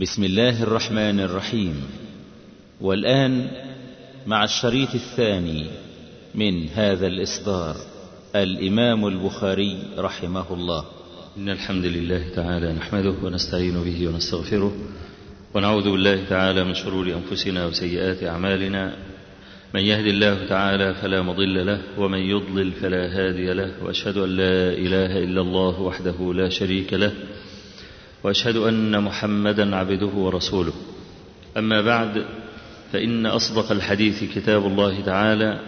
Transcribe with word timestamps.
بسم 0.00 0.24
الله 0.24 0.62
الرحمن 0.62 1.20
الرحيم. 1.20 1.74
والآن 2.80 3.50
مع 4.26 4.44
الشريط 4.44 4.94
الثاني 4.94 5.66
من 6.34 6.68
هذا 6.68 7.06
الإصدار 7.06 7.76
الإمام 8.36 9.06
البخاري 9.06 9.78
رحمه 9.98 10.54
الله. 10.54 10.84
إن 11.38 11.48
الحمد 11.48 11.84
لله 11.84 12.28
تعالى 12.36 12.72
نحمده 12.72 13.14
ونستعين 13.22 13.74
به 13.84 14.08
ونستغفره 14.08 14.72
ونعوذ 15.54 15.84
بالله 15.84 16.24
تعالى 16.24 16.64
من 16.64 16.74
شرور 16.74 17.06
أنفسنا 17.06 17.66
وسيئات 17.66 18.22
أعمالنا. 18.22 18.96
من 19.74 19.80
يهد 19.80 20.06
الله 20.06 20.46
تعالى 20.48 20.94
فلا 20.94 21.22
مضل 21.22 21.66
له 21.66 21.80
ومن 21.98 22.18
يضلل 22.18 22.72
فلا 22.72 23.06
هادي 23.06 23.52
له 23.52 23.84
وأشهد 23.84 24.16
أن 24.16 24.28
لا 24.28 24.72
إله 24.72 25.18
إلا 25.18 25.40
الله 25.40 25.80
وحده 25.80 26.34
لا 26.34 26.48
شريك 26.48 26.92
له 26.92 27.12
وأشهد 28.24 28.56
أن 28.56 29.02
محمدا 29.02 29.76
عبده 29.76 30.06
ورسوله. 30.06 30.72
أما 31.56 31.80
بعد 31.82 32.24
فإن 32.92 33.26
أصدق 33.26 33.72
الحديث 33.72 34.24
كتاب 34.34 34.66
الله 34.66 35.00
تعالى 35.00 35.60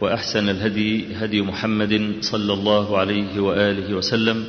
وأحسن 0.00 0.48
الهدي 0.48 1.14
هدي 1.14 1.42
محمد 1.42 2.12
صلى 2.20 2.52
الله 2.52 2.98
عليه 2.98 3.40
وآله 3.40 3.94
وسلم 3.94 4.44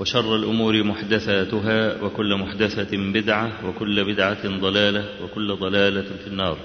وشر 0.00 0.36
الأمور 0.36 0.82
محدثاتها 0.82 2.02
وكل 2.02 2.36
محدثة 2.36 2.96
بدعة 2.96 3.68
وكل 3.68 4.04
بدعة 4.04 4.60
ضلالة 4.60 5.04
وكل 5.24 5.56
ضلالة 5.56 6.08
في 6.24 6.26
النار. 6.26 6.56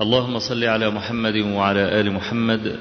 اللهم 0.00 0.38
صل 0.38 0.64
على 0.64 0.90
محمد 0.90 1.36
وعلى 1.36 2.00
آل 2.00 2.12
محمد 2.12 2.76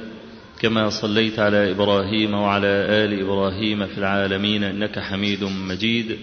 كما 0.59 0.89
صليت 0.89 1.39
على 1.39 1.71
إبراهيم 1.71 2.33
وعلى 2.33 2.67
آل 2.67 3.19
إبراهيم 3.21 3.87
في 3.87 3.97
العالمين 3.97 4.63
إنك 4.63 4.99
حميد 4.99 5.43
مجيد. 5.43 6.17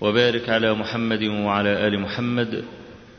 وبارك 0.00 0.48
على 0.48 0.74
محمد 0.74 1.22
وعلى 1.22 1.86
آل 1.88 2.00
محمد 2.00 2.64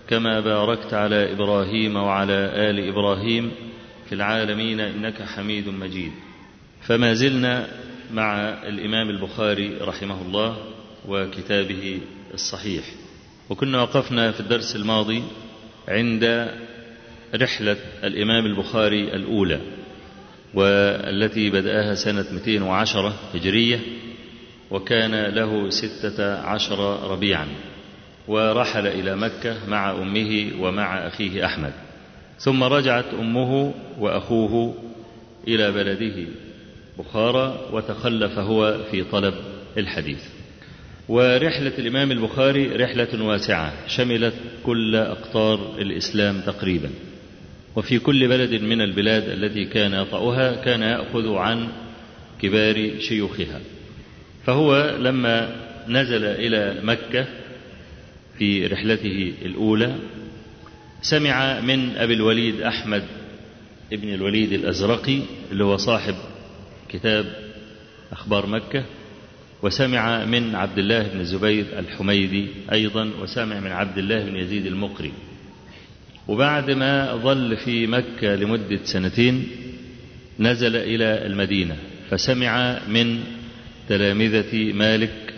كما 0.09 0.39
باركت 0.39 0.93
على 0.93 1.31
إبراهيم 1.31 1.95
وعلى 1.95 2.69
آل 2.69 2.87
إبراهيم 2.89 3.51
في 4.09 4.15
العالمين 4.15 4.79
إنك 4.79 5.21
حميد 5.21 5.67
مجيد. 5.67 6.11
فما 6.81 7.13
زلنا 7.13 7.67
مع 8.13 8.37
الإمام 8.67 9.09
البخاري 9.09 9.77
رحمه 9.81 10.21
الله 10.21 10.57
وكتابه 11.07 11.99
الصحيح. 12.33 12.83
وكنا 13.49 13.81
وقفنا 13.81 14.31
في 14.31 14.39
الدرس 14.39 14.75
الماضي 14.75 15.23
عند 15.87 16.51
رحلة 17.35 17.77
الإمام 18.03 18.45
البخاري 18.45 19.03
الأولى 19.15 19.59
والتي 20.53 21.49
بدأها 21.49 21.95
سنة 21.95 22.25
210 22.31 23.13
هجرية 23.33 23.79
وكان 24.71 25.25
له 25.25 25.69
ستة 25.69 26.39
عشر 26.39 27.09
ربيعا 27.11 27.47
ورحل 28.27 28.87
إلى 28.87 29.15
مكة 29.15 29.55
مع 29.67 29.91
أمه 29.91 30.51
ومع 30.59 31.07
أخيه 31.07 31.45
أحمد. 31.45 31.73
ثم 32.39 32.63
رجعت 32.63 33.13
أمه 33.19 33.73
وأخوه 33.99 34.75
إلى 35.47 35.71
بلده 35.71 36.25
بخارى 36.99 37.59
وتخلف 37.73 38.39
هو 38.39 38.77
في 38.91 39.03
طلب 39.03 39.33
الحديث. 39.77 40.23
ورحلة 41.09 41.73
الإمام 41.77 42.11
البخاري 42.11 42.67
رحلة 42.67 43.23
واسعة 43.23 43.87
شملت 43.87 44.33
كل 44.63 44.95
أقطار 44.95 45.75
الإسلام 45.79 46.41
تقريبا. 46.41 46.89
وفي 47.75 47.99
كل 47.99 48.27
بلد 48.27 48.61
من 48.63 48.81
البلاد 48.81 49.29
التي 49.29 49.65
كان 49.65 49.93
يطأها 49.93 50.55
كان 50.65 50.81
يأخذ 50.81 51.33
عن 51.33 51.67
كبار 52.41 52.99
شيوخها. 52.99 53.61
فهو 54.47 54.97
لما 54.99 55.55
نزل 55.87 56.25
إلى 56.25 56.79
مكة 56.83 57.25
في 58.37 58.67
رحلته 58.67 59.33
الأولى 59.41 59.95
سمع 61.01 61.59
من 61.59 61.97
أبي 61.97 62.13
الوليد 62.13 62.61
أحمد 62.61 63.03
ابن 63.93 64.13
الوليد 64.13 64.53
الأزرقي 64.53 65.19
اللي 65.51 65.63
هو 65.63 65.77
صاحب 65.77 66.15
كتاب 66.89 67.25
أخبار 68.11 68.47
مكة 68.47 68.85
وسمع 69.63 70.25
من 70.25 70.55
عبد 70.55 70.77
الله 70.77 71.07
بن 71.07 71.19
الزبير 71.19 71.65
الحميدي 71.79 72.47
أيضا 72.71 73.11
وسمع 73.21 73.59
من 73.59 73.71
عبد 73.71 73.97
الله 73.97 74.23
بن 74.23 74.35
يزيد 74.35 74.65
المقري. 74.65 75.11
وبعد 76.27 76.71
ما 76.71 77.15
ظل 77.15 77.57
في 77.57 77.87
مكة 77.87 78.35
لمدة 78.35 78.79
سنتين 78.83 79.47
نزل 80.39 80.75
إلى 80.75 81.25
المدينة 81.25 81.75
فسمع 82.09 82.79
من 82.87 83.23
تلامذة 83.89 84.73
مالك 84.73 85.33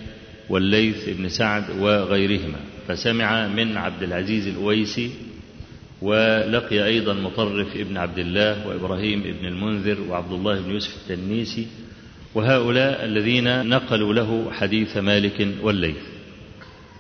والليث 0.50 1.10
بن 1.10 1.30
سعد 1.30 1.64
وغيرهما. 1.80 2.60
فسمع 2.88 3.48
من 3.48 3.78
عبد 3.78 4.04
العزيز 4.04 4.48
الأويسي 4.48 5.12
ولقي 6.02 6.86
أيضا 6.86 7.14
مطرف 7.14 7.76
ابن 7.76 7.98
عبد 7.98 8.20
الله 8.20 8.68
وإبراهيم 8.68 9.20
ابن 9.20 9.46
المنذر 9.46 10.02
وعبد 10.10 10.32
الله 10.32 10.62
بن 10.62 10.72
يوسف 10.72 10.96
التنيسي 10.96 11.68
وهؤلاء 12.36 13.06
الذين 13.06 13.70
نقلوا 13.70 14.14
له 14.14 14.52
حديث 14.52 14.98
مالك 14.98 15.48
والليث. 15.62 16.04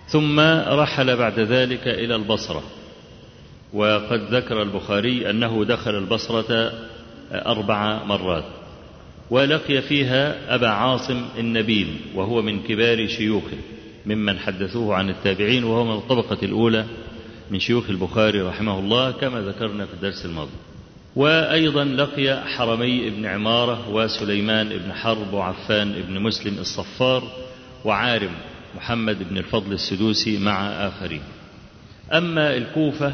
ثم 0.07 0.39
رحل 0.69 1.15
بعد 1.17 1.39
ذلك 1.39 1.87
إلى 1.87 2.15
البصرة 2.15 2.63
وقد 3.73 4.33
ذكر 4.33 4.61
البخاري 4.61 5.29
أنه 5.29 5.65
دخل 5.65 5.95
البصرة 5.97 6.73
أربع 7.31 8.03
مرات. 8.03 8.58
ولقي 9.29 9.81
فيها 9.81 10.55
أبا 10.55 10.67
عاصم 10.67 11.25
النبيل 11.37 11.97
وهو 12.15 12.41
من 12.41 12.63
كبار 12.63 13.07
شيوخه 13.07 13.57
ممن 14.05 14.39
حدثوه 14.39 14.95
عن 14.95 15.09
التابعين 15.09 15.63
وهو 15.63 15.83
من 15.83 15.95
الطبقة 15.95 16.37
الأولى 16.43 16.85
من 17.51 17.59
شيوخ 17.59 17.89
البخاري 17.89 18.41
رحمه 18.41 18.79
الله 18.79 19.11
كما 19.11 19.41
ذكرنا 19.41 19.85
في 19.85 19.93
الدرس 19.93 20.25
الماضي. 20.25 20.51
وأيضا 21.15 21.83
لقي 21.83 22.43
حرمي 22.47 23.07
ابن 23.07 23.25
عمارة 23.25 23.89
وسليمان 23.89 24.71
ابن 24.71 24.93
حرب 24.93 25.33
وعفان 25.33 25.91
ابن 25.91 26.19
مسلم 26.19 26.57
الصفار 26.59 27.23
وعارم 27.85 28.31
محمد 28.75 29.29
بن 29.29 29.37
الفضل 29.37 29.73
السدوسي 29.73 30.37
مع 30.37 30.67
آخرين. 30.67 31.21
أما 32.13 32.57
الكوفة 32.57 33.13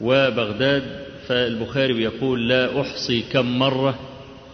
وبغداد 0.00 0.82
فالبخاري 1.28 2.02
يقول 2.02 2.48
لا 2.48 2.80
أحصي 2.80 3.22
كم 3.32 3.58
مرة 3.58 3.98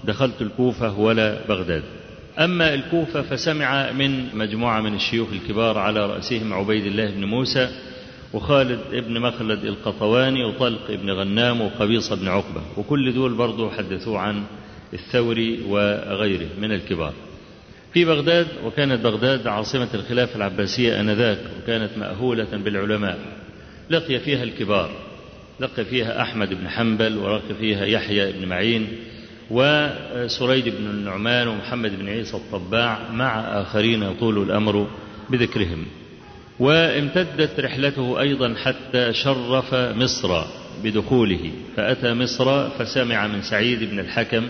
دخلت 0.07 0.43
الكوفة 0.43 0.99
ولا 0.99 1.47
بغداد. 1.49 1.83
أما 2.39 2.75
الكوفة 2.75 3.23
فسمع 3.23 3.93
من 3.93 4.37
مجموعة 4.37 4.81
من 4.81 4.95
الشيوخ 4.95 5.29
الكبار 5.33 5.79
على 5.79 6.07
رأسهم 6.07 6.53
عبيد 6.53 6.87
الله 6.87 7.11
بن 7.11 7.25
موسى 7.25 7.69
وخالد 8.33 8.81
ابن 8.93 9.21
مخلد 9.21 9.65
القطواني 9.65 10.45
وطلق 10.45 10.91
ابن 10.91 11.11
غنام 11.11 11.61
وقبيصة 11.61 12.17
بن 12.17 12.29
عقبة 12.29 12.63
وكل 12.77 13.15
دول 13.15 13.35
برضو 13.35 13.71
حدثوا 13.71 14.19
عن 14.19 14.43
الثوري 14.93 15.61
وغيره 15.69 16.49
من 16.61 16.73
الكبار. 16.73 17.13
في 17.93 18.05
بغداد 18.05 18.47
وكانت 18.65 19.05
بغداد 19.05 19.47
عاصمة 19.47 19.89
الخلافة 19.95 20.37
العباسية 20.37 21.01
آنذاك 21.01 21.39
وكانت 21.63 21.91
مأهولة 21.99 22.49
بالعلماء. 22.53 23.19
لقي 23.91 24.19
فيها 24.19 24.43
الكبار 24.43 24.91
لقي 25.61 25.85
فيها 25.85 26.23
أحمد 26.23 26.55
بن 26.55 26.69
حنبل 26.69 27.17
ولقي 27.17 27.55
فيها 27.61 27.85
يحيى 27.85 28.33
بن 28.33 28.49
معين 28.49 28.89
وسريد 29.51 30.69
بن 30.69 30.87
النعمان 30.91 31.49
ومحمد 31.49 31.99
بن 31.99 32.09
عيسى 32.09 32.37
الطباع 32.37 33.11
مع 33.11 33.41
آخرين 33.41 34.03
يطول 34.03 34.43
الأمر 34.43 34.89
بذكرهم. 35.31 35.87
وامتدت 36.61 37.61
رحلته 37.61 38.21
أيضا 38.21 38.55
حتى 38.55 39.13
شرف 39.13 39.75
مصر 39.75 40.45
بدخوله. 40.85 41.51
فأتى 41.77 42.15
مصر 42.15 42.71
فسمع 42.71 43.27
من 43.27 43.43
سعيد 43.43 43.91
بن 43.91 43.99
الحكم 43.99 44.47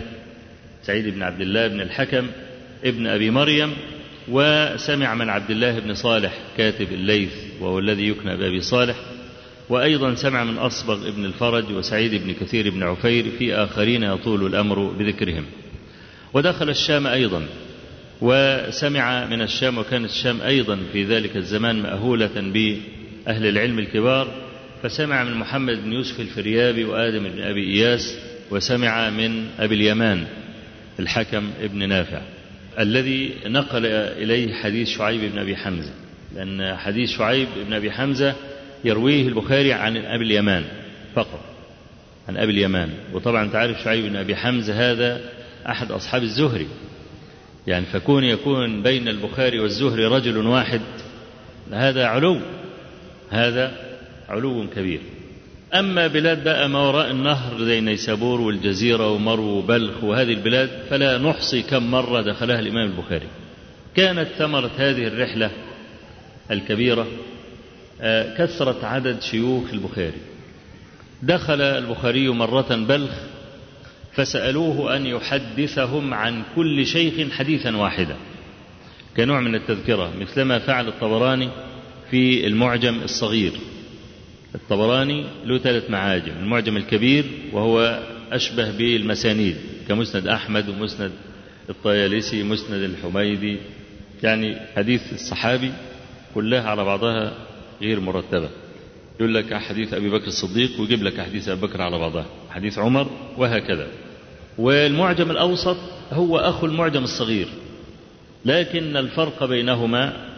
سعيد 0.82 1.14
بن 1.14 1.22
عبد 1.22 1.40
الله 1.40 1.68
بن 1.68 1.80
الحكم 1.80 2.26
ابن 2.84 3.06
أبي 3.06 3.30
مريم 3.30 3.72
وسمع 4.28 5.14
من 5.14 5.28
عبد 5.28 5.50
الله 5.50 5.78
بن 5.78 5.94
صالح 5.94 6.32
كاتب 6.56 6.92
الليث 6.92 7.32
وهو 7.60 7.78
الذي 7.78 8.08
يكنى 8.08 8.36
بأبي 8.36 8.60
صالح. 8.60 8.96
وأيضا 9.68 10.14
سمع 10.14 10.44
من 10.44 10.56
أصبغ 10.58 11.08
ابن 11.08 11.24
الفرج 11.24 11.72
وسعيد 11.72 12.14
بن 12.14 12.32
كثير 12.32 12.70
بن 12.70 12.82
عفير 12.82 13.30
في 13.38 13.54
آخرين 13.54 14.02
يطول 14.02 14.46
الأمر 14.46 14.92
بذكرهم. 14.92 15.44
ودخل 16.34 16.70
الشام 16.70 17.06
أيضا 17.06 17.46
وسمع 18.20 19.26
من 19.26 19.42
الشام 19.42 19.78
وكانت 19.78 20.10
الشام 20.10 20.40
أيضا 20.40 20.78
في 20.92 21.04
ذلك 21.04 21.36
الزمان 21.36 21.82
مأهولة 21.82 22.30
بأهل 22.34 23.46
العلم 23.46 23.78
الكبار 23.78 24.34
فسمع 24.82 25.24
من 25.24 25.34
محمد 25.34 25.84
بن 25.84 25.92
يوسف 25.92 26.20
الفريابي 26.20 26.84
وآدم 26.84 27.28
بن 27.28 27.40
أبي 27.40 27.70
إياس 27.70 28.18
وسمع 28.50 29.10
من 29.10 29.46
أبي 29.58 29.74
اليمان 29.74 30.26
الحكم 31.00 31.50
ابن 31.60 31.88
نافع 31.88 32.22
الذي 32.78 33.34
نقل 33.46 33.86
إليه 33.86 34.54
حديث 34.54 34.88
شعيب 34.88 35.32
بن 35.32 35.38
أبي 35.38 35.56
حمزة. 35.56 35.92
لأن 36.34 36.76
حديث 36.76 37.10
شعيب 37.10 37.48
بن 37.66 37.72
أبي 37.72 37.90
حمزة 37.90 38.34
يرويه 38.84 39.28
البخاري 39.28 39.72
عن 39.72 39.96
أبي 39.96 40.24
اليمان 40.24 40.64
فقط 41.14 41.40
عن 42.28 42.36
أبي 42.36 42.52
اليمان. 42.52 42.90
وطبعا 43.12 43.48
تعرف 43.48 43.82
شعيب 43.84 44.04
بن 44.04 44.16
أبي 44.16 44.36
حمزة 44.36 44.92
هذا 44.92 45.20
أحد 45.68 45.92
أصحاب 45.92 46.22
الزهري. 46.22 46.66
يعني 47.66 47.84
فكون 47.84 48.24
يكون 48.24 48.82
بين 48.82 49.08
البخاري 49.08 49.60
والزهري 49.60 50.06
رجل 50.06 50.46
واحد 50.46 50.80
هذا 51.72 52.06
علو 52.06 52.40
هذا 53.30 53.72
علو 54.28 54.66
كبير. 54.76 55.00
أما 55.74 56.06
بلاد 56.06 56.44
بقى 56.44 56.68
ما 56.68 56.78
وراء 56.78 57.10
النهر 57.10 57.64
زي 57.64 57.80
نيسابور 57.80 58.40
والجزيرة 58.40 59.10
ومرو 59.10 59.44
وبلخ 59.44 60.04
وهذه 60.04 60.32
البلاد 60.32 60.70
فلا 60.90 61.18
نحصي 61.18 61.62
كم 61.62 61.90
مرة 61.90 62.20
دخلها 62.20 62.58
الإمام 62.58 62.86
البخاري. 62.86 63.26
كانت 63.96 64.28
ثمرة 64.38 64.70
هذه 64.78 65.06
الرحلة 65.06 65.50
الكبيرة 66.50 67.06
كثرة 68.38 68.86
عدد 68.86 69.22
شيوخ 69.22 69.72
البخاري. 69.72 70.20
دخل 71.22 71.60
البخاري 71.60 72.28
مرة 72.28 72.76
بلخ 72.88 73.10
فسألوه 74.12 74.96
أن 74.96 75.06
يحدثهم 75.06 76.14
عن 76.14 76.42
كل 76.56 76.86
شيخ 76.86 77.32
حديثا 77.32 77.76
واحدا. 77.76 78.16
كنوع 79.16 79.40
من 79.40 79.54
التذكرة 79.54 80.12
مثلما 80.20 80.58
فعل 80.58 80.88
الطبراني 80.88 81.48
في 82.10 82.46
المعجم 82.46 83.02
الصغير. 83.02 83.52
الطبراني 84.54 85.24
له 85.44 85.58
ثلاث 85.58 85.90
معاجم 85.90 86.32
المعجم 86.42 86.76
الكبير 86.76 87.24
وهو 87.52 88.02
أشبه 88.32 88.70
بالمسانيد 88.70 89.56
كمسند 89.88 90.28
أحمد 90.28 90.68
ومسند 90.68 91.12
الطيالسي 91.68 92.42
مسند 92.42 92.82
الحميدي 92.82 93.56
يعني 94.22 94.56
حديث 94.76 95.12
الصحابي 95.12 95.72
كلها 96.34 96.70
على 96.70 96.84
بعضها 96.84 97.32
غير 97.82 98.00
مرتبة. 98.00 98.48
يقول 99.20 99.34
لك 99.34 99.54
حديث 99.54 99.94
أبي 99.94 100.10
بكر 100.10 100.26
الصديق 100.26 100.80
ويجيب 100.80 101.02
لك 101.02 101.20
حديث 101.20 101.48
أبي 101.48 101.60
بكر 101.60 101.82
على 101.82 101.98
بعضها. 101.98 102.26
حديث 102.50 102.78
عمر 102.78 103.10
وهكذا. 103.38 103.86
والمعجم 104.58 105.30
الأوسط 105.30 105.76
هو 106.12 106.38
أخو 106.38 106.66
المعجم 106.66 107.04
الصغير. 107.04 107.48
لكن 108.44 108.96
الفرق 108.96 109.44
بينهما 109.44 110.34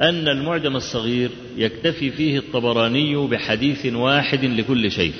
أن 0.00 0.28
المعجم 0.28 0.76
الصغير 0.76 1.30
يكتفي 1.56 2.10
فيه 2.10 2.38
الطبراني 2.38 3.16
بحديث 3.16 3.86
واحد 3.86 4.44
لكل 4.44 4.90
شيخ 4.90 5.14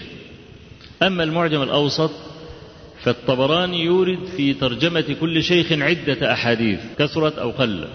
أما 1.02 1.24
المعجم 1.24 1.62
الأوسط 1.62 2.10
فالطبراني 3.02 3.84
يورد 3.84 4.24
في 4.36 4.54
ترجمة 4.54 5.16
كل 5.20 5.42
شيخ 5.42 5.72
عدة 5.72 6.32
أحاديث 6.32 6.80
كثرت 6.98 7.38
أو 7.38 7.50
قلت. 7.50 7.88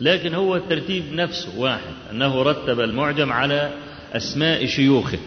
لكن 0.00 0.34
هو 0.34 0.56
الترتيب 0.56 1.04
نفسه 1.12 1.58
واحد 1.58 1.94
أنه 2.10 2.42
رتب 2.42 2.80
المعجم 2.80 3.32
على 3.32 3.72
أسماء 4.12 4.66
شيوخه 4.66 5.18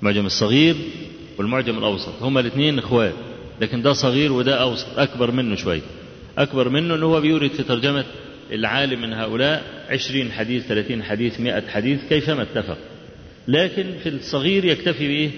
المعجم 0.00 0.26
الصغير 0.26 0.76
والمعجم 1.38 1.78
الأوسط 1.78 2.22
هما 2.22 2.40
الاثنين 2.40 2.78
إخوات 2.78 3.14
لكن 3.60 3.82
ده 3.82 3.92
صغير 3.92 4.32
وده 4.32 4.62
أوسط 4.62 4.98
أكبر 4.98 5.30
منه 5.30 5.56
شوي 5.56 5.80
أكبر 6.38 6.68
منه 6.68 6.94
أنه 6.94 7.06
هو 7.06 7.20
بيورد 7.20 7.50
في 7.50 7.62
ترجمة 7.62 8.04
العالم 8.52 9.00
من 9.00 9.12
هؤلاء 9.12 9.64
عشرين 9.90 10.32
حديث 10.32 10.66
ثلاثين 10.66 11.02
حديث 11.02 11.40
مئة 11.40 11.68
حديث 11.68 12.00
كيفما 12.08 12.42
اتفق. 12.42 12.78
لكن 13.48 13.84
في 14.02 14.08
الصغير 14.08 14.64
يكتفي 14.64 15.06
بإيه؟ 15.08 15.30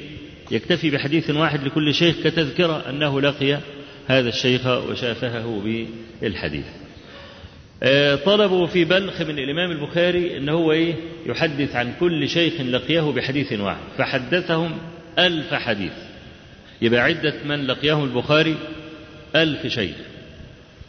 يكتفي 0.50 0.90
بحديث 0.90 1.30
واحد 1.30 1.64
لكل 1.64 1.94
شيخ 1.94 2.16
كتذكرة 2.24 2.84
أنه 2.88 3.20
لقي 3.20 3.58
هذا 4.06 4.28
الشيخ 4.28 4.66
وشافهه 4.66 5.62
بالحديث. 6.22 6.64
طلبوا 8.24 8.66
في 8.66 8.84
بلخ 8.84 9.20
من 9.22 9.38
الإمام 9.38 9.70
البخاري 9.70 10.36
أنه 10.36 10.52
هو 10.52 10.72
إيه 10.72 10.94
يحدث 11.26 11.76
عن 11.76 11.92
كل 12.00 12.28
شيخ 12.28 12.60
لقيه 12.60 13.00
بحديث 13.00 13.52
واحد 13.52 13.80
فحدثهم 13.98 14.78
ألف 15.18 15.54
حديث. 15.54 15.92
يبقى 16.82 17.00
عدة 17.00 17.34
من 17.44 17.66
لقيهم 17.66 18.04
البخاري 18.04 18.56
ألف 19.36 19.66
شيخ. 19.66 19.94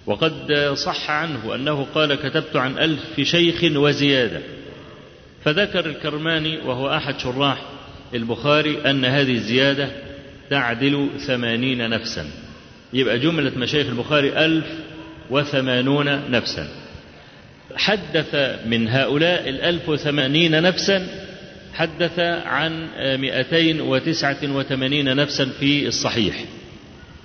وقد 0.05 0.53
صح 0.73 1.11
عنه 1.11 1.55
أنه 1.55 1.87
قال 1.95 2.15
كتبت 2.15 2.55
عن 2.55 2.77
ألف 2.77 3.21
شيخ 3.21 3.63
وزيادة 3.63 4.41
فذكر 5.43 5.85
الكرماني 5.85 6.57
وهو 6.57 6.89
أحد 6.93 7.19
شراح 7.19 7.61
البخاري 8.13 8.77
أن 8.89 9.05
هذه 9.05 9.31
الزيادة 9.31 9.89
تعدل 10.49 11.09
ثمانين 11.27 11.89
نفسا. 11.89 12.25
يبقى 12.93 13.19
جملة 13.19 13.51
مشايخ 13.57 13.87
البخاري 13.87 14.45
ألف 14.45 14.65
وثمانون 15.29 16.31
نفسا. 16.31 16.67
حدث 17.75 18.35
من 18.65 18.87
هؤلاء 18.87 19.49
الألف 19.49 19.89
وثمانين 19.89 20.61
نفسا 20.61 21.07
حدث 21.73 22.19
عن 22.19 22.87
مئتين 23.19 23.81
وتسعة 23.81 24.37
وثمانين 24.43 25.15
نفسا 25.15 25.45
في 25.59 25.87
الصحيح. 25.87 26.45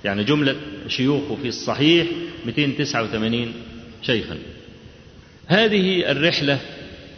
يعني 0.05 0.23
جملة 0.23 0.55
شيوخه 0.87 1.35
في 1.41 1.47
الصحيح 1.47 2.07
289 2.45 3.53
شيخا. 4.01 4.37
هذه 5.47 6.11
الرحلة 6.11 6.59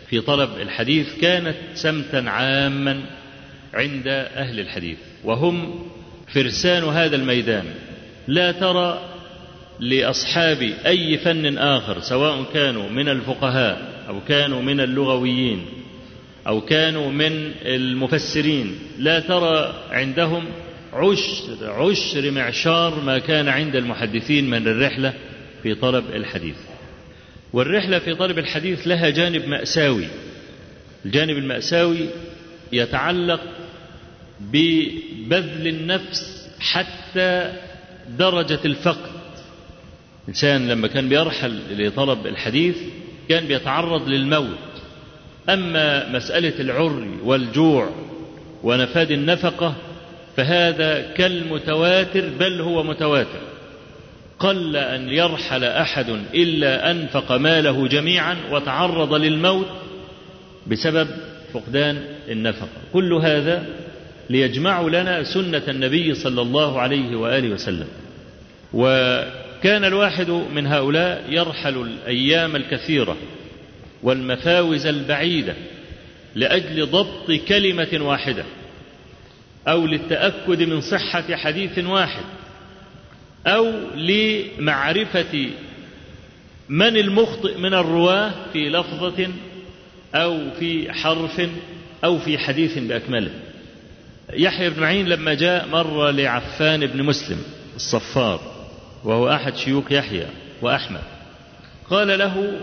في 0.09 0.21
طلب 0.21 0.49
الحديث 0.61 1.07
كانت 1.21 1.55
سمتا 1.73 2.29
عاما 2.29 3.01
عند 3.73 4.07
أهل 4.35 4.59
الحديث 4.59 4.97
وهم 5.23 5.87
فرسان 6.33 6.83
هذا 6.83 7.15
الميدان. 7.15 7.65
لا 8.27 8.51
ترى 8.51 9.14
لأصحاب 9.79 10.61
أي 10.85 11.17
فن 11.17 11.57
آخر 11.57 11.99
سواء 11.99 12.43
كانوا 12.53 12.89
من 12.89 13.09
الفقهاء 13.09 14.05
أو 14.07 14.21
كانوا 14.21 14.61
من 14.61 14.79
اللغويين 14.79 15.65
أو 16.47 16.61
كانوا 16.61 17.11
من 17.11 17.51
المفسرين. 17.65 18.79
لا 18.99 19.19
ترى 19.19 19.73
عندهم 19.89 20.45
عشر 20.93 21.71
عشر 21.71 22.31
معشار 22.31 22.99
ما 22.99 23.17
كان 23.17 23.47
عند 23.47 23.75
المحدثين 23.75 24.49
من 24.49 24.67
الرحلة 24.67 25.13
في 25.63 25.75
طلب 25.75 26.05
الحديث. 26.13 26.55
والرحلة 27.53 27.99
في 27.99 28.15
طلب 28.15 28.39
الحديث 28.39 28.87
لها 28.87 29.09
جانب 29.09 29.47
مأساوي. 29.47 30.07
الجانب 31.05 31.37
المأساوي 31.37 32.05
يتعلق 32.73 33.41
ببذل 34.39 35.67
النفس 35.67 36.49
حتى 36.59 37.53
درجة 38.17 38.59
الفقد 38.65 39.14
الإنسان 40.25 40.67
لما 40.67 40.87
كان 40.87 41.09
بيرحل 41.09 41.59
لطلب 41.87 42.27
الحديث 42.27 42.77
كان 43.29 43.45
بيتعرض 43.45 44.07
للموت. 44.07 44.57
أما 45.49 46.09
مسألة 46.09 46.59
العري 46.59 47.09
والجوع 47.23 47.89
ونفاد 48.63 49.11
النفقة 49.11 49.75
فهذا 50.37 51.01
كالمتواتر 51.17 52.29
بل 52.39 52.61
هو 52.61 52.83
متواتر. 52.83 53.41
قل 54.39 54.75
أن 54.75 55.09
يرحل 55.09 55.63
أحد 55.63 56.09
إلا 56.33 56.91
أنفق 56.91 57.31
ماله 57.31 57.87
جميعا 57.87 58.37
وتعرض 58.51 59.13
للموت 59.13 59.67
بسبب 60.67 61.07
فقدان 61.53 62.01
النفقة. 62.29 62.67
كل 62.93 63.13
هذا 63.13 63.65
ليجمعوا 64.29 64.89
لنا 64.89 65.23
سنة 65.23 65.61
النبي 65.67 66.13
صلى 66.13 66.41
الله 66.41 66.81
عليه 66.81 67.15
وآله 67.15 67.49
وسلم. 67.49 67.87
وكان 69.65 69.85
الواحد 69.85 70.29
من 70.29 70.67
هؤلاء 70.67 71.25
يرحل 71.29 71.81
الأيام 71.81 72.55
الكثيرة 72.55 73.17
والمفاوز 74.03 74.85
البعيدة 74.85 75.55
لأجل 76.35 76.85
ضبط 76.85 77.31
كلمة 77.47 77.87
واحدة 77.93 78.45
أو 79.67 79.85
للتأكد 79.85 80.63
من 80.63 80.81
صحة 80.81 81.35
حديث 81.35 81.79
واحد 81.79 82.23
أو 83.47 83.71
لمعرفة 83.95 85.49
من 86.69 86.97
المخطئ 86.97 87.57
من 87.57 87.73
الرواة 87.73 88.31
في 88.53 88.69
لفظة 88.69 89.27
أو 90.15 90.51
في 90.59 90.93
حرف 90.93 91.49
أو 92.03 92.19
في 92.19 92.37
حديث 92.37 92.77
بأكمله. 92.77 93.31
يحيى 94.33 94.69
بن 94.69 94.81
معين 94.81 95.05
لما 95.07 95.33
جاء 95.33 95.67
مر 95.67 96.11
لعفان 96.11 96.85
بن 96.85 97.03
مسلم 97.03 97.37
الصفار. 97.75 98.54
وهو 99.05 99.29
أحد 99.29 99.55
شيوخ 99.55 99.91
يحيى 99.91 100.27
وأحمد. 100.61 101.01
قال 101.89 102.19
له 102.19 102.59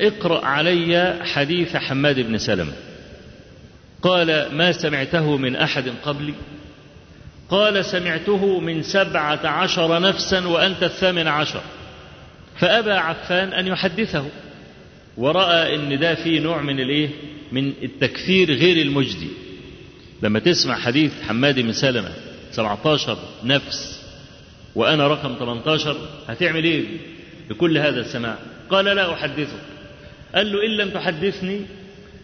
اقرأ 0.00 0.46
علي 0.46 1.20
حديث 1.22 1.76
حماد 1.76 2.20
بن 2.20 2.38
سلمة. 2.38 2.72
قال 4.02 4.54
ما 4.54 4.72
سمعته 4.72 5.36
من 5.36 5.56
أحد 5.56 5.92
قبلي؟ 6.04 6.34
قال 7.50 7.84
سمعته 7.84 8.60
من 8.60 8.82
سبعة 8.82 9.46
عشر 9.46 10.00
نفسا 10.00 10.46
وأنت 10.46 10.82
الثامن 10.82 11.28
عشر. 11.28 11.62
فأبى 12.58 12.92
عفان 12.92 13.52
أن 13.52 13.66
يحدثه 13.66 14.24
ورأى 15.16 15.74
أن 15.74 15.98
ده 15.98 16.14
فيه 16.14 16.40
نوع 16.40 16.62
من 16.62 16.80
الإيه؟ 16.80 17.08
من 17.52 17.72
التكثير 17.82 18.52
غير 18.52 18.76
المجدي. 18.86 19.28
لما 20.22 20.38
تسمع 20.38 20.78
حديث 20.78 21.12
حماد 21.22 21.60
بن 21.60 21.72
سلمة 21.72 22.10
17 22.52 23.18
نفس 23.44 24.03
وأنا 24.74 25.08
رقم 25.08 25.36
18 25.38 25.96
هتعمل 26.28 26.64
إيه؟ 26.64 26.84
بكل 27.50 27.78
هذا 27.78 28.00
السماع. 28.00 28.36
قال 28.70 28.84
لا 28.84 29.12
أحدثك. 29.12 29.60
قال 30.34 30.52
له 30.52 30.66
إن 30.66 30.76
لم 30.76 30.90
تحدثني 30.90 31.60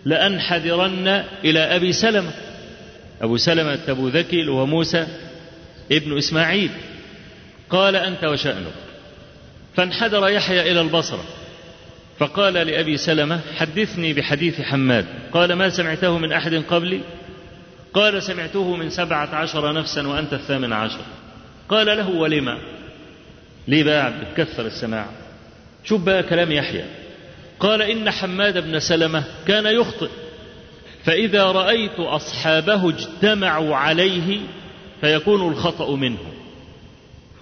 لأنحدرن 0.04 1.25
إلى 1.45 1.59
أبي 1.59 1.92
سلمة. 1.92 2.33
أبو 3.23 3.37
سلمة 3.37 3.78
أبو 3.88 4.09
ذكي 4.09 4.49
وهو 4.49 4.66
موسى 4.66 5.07
ابن 5.92 6.19
إسماعيل. 6.19 6.71
قال 7.71 7.97
أنت 7.97 8.25
وشأنك. 8.25 8.75
فانحدر 9.76 10.28
يحيى 10.28 10.73
إلى 10.73 10.80
البصرة. 10.80 11.25
فقال 12.19 12.54
لأبي 12.54 12.97
سلمة 12.97 13.40
حدثني 13.57 14.12
بحديث 14.12 14.61
حماد. 14.61 15.07
قال 15.33 15.52
ما 15.52 15.71
سمعته 15.71 16.19
من 16.19 16.33
أحد 16.33 16.54
قبلي؟ 16.54 17.00
قال 17.95 18.23
سمعته 18.23 18.76
من 18.76 18.90
سبعة 18.90 19.35
عشر 19.35 19.73
نفسا 19.73 20.09
وأنت 20.09 20.33
الثامن 20.33 20.73
عشر. 20.73 21.00
قال 21.70 21.86
له 21.86 22.10
ولما؟ 22.10 22.58
ليه 23.68 23.84
بقى 23.84 24.12
بتكثر 24.20 24.66
السماع. 24.66 25.06
شوف 25.84 26.00
بقى 26.00 26.22
كلام 26.22 26.52
يحيى. 26.52 26.84
قال 27.60 27.82
إن 27.82 28.10
حماد 28.10 28.58
بن 28.58 28.80
سلمة 28.80 29.24
كان 29.46 29.66
يخطئ. 29.66 30.08
فإذا 31.04 31.44
رأيت 31.44 31.98
أصحابه 31.98 32.88
اجتمعوا 32.88 33.76
عليه 33.76 34.40
فيكون 35.00 35.52
الخطأ 35.52 35.96
منه. 35.96 36.18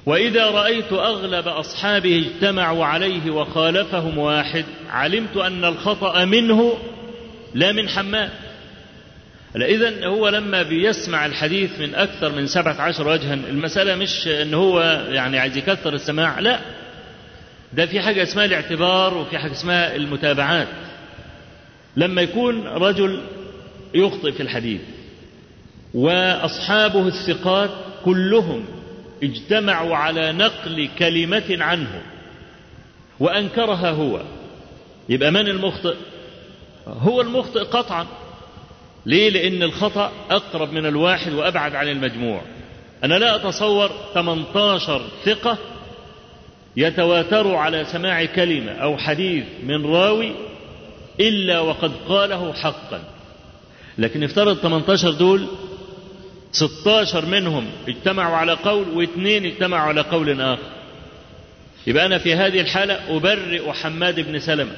وإذا 0.06 0.50
رأيت 0.50 0.92
أغلب 0.92 1.48
أصحابه 1.48 2.16
اجتمعوا 2.26 2.84
عليه 2.84 3.30
وخالفهم 3.30 4.18
واحد 4.18 4.64
علمت 4.90 5.36
أن 5.36 5.64
الخطأ 5.64 6.24
منه 6.24 6.78
لا 7.54 7.72
من 7.72 7.88
حماد. 7.88 8.30
إذا 9.66 10.06
هو 10.06 10.28
لما 10.28 10.62
بيسمع 10.62 11.26
الحديث 11.26 11.80
من 11.80 11.94
أكثر 11.94 12.32
من 12.32 12.46
سبعة 12.46 12.80
عشر 12.80 13.08
وجها 13.08 13.34
المسألة 13.34 13.94
مش 13.94 14.28
أن 14.28 14.54
هو 14.54 14.80
يعني 15.10 15.38
عايز 15.38 15.56
يكثر 15.56 15.94
السماع 15.94 16.40
لا. 16.40 16.60
ده 17.72 17.86
في 17.86 18.00
حاجة 18.00 18.22
اسمها 18.22 18.44
الاعتبار 18.44 19.14
وفي 19.18 19.38
حاجة 19.38 19.52
اسمها 19.52 19.96
المتابعات. 19.96 20.68
لما 21.96 22.22
يكون 22.22 22.66
رجل 22.66 23.20
يخطئ 23.94 24.32
في 24.32 24.42
الحديث 24.42 24.80
وأصحابه 25.94 27.08
الثقات 27.08 27.70
كلهم 28.04 28.64
اجتمعوا 29.22 29.96
على 29.96 30.32
نقل 30.32 30.88
كلمة 30.98 31.56
عنه 31.60 32.02
وأنكرها 33.20 33.90
هو 33.90 34.22
يبقى 35.08 35.30
من 35.30 35.48
المخطئ؟ 35.48 35.94
هو 36.86 37.20
المخطئ 37.20 37.60
قطعا. 37.60 38.06
ليه؟ 39.08 39.30
لأن 39.30 39.62
الخطأ 39.62 40.12
أقرب 40.30 40.72
من 40.72 40.86
الواحد 40.86 41.32
وأبعد 41.32 41.74
عن 41.74 41.88
المجموع. 41.88 42.40
أنا 43.04 43.14
لا 43.14 43.36
أتصور 43.36 43.90
18 44.14 45.02
ثقة 45.24 45.58
يتواتر 46.76 47.54
على 47.54 47.84
سماع 47.84 48.24
كلمة 48.24 48.72
أو 48.72 48.96
حديث 48.96 49.44
من 49.62 49.86
راوي 49.86 50.32
إلا 51.20 51.60
وقد 51.60 51.92
قاله 52.08 52.52
حقا. 52.52 53.00
لكن 53.98 54.24
افترض 54.24 54.56
18 54.56 55.10
دول 55.10 55.46
16 56.52 57.26
منهم 57.26 57.66
اجتمعوا 57.88 58.36
على 58.36 58.52
قول 58.52 58.88
واثنين 58.88 59.46
اجتمعوا 59.46 59.88
على 59.88 60.00
قول 60.00 60.40
آخر. 60.40 60.62
يبقى 61.86 62.06
أنا 62.06 62.18
في 62.18 62.34
هذه 62.34 62.60
الحالة 62.60 63.16
أبرئ 63.16 63.72
حماد 63.72 64.20
بن 64.20 64.38
سلمة 64.38 64.72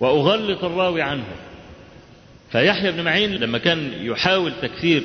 وأغلط 0.00 0.64
الراوي 0.64 1.02
عنه. 1.02 1.24
فيحيى 2.52 2.92
بن 2.92 3.04
معين 3.04 3.34
لما 3.34 3.58
كان 3.58 3.92
يحاول 4.00 4.52
تكثير 4.62 5.02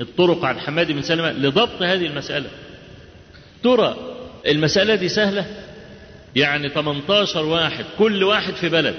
الطرق 0.00 0.44
عن 0.44 0.60
حماد 0.60 0.92
بن 0.92 1.02
سلمة 1.02 1.32
لضبط 1.32 1.82
هذه 1.82 2.06
المسألة. 2.06 2.50
ترى 3.62 3.96
المسألة 4.46 4.94
دي 4.94 5.08
سهلة؟ 5.08 5.46
يعني 6.36 6.68
18 6.68 7.44
واحد 7.44 7.84
كل 7.98 8.24
واحد 8.24 8.54
في 8.54 8.68
بلد. 8.68 8.94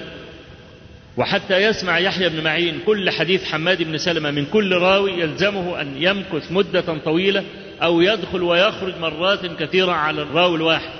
وحتى 1.16 1.56
يسمع 1.62 1.98
يحيى 1.98 2.28
بن 2.28 2.44
معين 2.44 2.80
كل 2.86 3.10
حديث 3.10 3.44
حماد 3.44 3.82
بن 3.82 3.98
سلمة 3.98 4.30
من 4.30 4.46
كل 4.46 4.72
راوي 4.72 5.12
يلزمه 5.12 5.80
أن 5.80 6.02
يمكث 6.02 6.52
مدة 6.52 6.98
طويلة 7.04 7.44
أو 7.82 8.00
يدخل 8.00 8.42
ويخرج 8.42 8.98
مرات 8.98 9.46
كثيرة 9.46 9.92
على 9.92 10.22
الراوي 10.22 10.56
الواحد 10.56 10.90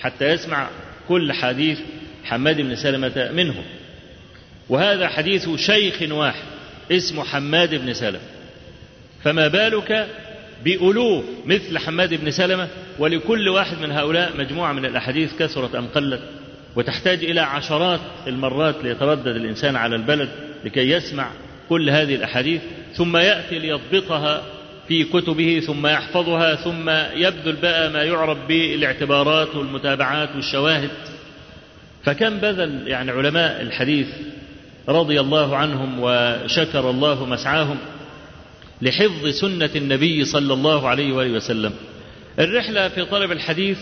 حتى 0.00 0.24
يسمع 0.28 0.68
كل 1.08 1.32
حديث 1.32 1.78
حماد 2.24 2.60
بن 2.60 2.76
سلمة 2.76 3.30
منه. 3.32 3.64
وهذا 4.68 5.08
حديث 5.08 5.48
شيخ 5.56 6.12
واحد 6.12 6.42
اسمه 6.92 7.24
حماد 7.24 7.74
بن 7.74 7.94
سلمة. 7.94 8.20
فما 9.24 9.48
بالك 9.48 10.06
بألوف 10.64 11.24
مثل 11.46 11.78
حماد 11.78 12.14
بن 12.14 12.30
سلمة؟ 12.30 12.68
ولكل 12.98 13.48
واحد 13.48 13.78
من 13.78 13.90
هؤلاء 13.90 14.32
مجموعة 14.38 14.72
من 14.72 14.84
الأحاديث 14.84 15.32
كثرت 15.38 15.74
أم 15.74 15.86
قلت. 15.86 16.20
وتحتاج 16.76 17.24
إلى 17.24 17.40
عشرات 17.40 18.00
المرات 18.26 18.74
ليتردد 18.82 19.26
الإنسان 19.36 19.76
على 19.76 19.96
البلد 19.96 20.28
لكي 20.64 20.90
يسمع 20.90 21.30
كل 21.68 21.90
هذه 21.90 22.14
الأحاديث 22.14 22.60
ثم 22.94 23.16
يأتي 23.16 23.58
ليضبطها 23.58 24.42
في 24.88 25.04
كتبه 25.04 25.60
ثم 25.66 25.86
يحفظها 25.86 26.54
ثم 26.54 26.90
يبذل 27.16 27.56
بقى 27.62 27.90
ما 27.90 28.02
يعرف 28.02 28.38
بالاعتبارات 28.48 29.54
والمتابعات 29.56 30.28
والشواهد. 30.34 30.90
فكم 32.04 32.38
بذل 32.38 32.88
يعني 32.88 33.10
علماء 33.10 33.62
الحديث 33.62 34.06
رضي 34.88 35.20
الله 35.20 35.56
عنهم 35.56 35.98
وشكر 36.00 36.90
الله 36.90 37.26
مسعاهم 37.26 37.78
لحفظ 38.82 39.28
سنة 39.28 39.70
النبي 39.76 40.24
صلى 40.24 40.54
الله 40.54 40.88
عليه 40.88 41.12
وآله 41.12 41.32
وسلم. 41.32 41.72
الرحلة 42.38 42.88
في 42.88 43.04
طلب 43.04 43.32
الحديث 43.32 43.78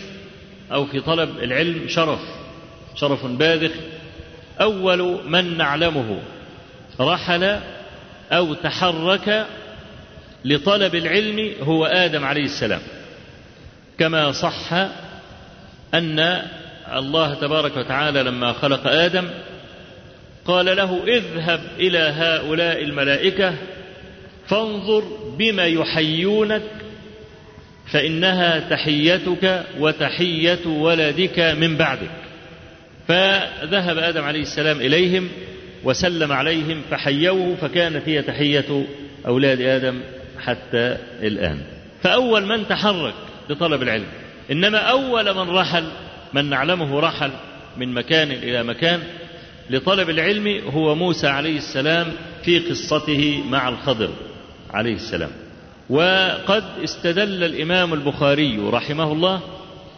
أو 0.71 0.85
في 0.85 0.99
طلب 0.99 1.29
العلم 1.39 1.87
شرف 1.87 2.19
شرف 2.95 3.25
باذخ 3.25 3.71
أول 4.61 5.19
من 5.29 5.57
نعلمه 5.57 6.19
رحل 6.99 7.59
أو 8.31 8.53
تحرك 8.53 9.47
لطلب 10.45 10.95
العلم 10.95 11.51
هو 11.61 11.85
آدم 11.85 12.25
عليه 12.25 12.45
السلام. 12.45 12.81
كما 13.99 14.31
صح 14.31 14.73
أن 15.93 16.41
الله 16.93 17.33
تبارك 17.33 17.77
وتعالى 17.77 18.23
لما 18.23 18.53
خلق 18.53 18.87
آدم 18.87 19.29
قال 20.47 20.65
له 20.65 21.03
اذهب 21.07 21.61
إلى 21.79 21.99
هؤلاء 21.99 22.83
الملائكة 22.83 23.53
فانظر 24.47 25.03
بما 25.37 25.65
يحيونك 25.65 26.61
فإنها 27.91 28.59
تحيتك 28.69 29.63
وتحية 29.79 30.67
ولدك 30.67 31.39
من 31.39 31.77
بعدك. 31.77 32.11
فذهب 33.07 33.97
آدم 33.97 34.23
عليه 34.23 34.41
السلام 34.41 34.81
إليهم 34.81 35.29
وسلم 35.83 36.31
عليهم 36.31 36.81
فحيوه 36.91 37.55
فكانت 37.61 38.09
هي 38.09 38.21
تحية 38.21 38.85
أولاد 39.27 39.61
آدم 39.61 40.01
حتى 40.39 40.97
الآن. 41.21 41.61
فأول 42.03 42.45
من 42.45 42.67
تحرك 42.67 43.13
لطلب 43.49 43.81
العلم 43.81 44.07
إنما 44.51 44.77
أول 44.77 45.33
من 45.35 45.49
رحل 45.49 45.83
من 46.33 46.49
نعلمه 46.49 46.99
رحل 46.99 47.31
من 47.77 47.93
مكان 47.93 48.31
إلى 48.31 48.63
مكان 48.63 49.03
لطلب 49.69 50.09
العلم 50.09 50.61
هو 50.69 50.95
موسى 50.95 51.27
عليه 51.27 51.57
السلام 51.57 52.07
في 52.43 52.59
قصته 52.59 53.43
مع 53.49 53.69
الخضر 53.69 54.09
عليه 54.71 54.95
السلام. 54.95 55.31
وقد 55.89 56.63
استدل 56.83 57.43
الإمام 57.43 57.93
البخاري 57.93 58.57
رحمه 58.57 59.11
الله 59.11 59.41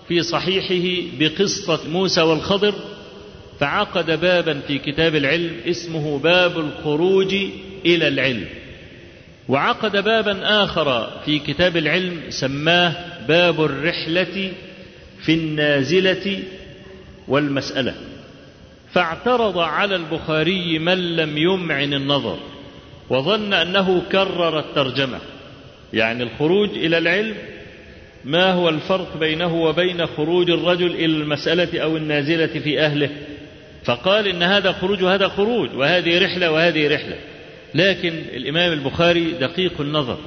في 0.07 0.23
صحيحه 0.23 1.07
بقصة 1.19 1.89
موسى 1.89 2.21
والخضر 2.21 2.73
فعقد 3.59 4.19
بابا 4.21 4.59
في 4.67 4.77
كتاب 4.77 5.15
العلم 5.15 5.51
اسمه 5.67 6.19
باب 6.19 6.59
الخروج 6.59 7.35
إلى 7.85 8.07
العلم. 8.07 8.45
وعقد 9.47 9.91
بابا 9.91 10.63
آخر 10.63 11.09
في 11.25 11.39
كتاب 11.39 11.77
العلم 11.77 12.21
سماه 12.29 12.93
باب 13.27 13.65
الرحلة 13.65 14.51
في 15.21 15.33
النازلة 15.33 16.39
والمسألة. 17.27 17.95
فاعترض 18.93 19.57
على 19.57 19.95
البخاري 19.95 20.79
من 20.79 21.15
لم 21.15 21.37
يمعن 21.37 21.93
النظر 21.93 22.39
وظن 23.09 23.53
أنه 23.53 24.01
كرر 24.11 24.59
الترجمة. 24.59 25.19
يعني 25.93 26.23
الخروج 26.23 26.69
إلى 26.69 26.97
العلم 26.97 27.35
ما 28.25 28.51
هو 28.51 28.69
الفرق 28.69 29.17
بينه 29.17 29.55
وبين 29.55 30.05
خروج 30.05 30.49
الرجل 30.49 30.91
إلى 30.91 31.05
المسألة 31.05 31.79
أو 31.79 31.97
النازلة 31.97 32.47
في 32.47 32.79
أهله؟ 32.79 33.09
فقال 33.85 34.27
إن 34.27 34.43
هذا 34.43 34.71
خروج 34.71 35.03
وهذا 35.03 35.27
خروج 35.27 35.75
وهذه 35.75 36.25
رحلة 36.25 36.51
وهذه 36.51 36.95
رحلة. 36.95 37.15
لكن 37.75 38.13
الإمام 38.33 38.73
البخاري 38.73 39.31
دقيق 39.31 39.81
النظر 39.81 40.17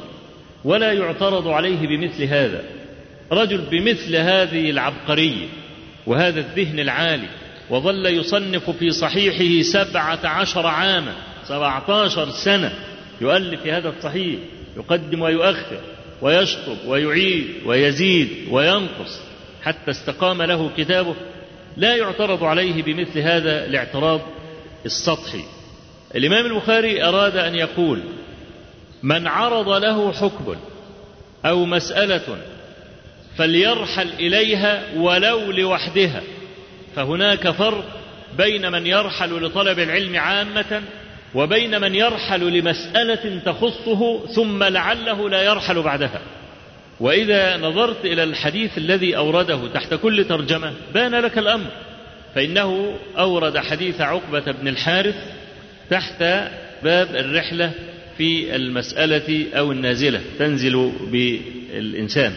ولا 0.64 0.92
يعترض 0.92 1.48
عليه 1.48 1.86
بمثل 1.86 2.22
هذا. 2.22 2.64
رجل 3.32 3.60
بمثل 3.70 4.16
هذه 4.16 4.70
العبقرية 4.70 5.46
وهذا 6.06 6.40
الذهن 6.40 6.80
العالي 6.80 7.28
وظل 7.70 8.06
يصنف 8.06 8.70
في 8.70 8.90
صحيحه 8.90 9.62
سبعة 9.62 10.18
عشر 10.24 10.66
عاما 10.66 11.14
سبعة 11.44 12.02
عشر 12.04 12.30
سنة 12.30 12.72
يؤلف 13.20 13.62
في 13.62 13.72
هذا 13.72 13.88
الصحيح 13.88 14.40
يقدم 14.76 15.22
ويؤخر 15.22 15.80
ويشطب 16.22 16.76
ويعيد 16.86 17.46
ويزيد 17.66 18.28
وينقص 18.50 19.20
حتى 19.62 19.90
استقام 19.90 20.42
له 20.42 20.70
كتابه. 20.76 21.14
لا 21.76 21.96
يعترض 21.96 22.44
عليه 22.44 22.82
بمثل 22.82 23.18
هذا 23.18 23.64
الاعتراض 23.64 24.20
السطحي. 24.86 25.44
الإمام 26.14 26.46
البخاري 26.46 27.04
أراد 27.04 27.36
أن 27.36 27.54
يقول 27.54 28.02
من 29.02 29.26
عرض 29.26 29.68
له 29.68 30.12
حكم 30.12 30.56
أو 31.44 31.64
مسألة 31.64 32.38
فليرحل 33.36 34.08
إليها 34.08 34.82
ولو 34.96 35.50
لوحدها 35.50 36.22
فهناك 36.96 37.50
فرق 37.50 37.84
بين 38.38 38.72
من 38.72 38.86
يرحل 38.86 39.44
لطلب 39.44 39.78
العلم 39.78 40.16
عامة 40.16 40.82
وبين 41.34 41.80
من 41.80 41.94
يرحل 41.94 42.58
لمسألة 42.58 43.40
تخصه 43.44 44.26
ثم 44.26 44.64
لعله 44.64 45.30
لا 45.30 45.42
يرحل 45.42 45.82
بعدها. 45.82 46.20
وإذا 47.00 47.56
نظرت 47.56 48.04
إلى 48.04 48.22
الحديث 48.22 48.78
الذي 48.78 49.16
أورده 49.16 49.68
تحت 49.74 49.94
كل 49.94 50.24
ترجمة 50.24 50.72
بان 50.94 51.14
لك 51.14 51.38
الأمر 51.38 51.66
فإنه 52.34 52.94
أورد 53.18 53.58
حديث 53.58 54.00
عقبة 54.00 54.52
بن 54.52 54.68
الحارث 54.68 55.16
تحت 55.90 56.22
باب 56.82 57.16
الرحلة 57.16 57.72
في 58.18 58.56
المسألة 58.56 59.46
أو 59.54 59.72
النازلة 59.72 60.20
تنزل 60.38 60.92
بالإنسان. 61.10 62.32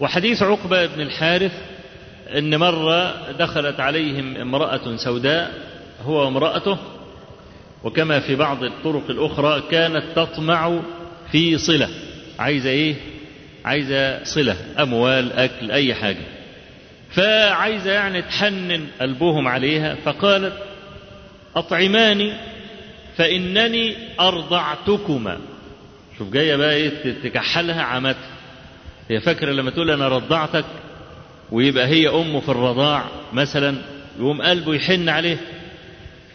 وحديث 0.00 0.42
عقبة 0.42 0.86
بن 0.86 1.00
الحارث 1.00 1.52
إن 2.28 2.56
مرة 2.56 3.30
دخلت 3.38 3.80
عليهم 3.80 4.36
امرأة 4.36 4.96
سوداء 4.96 5.54
هو 6.04 6.24
وامرأته 6.24 6.78
وكما 7.84 8.20
في 8.20 8.36
بعض 8.36 8.64
الطرق 8.64 9.10
الأخرى 9.10 9.62
كانت 9.70 10.02
تطمع 10.16 10.78
في 11.32 11.58
صلة. 11.58 11.88
عايزة 12.38 12.70
إيه؟ 12.70 12.94
عايزة 13.64 14.24
صلة 14.24 14.56
أموال 14.80 15.32
أكل 15.32 15.70
أي 15.70 15.94
حاجة. 15.94 16.24
فعايزة 17.10 17.92
يعني 17.92 18.22
تحنن 18.22 18.86
قلبهم 19.00 19.48
عليها 19.48 19.94
فقالت 19.94 20.52
أطعماني 21.56 22.32
فإنني 23.16 23.96
أرضعتكما. 24.20 25.38
شوف 26.18 26.32
جاية 26.32 26.56
بقى 26.56 26.74
إيه 26.74 27.14
تكحلها 27.24 27.82
عمتها 27.82 28.30
هي 29.10 29.20
فاكرة 29.20 29.52
لما 29.52 29.70
تقول 29.70 29.90
أنا 29.90 30.08
رضعتك؟ 30.08 30.64
ويبقى 31.52 31.86
هي 31.86 32.08
أمه 32.08 32.40
في 32.40 32.48
الرضاع 32.48 33.04
مثلا 33.32 33.76
يقوم 34.18 34.42
قلبه 34.42 34.74
يحن 34.74 35.08
عليه. 35.08 35.40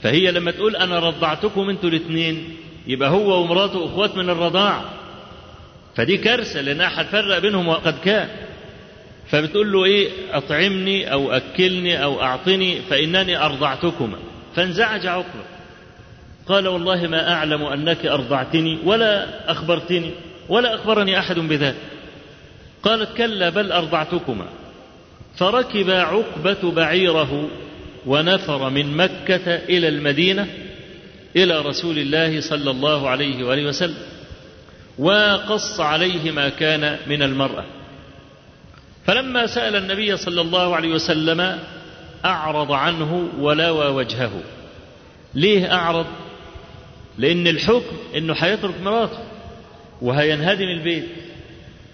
فهي 0.04 0.32
لما 0.32 0.52
تقول 0.52 0.76
أنا 0.76 1.00
رضعتكم 1.00 1.70
أنتوا 1.70 1.90
الاثنين 1.90 2.56
يبقى 2.88 3.10
هو 3.10 3.42
ومراته 3.42 3.86
أخوات 3.86 4.16
من 4.16 4.30
الرضاع. 4.30 4.82
فدي 5.96 6.18
كارثة 6.18 6.62
لأنها 6.62 7.02
هتفرق 7.02 7.40
بينهم 7.40 7.68
وقد 7.68 8.00
كان. 8.04 8.30
فبتقول 9.28 9.72
له 9.72 9.86
إيه؟ 9.86 10.10
أطعمني 10.32 11.14
أو 11.14 11.32
أكلني 11.32 12.04
أو 12.04 12.22
أعطني 12.22 12.82
فإنني 12.82 13.38
أرضعتكما. 13.38 14.18
فانزعج 14.56 15.08
عقبة 15.08 15.44
قال 16.48 16.68
والله 16.68 17.08
ما 17.08 17.34
أعلم 17.34 17.64
أنك 17.64 18.06
أرضعتني 18.06 18.78
ولا 18.84 19.52
أخبرتني 19.52 20.12
ولا 20.50 20.76
أخبرني 20.76 21.20
أحد 21.20 21.40
بذلك. 21.40 21.76
قالت 22.84 23.18
كلا 23.18 23.50
بل 23.50 23.72
أرضعتكما. 23.72 24.46
فركب 25.40 25.90
عقبة 25.90 26.72
بعيره 26.72 27.50
ونفر 28.06 28.70
من 28.70 28.98
مكة 28.98 29.56
إلى 29.56 29.88
المدينة 29.88 30.48
إلى 31.36 31.62
رسول 31.62 31.98
الله 31.98 32.42
صلى 32.42 32.72
الله 32.72 33.10
عليه 33.10 33.44
وآله 33.44 33.66
وسلم 33.66 33.98
وقص 34.98 35.80
عليه 35.80 36.32
ما 36.32 36.50
كان 36.50 36.98
من 37.08 37.24
المرأة. 37.24 37.66
فلما 39.06 39.48
سأل 39.48 39.76
النبي 39.76 40.18
صلى 40.18 40.42
الله 40.42 40.76
عليه 40.76 40.90
وسلم 40.90 41.60
أعرض 42.26 42.72
عنه 42.72 43.30
ولوى 43.40 43.86
وجهه. 43.88 44.32
ليه 45.36 45.74
أعرض؟ 45.74 46.06
لأن 47.18 47.48
الحكم 47.48 47.98
أنه 48.16 48.34
هيترك 48.34 48.82
مراته 48.84 49.20
وهينهدم 50.02 50.68
البيت. 50.68 51.06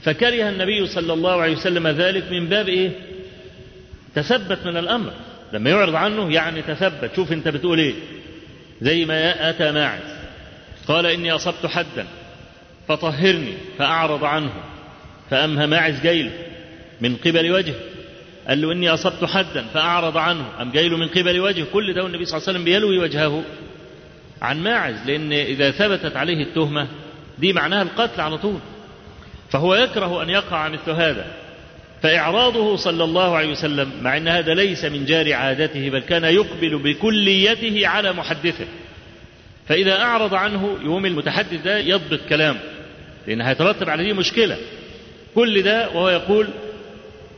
فكره 0.02 0.50
النبي 0.50 0.88
صلى 0.88 1.14
الله 1.14 1.42
عليه 1.42 1.56
وسلم 1.56 1.88
ذلك 1.88 2.32
من 2.32 2.50
باب 2.50 2.70
إيه؟ 2.70 2.92
تثبت 4.16 4.66
من 4.66 4.78
الأمر. 4.78 5.12
لما 5.54 5.70
يعرض 5.70 5.96
عنه 5.96 6.34
يعني 6.34 6.62
تثبت. 6.62 7.16
شوف 7.16 7.32
أنت 7.32 7.48
بتقول 7.48 7.80
إيه. 7.80 7.94
زي 8.82 9.06
ما 9.06 9.50
أتى 9.50 9.72
ماعز 9.72 10.16
قال 10.88 11.06
إني 11.06 11.32
أصبت 11.32 11.66
حدا. 11.66 12.08
فطهرني. 12.88 13.54
فأعرض 13.78 14.24
عنه. 14.24 14.52
فأمها 15.30 15.66
ماعز 15.66 16.02
جيله 16.02 16.32
من 17.02 17.16
قبل 17.16 17.52
وجهه. 17.52 17.76
قال 18.48 18.62
له 18.62 18.72
إني 18.72 18.90
أصبت 18.90 19.26
حدا. 19.26 19.66
فأعرض 19.74 20.18
عنه. 20.18 20.46
أم 20.62 20.72
جايله 20.72 20.98
من 20.98 21.08
قبل 21.08 21.40
وجهه. 21.40 21.66
كل 21.74 21.94
ده 21.94 22.06
النبي 22.06 22.26
صلى 22.26 22.38
الله 22.38 22.48
عليه 22.48 22.60
وسلم 22.60 22.64
بيلوي 22.64 22.98
وجهه. 22.98 23.44
عن 24.42 24.64
ماعز 24.64 24.96
لأن 25.06 25.34
إذا 25.34 25.72
ثبتت 25.72 26.16
عليه 26.16 26.44
التهمة 26.44 26.88
دي 27.40 27.54
معناها 27.54 27.82
القتل 27.82 28.22
على 28.22 28.38
طول. 28.38 28.60
فهو 29.50 29.76
يكره 29.76 30.24
أن 30.24 30.30
يقع 30.30 30.68
مثل 30.70 30.92
هذا. 30.92 31.45
فإعراضه 32.04 32.76
صلى 32.76 33.04
الله 33.04 33.36
عليه 33.38 33.52
وسلم 33.52 33.92
مع 34.02 34.18
أن 34.18 34.28
هذا 34.28 34.54
ليس 34.54 34.86
من 34.86 35.06
جار 35.06 35.34
عادته 35.34 35.90
بل 35.90 36.00
كان 36.00 36.24
يقبل 36.24 36.78
بكليته 36.78 37.88
على 37.88 38.14
محدثه. 38.14 38.66
فإذا 39.68 40.02
أعرض 40.02 40.34
عنه 40.34 40.78
يوم 40.84 41.06
المتحدث 41.06 41.62
ده 41.62 41.78
يضبط 41.78 42.20
كلامه 42.30 42.60
لأن 43.28 43.42
هيترتب 43.42 43.90
على 43.90 44.04
دي 44.04 44.14
مشكلة. 44.14 44.58
كل 45.36 45.62
ده 45.62 45.90
وهو 45.90 46.10
يقول 46.10 46.48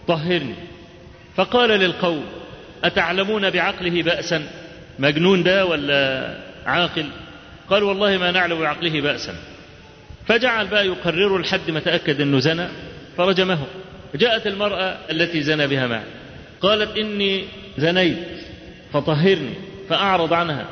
طهرني. 0.07 0.55
فقال 1.35 1.69
للقوم 1.69 2.25
أتعلمون 2.83 3.49
بعقله 3.49 4.03
بأسا؟ 4.03 4.47
مجنون 4.99 5.43
ده 5.43 5.65
ولا 5.65 6.33
عاقل؟ 6.65 7.05
قال 7.69 7.83
والله 7.83 8.17
ما 8.17 8.31
نعلم 8.31 8.59
بعقله 8.59 9.01
بأسا. 9.01 9.35
فجعل 10.27 10.67
بقى 10.67 10.87
يقرر 10.87 11.37
لحد 11.37 11.71
ما 11.71 11.79
تأكد 11.79 12.21
أنه 12.21 12.39
زنى 12.39 12.67
فرجمه. 13.17 13.59
جاءت 14.17 14.47
المرأة 14.47 14.97
التي 15.11 15.41
زنى 15.41 15.67
بها 15.67 15.87
معه 15.87 16.03
قالت 16.61 16.97
إني 16.97 17.43
زنيت 17.77 18.17
فطهرني 18.93 19.53
فأعرض 19.89 20.33
عنها. 20.33 20.65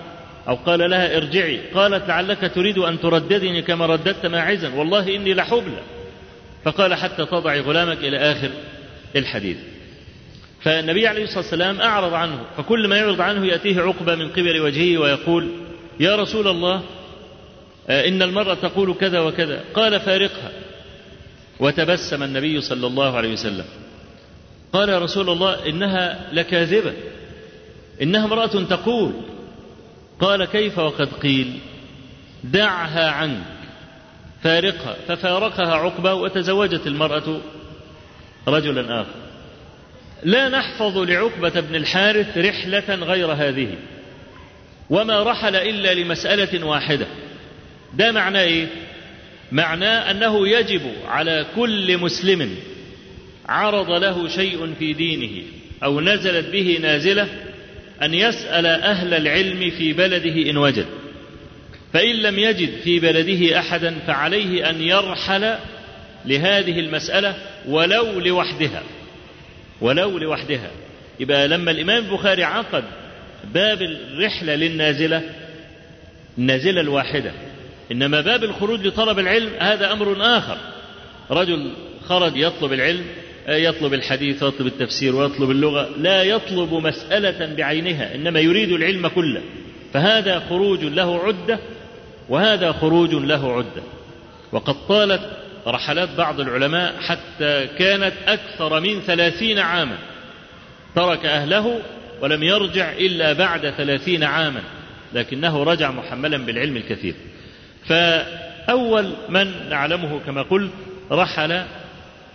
أو 0.48 0.56
قال 0.56 0.90
لها 0.90 1.18
ارجعي. 1.18 1.60
قالت 1.74 2.08
لعلك 2.08 2.52
تريد 2.56 2.78
أن 2.78 3.00
ترددني 3.00 3.62
كما 3.62 3.86
رددت 3.86 4.26
ماعزا. 4.26 4.70
والله 4.70 5.16
إني 5.16 5.34
لحبلى 5.34 5.82
فقال 6.64 6.94
حتى 6.94 7.26
تضعي 7.26 7.60
غلامك 7.60 7.98
إلى 7.98 8.18
آخر 8.18 8.50
الحديث. 9.16 9.58
فالنبي 10.62 11.08
عليه 11.08 11.24
الصلاة 11.24 11.40
والسلام 11.40 11.82
أعرض 11.82 12.14
عنه. 12.14 12.40
فكل 12.58 12.88
ما 12.88 12.98
يعرض 12.98 13.22
عنه 13.22 13.46
يأتيه 13.46 13.82
عقبة 13.82 14.16
من 14.16 14.30
قبل 14.30 14.60
وجهه 14.60 14.98
ويقول 14.98 15.50
يا 16.00 16.16
رسول 16.16 16.48
الله 16.48 16.82
إن 17.90 18.22
المرأة 18.22 18.54
تقول 18.54 18.94
كذا 18.94 19.20
وكذا. 19.20 19.64
قال 19.74 20.00
فارقها. 20.00 20.52
وتبسم 21.60 22.24
النبي 22.24 22.62
صلى 22.62 22.88
الله 22.88 23.18
عليه 23.18 23.34
وسلم. 23.34 23.66
قال 24.74 24.90
يا 24.90 25.00
رسول 25.00 25.30
الله 25.30 25.70
إنها 25.70 26.30
لكاذبة. 26.34 26.94
إنها 28.02 28.26
امرأة 28.26 28.64
تقول. 28.64 29.14
قال 30.20 30.46
كيف 30.46 30.80
وقد 30.80 31.10
قيل؟ 31.14 31.60
دعها 32.44 33.10
عنك. 33.10 33.44
فارقها. 34.44 34.96
ففارقها 35.08 35.76
عقبة 35.76 36.14
وتزوجت 36.14 36.88
المرأة 36.88 37.42
رجلا 38.48 39.02
آخر. 39.02 39.20
لا 40.24 40.50
نحفظ 40.50 40.98
لعقبة 40.98 41.60
بن 41.60 41.76
الحارث 41.76 42.38
رحلة 42.38 42.96
غير 42.96 43.32
هذه. 43.32 43.76
وما 44.90 45.24
رحل 45.24 45.56
إلا 45.56 45.94
لمسألة 45.94 46.66
واحدة. 46.66 47.08
ده 47.94 48.12
معناه 48.12 48.42
إيه؟ 48.42 48.68
معناه 49.56 50.12
أنه 50.12 50.48
يجب 50.48 50.82
على 51.08 51.46
كل 51.56 51.98
مسلم 51.98 52.56
عرض 53.46 53.92
له 53.92 54.28
شيء 54.28 54.74
في 54.80 54.94
دينه 54.94 55.44
أو 55.84 56.02
نزلت 56.02 56.50
به 56.50 56.78
نازلة 56.82 57.28
أن 58.04 58.14
يسأل 58.14 58.66
أهل 58.66 59.14
العلم 59.14 59.70
في 59.70 59.94
بلده 59.94 60.50
إن 60.50 60.58
وجد. 60.58 60.86
فإن 61.94 62.16
لم 62.16 62.40
يجد 62.40 62.70
في 62.84 63.00
بلده 63.00 63.60
أحدا 63.60 63.96
فعليه 64.08 64.70
أن 64.70 64.82
يرحل 64.82 65.56
لهذه 66.26 66.80
المسألة 66.80 67.36
ولو 67.68 68.20
لوحدها. 68.20 68.84
ولو 69.82 70.18
لوحدها. 70.18 70.72
يبقى 71.20 71.48
لما 71.48 71.72
الإمام 71.72 72.06
البخاري 72.06 72.44
عقد 72.44 72.84
باب 73.54 73.82
الرحلة 73.82 74.56
للنازلة 74.56 75.22
النازلة 76.38 76.82
الواحدة. 76.82 77.32
إنما 77.92 78.22
باب 78.22 78.44
الخروج 78.44 78.88
لطلب 78.88 79.20
العلم 79.20 79.50
هذا 79.60 79.92
أمر 79.92 80.38
آخر. 80.38 80.58
رجل 81.32 81.72
خرج 82.06 82.38
يطلب 82.38 82.74
العلم 82.74 83.06
يطلب 83.48 83.94
الحديث 83.94 84.44
ويطلب 84.44 84.68
التفسير 84.68 85.16
ويطلب 85.16 85.52
اللغة 85.52 85.90
لا 85.98 86.24
يطلب 86.24 86.74
مسألة 86.74 87.56
بعينها 87.56 88.16
إنما 88.16 88.40
يريد 88.40 88.72
العلم 88.72 89.08
كله. 89.08 89.42
فهذا 89.94 90.40
خروج 90.40 90.84
له 90.84 91.20
عدة 91.24 91.60
وهذا 92.30 92.72
خروج 92.72 93.14
له 93.14 93.54
عدة. 93.58 93.84
وقد 94.52 94.88
طالت 94.88 95.22
رحلات 95.68 96.10
بعض 96.18 96.40
العلماء 96.40 96.96
حتى 97.00 97.68
كانت 97.78 98.14
أكثر 98.28 98.80
من 98.80 99.00
ثلاثين 99.02 99.60
عاما. 99.60 99.98
ترك 100.96 101.26
أهله 101.26 101.82
ولم 102.22 102.44
يرجع 102.44 102.92
إلا 102.92 103.34
بعد 103.34 103.70
ثلاثين 103.70 104.24
عاما 104.24 104.62
لكنه 105.14 105.64
رجع 105.64 105.92
محملا 105.92 106.38
بالعلم 106.38 106.78
الكثير. 106.78 107.14
فأول 107.88 109.14
من 109.30 109.70
نعلمه 109.70 110.20
كما 110.20 110.42
قلت 110.42 110.72
رحل 111.12 111.64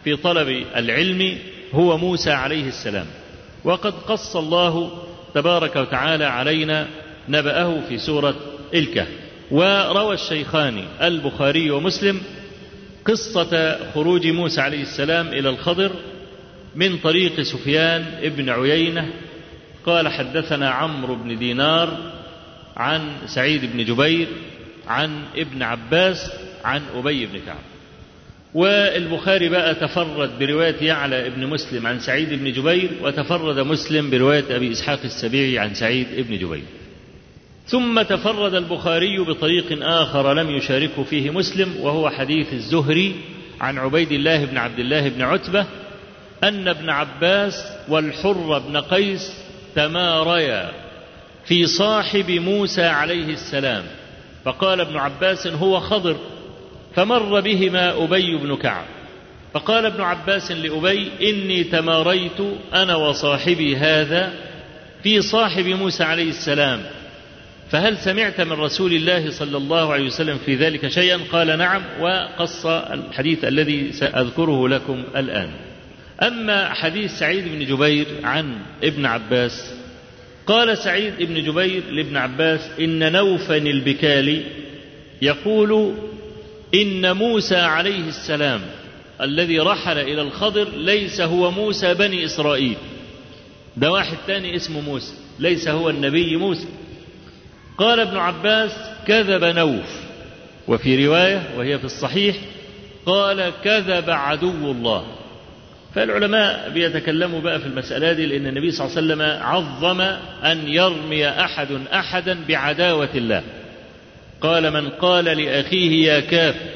في 0.05 0.17
طلب 0.17 0.49
العلم 0.77 1.39
هو 1.73 1.99
موسى 1.99 2.31
عليه 2.31 2.69
السلام. 2.69 3.07
وقد 3.65 3.93
قص 3.93 4.37
الله 4.37 5.03
تبارك 5.35 5.77
وتعالى 5.77 6.25
علينا 6.25 6.87
نبأه 7.29 7.81
في 7.89 7.99
سورة 7.99 8.35
الكهف 8.75 9.09
وروى 9.51 10.15
الشيخان 10.15 10.85
البخاري 11.03 11.71
ومسلم 11.71 12.21
قصة 13.05 13.79
خروج 13.95 14.27
موسى 14.27 14.61
عليه 14.61 14.83
السلام 14.83 15.29
إلى 15.29 15.49
الخضر 15.49 15.91
من 16.75 16.99
طريق 16.99 17.41
سفيان 17.41 18.05
ابن 18.23 18.51
عيينة. 18.51 19.11
قال 19.87 20.09
حدثنا 20.09 20.71
عمرو 20.71 21.15
بن 21.15 21.39
دينار 21.39 21.97
عن 22.77 23.13
سعيد 23.27 23.73
بن 23.73 23.85
جبير 23.85 24.29
عن 24.91 25.23
ابن 25.37 25.63
عباس 25.63 26.33
عن 26.65 26.83
أبي 26.95 27.27
بن 27.27 27.39
كعب. 27.47 27.59
والبخاري 28.55 29.49
بقى 29.49 29.75
تفرد 29.75 30.39
برواية 30.39 30.77
يعلى 30.83 31.31
بن 31.31 31.47
مسلم 31.47 31.87
عن 31.87 32.01
سعيد 32.01 32.29
بن 32.35 32.53
جبير 32.53 32.91
وتفرد 33.03 33.59
مسلم 33.59 34.11
برواية 34.11 34.57
أبي 34.57 34.73
إسحاق 34.73 35.01
السبيعي 35.05 35.59
عن 35.59 35.75
سعيد 35.75 36.07
بن 36.29 36.39
جبير. 36.39 36.63
ثم 37.67 38.03
تفرد 38.03 38.55
البخاري 38.55 39.19
بطريق 39.19 39.79
آخر 39.87 40.33
لم 40.35 40.51
يشاركه 40.51 41.03
فيه 41.05 41.31
مسلم 41.31 41.77
وهو 41.81 42.11
حديث 42.11 42.53
الزهري 42.53 43.15
عن 43.61 43.79
عبيد 43.79 44.13
الله 44.13 44.45
بن 44.45 44.57
عبد 44.59 44.79
الله 44.79 45.09
بن 45.09 45.23
عتبة 45.23 45.67
أن 46.45 46.69
ابن 46.69 46.91
عباس 46.91 47.55
والحر 47.89 48.59
بن 48.59 48.77
قيس 48.77 49.33
تماريا 49.75 50.71
في 51.45 51.67
صاحب 51.67 52.31
موسى 52.31 52.83
عليه 52.83 53.33
السلام 53.33 53.85
فقال 54.45 54.81
ابن 54.81 54.97
عباس 54.97 55.47
هو 55.47 55.81
خضر 55.81 56.17
فمر 56.95 57.41
بهما 57.41 58.05
أبي 58.05 58.37
بن 58.37 58.57
كعب. 58.57 58.85
فقال 59.55 59.87
ابن 59.87 60.01
عباس 60.01 60.53
لأبي 60.53 61.11
إني 61.23 61.65
تماريت 61.65 62.41
أنا 62.75 62.97
وصاحبي 62.97 63.77
هذا 63.77 64.33
في 65.03 65.23
صاحب 65.23 65.67
موسى 65.67 66.05
عليه 66.05 66.29
السلام. 66.29 66.83
فهل 67.71 67.99
سمعت 67.99 68.41
من 68.41 68.53
رسول 68.53 68.93
الله 68.93 69.31
صلى 69.31 69.57
الله 69.57 69.93
عليه 69.93 70.07
وسلم 70.07 70.39
في 70.39 70.55
ذلك 70.55 70.89
شيئا؟ 70.89 71.21
قال 71.33 71.59
نعم 71.59 71.83
وقص 72.01 72.67
الحديث 72.67 73.45
الذي 73.45 73.93
سأذكره 73.93 74.69
لكم 74.69 75.05
الآن. 75.17 75.51
أما 76.23 76.75
حديث 76.75 77.19
سعيد 77.19 77.49
بن 77.49 77.65
جبير 77.65 78.07
عن 78.25 78.59
ابن 78.85 79.07
عباس 79.07 79.75
قال 80.47 80.79
سعيد 80.79 81.15
بن 81.19 81.35
جبير 81.45 81.83
لابن 81.91 82.17
عباس 82.17 82.71
إن 82.81 83.13
نوفا 83.13 83.57
البكالي 83.57 84.43
يقول 85.23 85.95
إن 86.75 87.17
موسى 87.17 87.57
عليه 87.57 88.09
السلام 88.09 88.61
الذي 89.21 89.59
رحل 89.59 89.99
إلى 89.99 90.23
الخضر 90.23 90.69
ليس 90.77 91.21
هو 91.21 91.51
موسى 91.51 91.95
بني 91.95 92.25
إسرائيل. 92.25 92.77
ده 93.77 93.93
واحد 93.93 94.17
تاني 94.27 94.57
اسمه 94.57 94.81
موسى 94.81 95.15
ليس 95.39 95.69
هو 95.69 95.91
النبي 95.91 96.37
موسى. 96.37 96.67
قال 97.79 98.01
ابن 98.01 98.17
عباس 98.17 98.71
كذب 99.07 99.45
نوف 99.45 100.01
وفي 100.69 101.07
رواية 101.07 101.51
وهي 101.57 101.79
في 101.79 101.85
الصحيح 101.85 102.37
قال 103.07 103.53
كذب 103.65 104.11
عدو 104.11 104.71
الله. 104.71 105.07
فالعلماء 105.95 106.71
بيتكلموا 106.75 107.41
بقى 107.41 107.61
في 107.61 107.67
المسألة 107.67 108.13
دي 108.13 108.27
لأن 108.27 108.47
النبي 108.47 108.71
صلى 108.71 108.87
الله 108.87 108.97
عليه 108.97 109.07
وسلم 109.07 109.43
عظم 109.43 110.01
أن 110.45 110.69
يرمي 110.69 111.29
أحد 111.29 111.69
أحدا 111.93 112.39
بعداوة 112.49 113.09
الله. 113.15 113.43
قال 114.41 114.71
من 114.73 114.89
قال 114.89 115.25
لأخيه 115.25 116.07
يا 116.13 116.21
كافر 116.21 116.67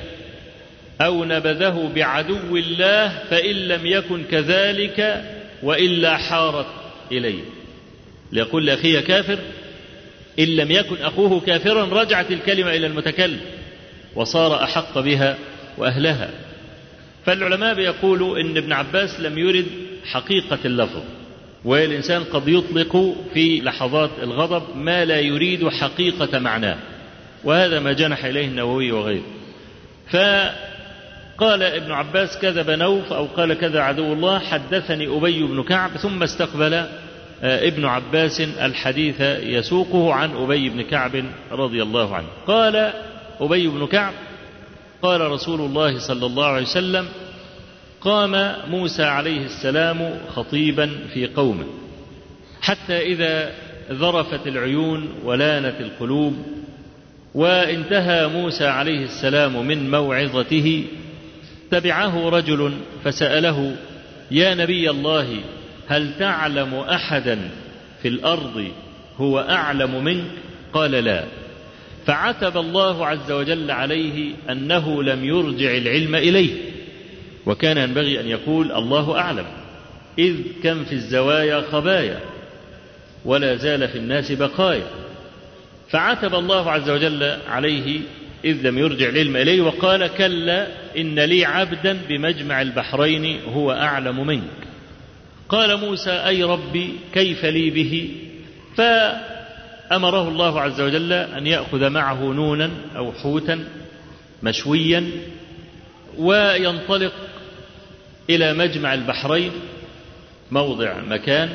أو 1.00 1.24
نبذه 1.24 1.90
بعدو 1.94 2.56
الله 2.56 3.08
فإن 3.30 3.54
لم 3.56 3.86
يكن 3.86 4.22
كذلك 4.30 5.24
وإلا 5.62 6.16
حارت 6.16 6.66
إليه. 7.12 7.42
ليقول 8.32 8.66
لأخيه 8.66 9.00
كافر 9.00 9.38
إن 10.38 10.44
لم 10.56 10.70
يكن 10.70 10.96
أخوه 11.02 11.40
كافرا 11.40 11.84
رجعت 12.02 12.30
الكلمة 12.30 12.70
إلى 12.70 12.86
المتكلم 12.86 13.40
وصار 14.14 14.62
أحق 14.62 14.98
بها 14.98 15.36
وأهلها. 15.78 16.30
فالعلماء 17.26 17.74
بيقولوا 17.74 18.38
إن 18.40 18.56
ابن 18.56 18.72
عباس 18.72 19.20
لم 19.20 19.38
يرد 19.38 19.66
حقيقة 20.04 20.58
اللفظ 20.64 21.02
والإنسان 21.64 22.24
قد 22.24 22.48
يطلق 22.48 23.16
في 23.34 23.60
لحظات 23.60 24.10
الغضب 24.22 24.76
ما 24.76 25.04
لا 25.04 25.20
يريد 25.20 25.68
حقيقة 25.68 26.38
معناه 26.38 26.76
وهذا 27.44 27.80
ما 27.80 27.92
جنح 27.92 28.24
إليه 28.24 28.46
النووي 28.46 28.92
وغيره. 28.92 29.22
فقال 30.10 31.62
ابن 31.62 31.92
عباس 31.92 32.38
كذب 32.38 32.70
نوف 32.70 33.12
أو 33.12 33.24
قال 33.24 33.54
كذا 33.54 33.80
عدو 33.80 34.12
الله 34.12 34.38
حدثني 34.38 35.06
أبي 35.06 35.42
بن 35.42 35.62
كعب 35.62 35.90
ثم 35.90 36.22
استقبل 36.22 36.86
ابن 37.42 37.84
عباس 37.84 38.40
الحديث 38.40 39.20
يسوقه 39.42 40.14
عن 40.14 40.36
أبي 40.36 40.68
بن 40.68 40.82
كعب 40.82 41.24
رضي 41.52 41.82
الله 41.82 42.16
عنه. 42.16 42.28
قال 42.46 42.92
أبي 43.40 43.68
بن 43.68 43.86
كعب 43.86 44.12
قال 45.04 45.20
رسول 45.20 45.60
الله 45.60 45.98
صلى 45.98 46.26
الله 46.26 46.46
عليه 46.46 46.62
وسلم 46.62 47.08
قام 48.00 48.54
موسى 48.70 49.02
عليه 49.02 49.44
السلام 49.44 50.20
خطيبا 50.34 50.90
في 51.14 51.26
قومه 51.26 51.64
حتى 52.62 52.98
إذا 53.02 53.52
ذرفت 53.90 54.46
العيون 54.46 55.08
ولانت 55.24 55.80
القلوب 55.80 56.36
وانتهى 57.34 58.26
موسى 58.26 58.66
عليه 58.66 59.04
السلام 59.04 59.66
من 59.66 59.90
موعظته 59.90 60.84
تبعه 61.70 62.28
رجل 62.28 62.72
فسأله 63.04 63.76
يا 64.30 64.54
نبي 64.54 64.90
الله 64.90 65.36
هل 65.88 66.18
تعلم 66.18 66.74
أحدا 66.74 67.50
في 68.02 68.08
الأرض 68.08 68.68
هو 69.18 69.40
أعلم 69.40 70.04
منك؟ 70.04 70.30
قال 70.72 70.90
لا. 70.90 71.24
فعتب 72.06 72.56
الله 72.56 73.06
عز 73.06 73.32
وجل 73.32 73.70
عليه 73.70 74.34
أنه 74.50 75.02
لم 75.02 75.24
يرجع 75.24 75.76
العلم 75.76 76.14
إليه. 76.14 76.50
وكان 77.46 77.78
ينبغي 77.78 78.20
أن 78.20 78.28
يقول 78.28 78.72
الله 78.72 79.18
أعلم. 79.18 79.46
إذ 80.18 80.36
كم 80.62 80.84
في 80.84 80.92
الزوايا 80.92 81.60
خبايا 81.72 82.20
ولا 83.24 83.56
زال 83.56 83.88
في 83.88 83.98
الناس 83.98 84.32
بقايا. 84.32 84.86
فعتب 85.90 86.34
الله 86.34 86.70
عز 86.70 86.90
وجل 86.90 87.38
عليه 87.48 88.00
إذ 88.44 88.68
لم 88.68 88.78
يرجع 88.78 89.08
العلم 89.08 89.36
إليه 89.36 89.60
وقال 89.60 90.06
كلا 90.06 90.66
إن 90.96 91.20
لي 91.20 91.44
عبدا 91.44 91.98
بمجمع 92.08 92.62
البحرين 92.62 93.40
هو 93.48 93.72
أعلم 93.72 94.26
منك. 94.26 94.42
قال 95.48 95.80
موسى 95.80 96.10
أي 96.10 96.42
ربي 96.42 96.94
كيف 97.14 97.44
لي 97.44 97.70
به؟ 97.70 98.10
فأمره 99.90 100.28
الله 100.28 100.60
عز 100.60 100.80
وجل 100.80 101.12
أن 101.12 101.46
يأخذ 101.46 101.90
معه 101.90 102.32
نونا 102.32 102.70
أو 102.96 103.12
حوتا 103.12 103.64
مشويا 104.42 105.10
وينطلق 106.18 107.12
إلى 108.30 108.54
مجمع 108.54 108.94
البحرين 108.94 109.52
موضع 110.50 111.00
مكان 111.00 111.48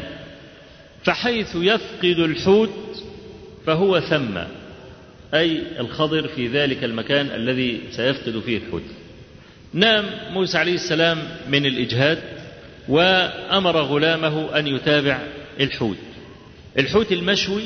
فحيث 1.04 1.56
يفقد 1.56 2.20
الحوت 2.20 3.04
فهو 3.66 4.00
ثم 4.00 4.38
أي 5.34 5.62
الخضر 5.80 6.28
في 6.28 6.48
ذلك 6.48 6.84
المكان 6.84 7.26
الذي 7.26 7.82
سيفقد 7.92 8.40
فيه 8.40 8.58
الحوت. 8.58 8.84
نام 9.74 10.06
موسى 10.32 10.58
عليه 10.58 10.74
السلام 10.74 11.18
من 11.50 11.66
الإجهاد 11.66 12.20
وأمر 12.88 13.78
غلامه 13.78 14.60
أن 14.60 14.68
يتابع 14.68 15.20
الحوت. 15.60 15.98
الحوت 16.78 17.12
المشوي 17.12 17.64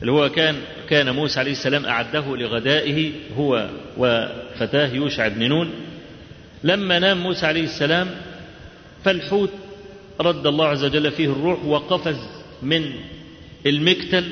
اللي 0.00 0.12
هو 0.12 0.28
كان 0.28 0.56
كان 0.88 1.10
موسى 1.10 1.40
عليه 1.40 1.52
السلام 1.52 1.86
أعده 1.86 2.36
لغدائه 2.36 3.12
هو 3.36 3.68
وفتاه 3.96 4.94
يوشع 4.94 5.28
بن 5.28 5.48
نون. 5.48 5.70
لما 6.64 6.98
نام 6.98 7.18
موسى 7.18 7.46
عليه 7.46 7.64
السلام 7.64 8.08
فالحوت 9.04 9.50
رد 10.20 10.46
الله 10.46 10.66
عز 10.66 10.84
وجل 10.84 11.10
فيه 11.12 11.26
الروح 11.26 11.64
وقفز 11.64 12.18
من 12.62 12.92
المكتل 13.66 14.24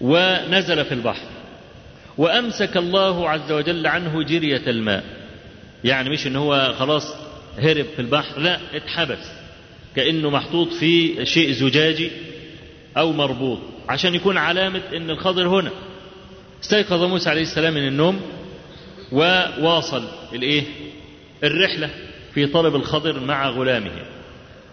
ونزل 0.00 0.84
في 0.84 0.94
البحر. 0.94 1.26
وأمسك 2.18 2.76
الله 2.76 3.30
عز 3.30 3.52
وجل 3.52 3.86
عنه 3.86 4.22
جرية 4.22 4.62
الماء. 4.66 5.04
يعني 5.84 6.10
مش 6.10 6.26
إن 6.26 6.36
هو 6.36 6.74
خلاص 6.78 7.14
هرب 7.58 7.86
في 7.96 8.02
البحر 8.02 8.40
لا 8.40 8.58
اتحبس. 8.74 9.30
كأنه 9.96 10.30
محطوط 10.30 10.72
في 10.72 11.26
شيء 11.26 11.52
زجاجي 11.52 12.10
أو 12.96 13.12
مربوط. 13.12 13.58
عشان 13.88 14.14
يكون 14.14 14.36
علامة 14.36 14.82
إن 14.96 15.10
الخضر 15.10 15.48
هنا. 15.48 15.70
استيقظ 16.64 17.02
موسى 17.02 17.30
عليه 17.30 17.42
السلام 17.42 17.74
من 17.74 17.88
النوم 17.88 18.20
وواصل 19.12 20.04
الإيه؟ 20.32 20.62
الرحلة 21.44 21.90
في 22.34 22.46
طلب 22.46 22.76
الخضر 22.76 23.20
مع 23.20 23.48
غلامه. 23.48 23.90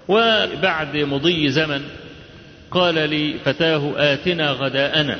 وبعد 0.08 0.98
مضي 0.98 1.50
زمن 1.50 1.82
قال 2.72 2.96
لفتاه 2.96 3.94
آتنا 3.98 4.52
غداءنا 4.52 5.20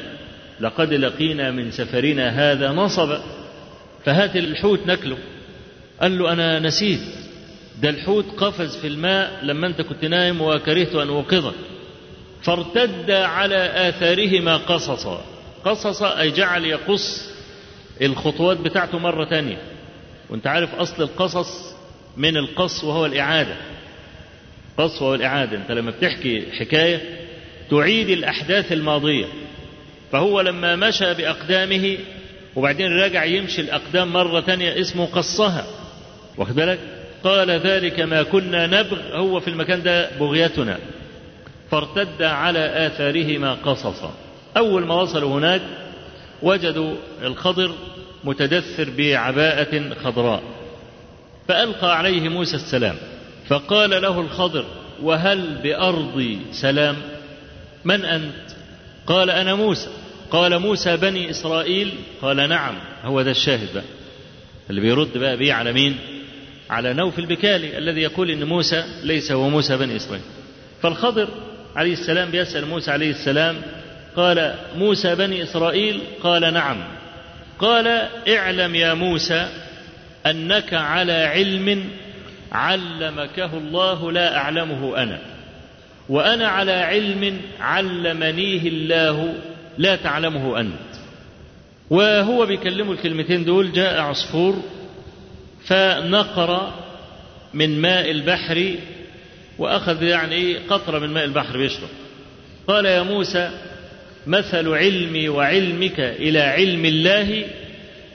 لقد 0.60 0.94
لقينا 0.94 1.52
من 1.52 1.72
سفرنا 1.72 2.30
هذا 2.52 2.72
نصبا 2.72 3.24
فهات 4.06 4.36
الحوت 4.36 4.88
نكله 4.88 5.18
قال 6.02 6.18
له 6.20 6.34
أنا 6.34 6.60
نسيت. 6.60 7.02
ده 7.82 7.90
الحوت 7.90 8.26
قفز 8.38 8.78
في 8.78 8.88
الماء 8.88 9.40
لما 9.44 9.68
أنت 9.68 9.82
كنت 9.82 10.06
نايم 10.06 10.42
وكرهت 10.42 10.96
أن 10.96 11.08
أوقظك. 11.08 11.54
فارتد 12.44 13.12
على 13.12 13.90
آثارهما 13.90 14.58
قصصا. 14.58 15.26
قصصا 15.66 16.20
أي 16.20 16.32
جعل 16.32 16.66
يقص 16.66 17.30
الخطوات 18.02 18.58
بتاعته 18.58 19.00
مرة 19.00 19.26
تانية. 19.26 19.58
وأنت 20.30 20.48
عارف 20.48 20.76
أصل 20.76 21.04
القصص 21.04 21.76
من 22.18 22.38
القص 22.38 22.84
وهو 22.84 23.06
الإعادة. 23.06 23.56
قص 24.78 25.02
وهو 25.02 25.16
الإعادة. 25.16 25.58
أنت 25.58 25.72
لما 25.72 25.92
بتحكي 25.92 26.44
حكاية 26.60 27.02
تعيد 27.72 28.10
الأحداث 28.10 28.72
الماضية. 28.72 29.26
فهو 30.12 30.42
لما 30.42 30.76
مشى 30.76 31.14
بأقدامه 31.14 31.98
وبعدين 32.56 32.88
رجع 32.92 33.24
يمشي 33.24 33.62
الأقدام 33.62 34.14
مرة 34.14 34.40
تانية 34.40 34.82
اسمه 34.82 35.06
قصها. 35.06 35.66
واخد 36.38 36.56
بالك؟ 36.56 36.80
قال 37.24 37.52
ذلك 37.52 38.00
ما 38.00 38.24
كنا 38.24 38.68
نبغ 38.68 39.18
هو 39.18 39.40
في 39.40 39.48
المكان 39.48 39.84
ده 39.84 40.18
بغيتنا. 40.20 40.80
فارتد 41.74 42.22
على 42.22 42.88
آثارهما 42.88 43.54
قصصا. 43.54 44.14
أول 44.58 44.86
ما 44.86 45.02
وصلوا 45.02 45.40
هناك 45.40 45.62
وجدوا 46.42 46.96
الخضر 47.22 47.72
متدثر 48.24 48.90
بعباءة 48.98 49.94
خضراء. 50.04 50.44
فألقى 51.48 51.98
عليه 51.98 52.30
موسى 52.30 52.56
السلام 52.56 52.96
فقال 53.48 53.90
له 53.90 54.22
الخضر 54.22 54.66
وهل 55.02 55.58
بأرضي 55.64 56.40
سلام؟ 56.52 56.96
من 57.86 58.06
أنت؟ 58.06 58.52
قال 59.08 59.30
أنا 59.30 59.56
موسى. 59.56 59.90
قال 60.32 60.60
موسى 60.60 60.98
بني 60.98 61.30
إسرائيل؟ 61.30 61.94
قال 62.22 62.50
نعم 62.50 62.76
هو 63.04 63.22
ده 63.22 63.32
الشاهد 63.32 63.74
بقى. 63.74 63.84
اللي 64.70 64.82
بيرد 64.82 65.18
بقى 65.18 65.38
بيه 65.38 65.54
على 65.54 65.74
مين؟ 65.74 65.98
على 66.70 66.94
نوف 66.94 67.20
البكالي 67.20 67.78
الذي 67.78 68.02
يقول 68.02 68.32
إن 68.32 68.44
موسى 68.44 68.84
ليس 69.04 69.32
هو 69.32 69.50
موسى 69.50 69.78
بني 69.78 69.96
إسرائيل. 69.96 70.26
فالخضر 70.82 71.28
عليه 71.76 71.94
السلام 71.94 72.30
بيسأل 72.32 72.66
موسى 72.68 72.92
عليه 72.92 73.12
السلام 73.12 73.56
قال 74.16 74.56
موسى 74.76 75.16
بني 75.16 75.44
إسرائيل؟ 75.44 76.02
قال 76.24 76.54
نعم. 76.54 76.84
قال 77.60 77.88
اعلم 78.28 78.76
يا 78.76 78.94
موسى 78.94 79.48
أنك 80.26 80.74
على 80.74 81.14
علم 81.14 81.90
علمكه 82.52 83.58
الله 83.58 84.12
لا 84.12 84.38
أعلمه 84.38 85.04
أنا 85.04 85.20
وأنا 86.10 86.48
على 86.48 86.72
علم 86.72 87.42
علمنيه 87.60 88.68
الله 88.68 89.34
لا 89.78 89.96
تعلمه 89.96 90.60
أنت. 90.60 90.74
وهو 91.90 92.46
بيكلمه 92.46 92.92
الكلمتين 92.92 93.46
دول 93.46 93.72
جاء 93.72 94.02
عصفور 94.02 94.64
فنقر 95.66 96.74
من 97.54 97.82
ماء 97.82 98.12
البحر 98.12 98.76
وأخذ 99.64 100.04
يعني 100.04 100.58
قطرة 100.58 101.00
من 101.00 101.10
ماء 101.10 101.26
البحر 101.26 101.58
بيشرب. 101.58 101.90
قال 102.68 102.86
يا 102.86 103.02
موسى 103.02 103.52
مثل 104.28 104.74
علمي 104.74 105.30
وعلمك 105.30 106.00
إلى 106.00 106.40
علم 106.40 106.86
الله 106.86 107.46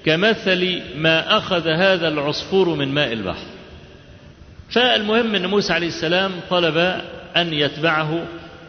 كمثل 0.04 0.82
ما 0.96 1.36
أخذ 1.36 1.68
هذا 1.68 2.08
العصفور 2.08 2.68
من 2.68 2.88
ماء 2.88 3.12
البحر. 3.12 3.46
فالمهم 4.70 5.34
أن 5.34 5.46
موسى 5.46 5.72
عليه 5.72 5.86
السلام 5.86 6.32
طلب 6.50 6.76
أن 7.36 7.52
يتبعه 7.52 8.26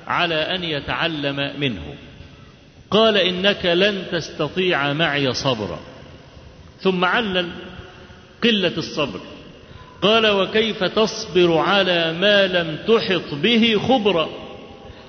على 0.07 0.35
أن 0.35 0.63
يتعلم 0.63 1.51
منه. 1.59 1.93
قال 2.91 3.17
إنك 3.17 3.65
لن 3.65 4.03
تستطيع 4.11 4.93
معي 4.93 5.33
صبرا. 5.33 5.79
ثم 6.81 7.05
علل 7.05 7.49
قلة 8.43 8.77
الصبر. 8.77 9.19
قال 10.01 10.27
وكيف 10.27 10.83
تصبر 10.83 11.57
على 11.57 12.13
ما 12.13 12.47
لم 12.47 12.77
تحط 12.87 13.33
به 13.33 13.77
خبرا 13.87 14.29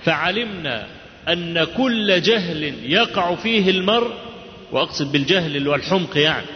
فعلمنا 0.05 0.87
أن 1.29 1.65
كل 1.77 2.23
جهل 2.23 2.75
يقع 2.93 3.35
فيه 3.35 3.71
المرء 3.71 4.13
وأقصد 4.73 5.13
بالجهل 5.13 5.57
اللي 5.57 5.71
هو 5.71 5.75
الحمق 5.75 6.17
يعني 6.19 6.47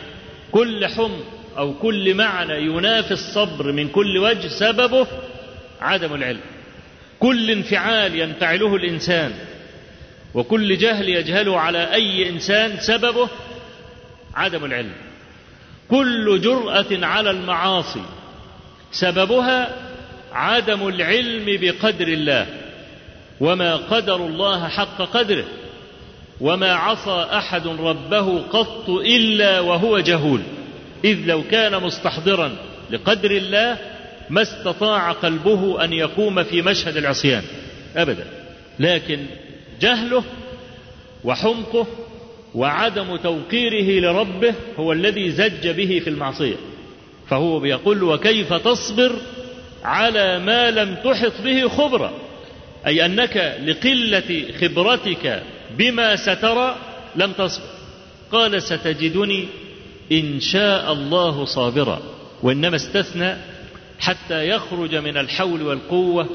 كل 0.53 0.87
حمق 0.87 1.25
أو 1.59 1.75
كل 1.75 2.14
معنى 2.14 2.62
ينافي 2.62 3.11
الصبر 3.11 3.73
من 3.73 3.88
كل 3.88 4.18
وجه 4.18 4.49
سببه 4.49 5.07
عدم 5.81 6.14
العلم 6.14 6.40
كل 7.20 7.51
انفعال 7.51 8.20
ينفعله 8.20 8.77
الإنسان 8.77 9.33
وكل 10.35 10.79
جهل 10.79 11.09
يجهله 11.09 11.61
على 11.61 11.92
أي 11.94 12.29
إنسان 12.29 12.77
سببه 12.81 13.29
عدم 14.35 14.64
العلم 14.64 14.92
كل 15.90 16.40
جرأة 16.40 17.07
على 17.07 17.31
المعاصي 17.31 18.03
سببها 19.00 19.76
عدم 20.33 20.88
العلم 20.88 21.44
بقدر 21.46 22.09
الله 22.09 22.46
وما 23.40 23.76
قدر 23.76 24.16
الله 24.16 24.68
حق 24.68 25.02
قدره 25.02 25.44
وما 26.40 26.72
عصى 26.72 27.26
أحد 27.33 27.66
ربه 27.66 28.42
قط 28.42 28.90
إلا 28.90 29.61
وهو 29.61 29.98
جهول. 29.98 30.40
إذ 31.04 31.18
لو 31.26 31.42
كان 31.50 31.83
مستحضرا 31.83 32.57
لقدر 32.90 33.30
الله 33.30 33.78
ما 34.30 34.42
استطاع 34.42 35.12
قلبه 35.12 35.85
أن 35.85 35.92
يقوم 35.92 36.42
في 36.42 36.62
مشهد 36.62 36.96
العصيان 36.96 37.42
ابدا. 37.96 38.26
لكن 38.78 39.18
جهله 39.80 40.24
وحمقه 41.24 41.87
وعدم 42.54 43.16
توقيره 43.16 44.00
لربه 44.00 44.54
هو 44.78 44.92
الذي 44.92 45.30
زج 45.30 45.68
به 45.68 46.00
في 46.04 46.11
المعصية. 46.11 46.57
فهو 47.28 47.60
بيقول 47.60 48.02
وكيف 48.02 48.52
تصبر 48.52 49.12
على 49.84 50.38
ما 50.38 50.70
لم 50.70 50.94
تحط 50.94 51.32
به 51.44 51.68
خبرا 51.68 52.12
أي 52.87 53.06
أنك 53.06 53.56
لقلة 53.64 54.44
خبرتك 54.60 55.42
بما 55.78 56.16
سترى 56.16 56.76
لم 57.16 57.32
تصبر. 57.32 57.66
قال 58.32 58.62
ستجدني 58.62 59.48
إن 60.12 60.40
شاء 60.40 60.92
الله 60.92 61.44
صابرا. 61.44 62.02
وإنما 62.42 62.76
استثنى 62.76 63.37
حتى 63.98 64.48
يخرج 64.48 64.94
من 64.94 65.16
الحول 65.16 65.62
والقوة 65.62 66.28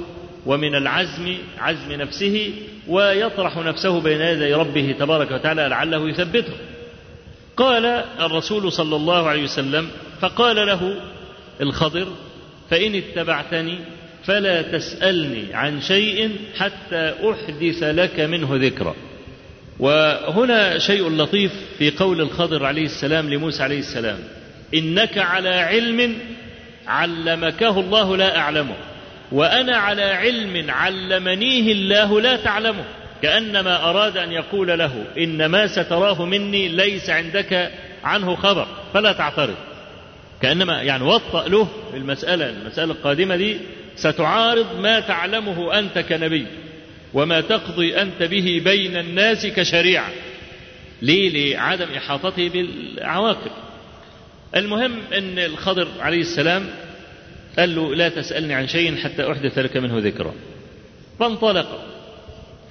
ومن 0.45 0.75
العزم 0.75 1.37
عزم 1.59 1.91
نفسه 1.91 2.53
ويطرح 2.87 3.57
نفسه 3.57 3.99
بين 4.01 4.21
يدي 4.21 4.53
ربه 4.53 4.95
تبارك 4.99 5.31
وتعالى 5.31 5.61
لعله 5.61 6.09
يثبته. 6.09 6.53
قال 7.57 7.85
الرسول 8.19 8.71
صلى 8.71 8.95
الله 8.95 9.27
عليه 9.27 9.43
وسلم 9.43 9.89
فقال 10.21 10.55
له 10.55 11.01
الخضر 11.61 12.07
فإن 12.69 12.95
اتبعتني 12.95 13.79
فلا 14.25 14.61
تسألني 14.61 15.53
عن 15.53 15.81
شيء 15.81 16.35
حتى 16.57 17.13
أحدث 17.23 17.83
لك 17.83 18.19
منه 18.19 18.49
ذكرا. 18.51 18.95
وهنا 19.79 20.79
شيء 20.79 21.09
لطيف 21.09 21.51
في 21.77 21.91
قول 21.91 22.21
الخضر 22.21 22.65
عليه 22.65 22.85
السلام 22.85 23.29
لموسى 23.29 23.63
عليه 23.63 23.79
السلام. 23.79 24.19
إنك 24.73 25.17
على 25.17 25.49
علم 25.49 26.15
علمكه 26.87 27.79
الله 27.79 28.17
لا 28.17 28.37
أعلمه 28.37 28.75
وأنا 29.31 29.77
على 29.77 30.03
علم 30.03 30.69
علمنيه 30.69 31.71
الله 31.71 32.21
لا 32.21 32.35
تعلمه. 32.35 32.85
كأنما 33.21 33.89
أراد 33.89 34.17
أن 34.17 34.31
يقول 34.31 34.79
له 34.79 35.05
إن 35.17 35.45
ما 35.45 35.67
ستراه 35.67 36.25
مني 36.25 36.67
ليس 36.67 37.09
عندك 37.09 37.71
عنه 38.03 38.35
خبر 38.35 38.67
فلا 38.93 39.11
تعترض. 39.11 39.55
كأنما 40.41 40.81
يعني 40.81 41.03
وطأ 41.03 41.47
له 41.47 41.67
المسألة 41.93 42.49
المسألة 42.49 42.91
القادمة 42.93 43.35
دي 43.35 43.57
ستعارض 43.95 44.79
ما 44.79 44.99
تعلمه 44.99 45.79
أنت 45.79 45.99
كنبي 45.99 46.45
وما 47.13 47.41
تقضي 47.41 48.01
أنت 48.01 48.23
به 48.23 48.61
بين 48.65 48.97
الناس 48.97 49.45
كشريعة. 49.45 50.09
ليه؟ 51.01 51.53
لعدم 51.53 51.87
إحاطته 51.97 52.49
بالعواقب. 52.49 53.51
المهم 54.55 54.95
إن 55.17 55.39
الخضر 55.39 55.87
عليه 55.99 56.21
السلام 56.21 56.69
قال 57.59 57.75
له 57.75 57.95
لا 57.95 58.09
تسألني 58.09 58.53
عن 58.53 58.67
شيء 58.67 58.95
حتى 58.95 59.31
أحدث 59.31 59.57
لك 59.57 59.77
منه 59.77 59.99
ذكرا. 59.99 60.33
فانطلق. 61.19 61.85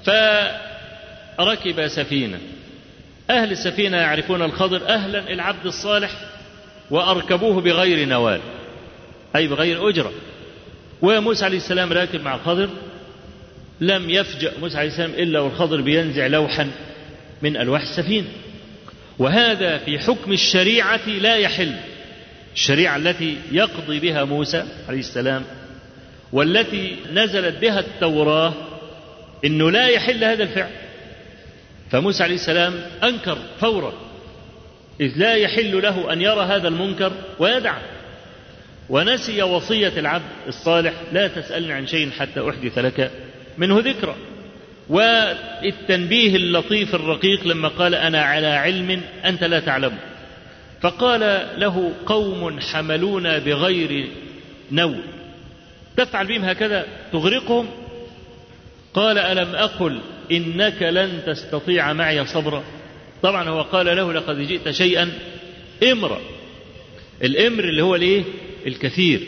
فركب 0.05 1.89
سفينة. 1.89 2.39
أهل 3.31 3.51
السفينة 3.53 3.97
يعرفون 3.97 4.43
الخضر 4.43 4.89
أهلا 4.89 5.33
العبد 5.33 5.67
الصالح 5.67 6.11
وأركبوه 6.91 7.61
بغير 7.61 8.09
نوال. 8.09 8.41
أي 9.37 9.49
بغير 9.49 9.89
أجرة. 9.89 10.13
وموسى 11.03 11.45
عليه 11.45 11.57
السلام 11.57 11.93
راكب 11.93 12.23
مع 12.23 12.35
الخضر. 12.35 12.69
لم 13.81 14.11
يفجأ 14.11 14.53
موسى 14.61 14.79
عليه 14.79 14.89
السلام 14.89 15.11
إلا 15.11 15.41
والخضر 15.41 15.81
بينزع 15.81 16.27
لوحا 16.27 16.71
من 17.43 17.57
ألواح 17.57 17.83
السفينة 17.83 18.27
وهذا 19.19 19.79
في 19.79 19.99
حكم 19.99 20.33
الشريعة 20.33 21.09
لا 21.09 21.37
يحل. 21.37 21.75
الشريعة 22.55 22.97
التي 22.97 23.37
يقضي 23.53 24.01
بها 24.01 24.25
موسى 24.25 24.65
عليه 24.89 24.99
السلام 24.99 25.45
والتي 26.33 26.97
نزلت 27.13 27.59
بها 27.59 27.81
التوراة 27.81 28.55
إنه 29.45 29.71
لا 29.71 29.87
يحل 29.87 30.25
هذا 30.25 30.43
الفعل. 30.43 30.71
فموسى 31.91 32.23
عليه 32.23 32.35
السلام 32.35 32.75
أنكر 33.03 33.39
فورا 33.61 33.93
إذ 35.01 35.13
لا 35.17 35.35
يحل 35.35 35.83
له 35.83 36.13
أن 36.13 36.23
يرى 36.23 36.41
هذا 36.41 36.69
المنكر 36.69 37.13
ويدعه 37.39 37.83
ونسي 38.89 39.43
وصية 39.43 39.93
العبد 39.97 40.25
الصالح 40.49 40.93
لا 41.13 41.29
تسألني 41.29 41.73
عن 41.73 41.87
شيء 41.87 42.11
حتى 42.11 42.49
أحدث 42.49 42.79
لك 42.79 43.11
منه 43.59 43.79
ذكرى. 43.79 44.15
والتنبيه 44.89 46.37
اللطيف 46.37 46.95
الرقيق 46.95 47.47
لما 47.47 47.69
قال 47.69 47.95
أنا 47.95 48.23
على 48.23 48.47
علم 48.47 49.01
أنت 49.25 49.45
لا 49.45 49.61
تعلمه 49.61 49.99
فقال 50.81 51.21
له 51.61 51.93
قوم 52.07 52.61
حملونا 52.61 53.39
بغير 53.39 54.09
نول 54.73 55.01
تفعل 55.97 56.27
بهم 56.27 56.45
هكذا؟ 56.45 56.87
تغرقهم؟ 57.13 57.67
قال 58.95 59.19
ألم 59.19 59.55
أقل 59.55 60.01
إنك 60.33 60.83
لن 60.83 61.23
تستطيع 61.27 61.93
معي 61.93 62.27
صبرا؟ 62.27 62.65
طبعا 63.23 63.49
هو 63.49 63.63
قال 63.63 63.87
له 63.87 64.13
لقد 64.13 64.39
جئت 64.39 64.71
شيئا 64.71 65.13
إمرا 65.93 66.21
الإمر 67.23 67.65
اللي 67.65 67.83
هو 67.83 67.97
الإيه 67.97 68.25
الكثير. 68.67 69.21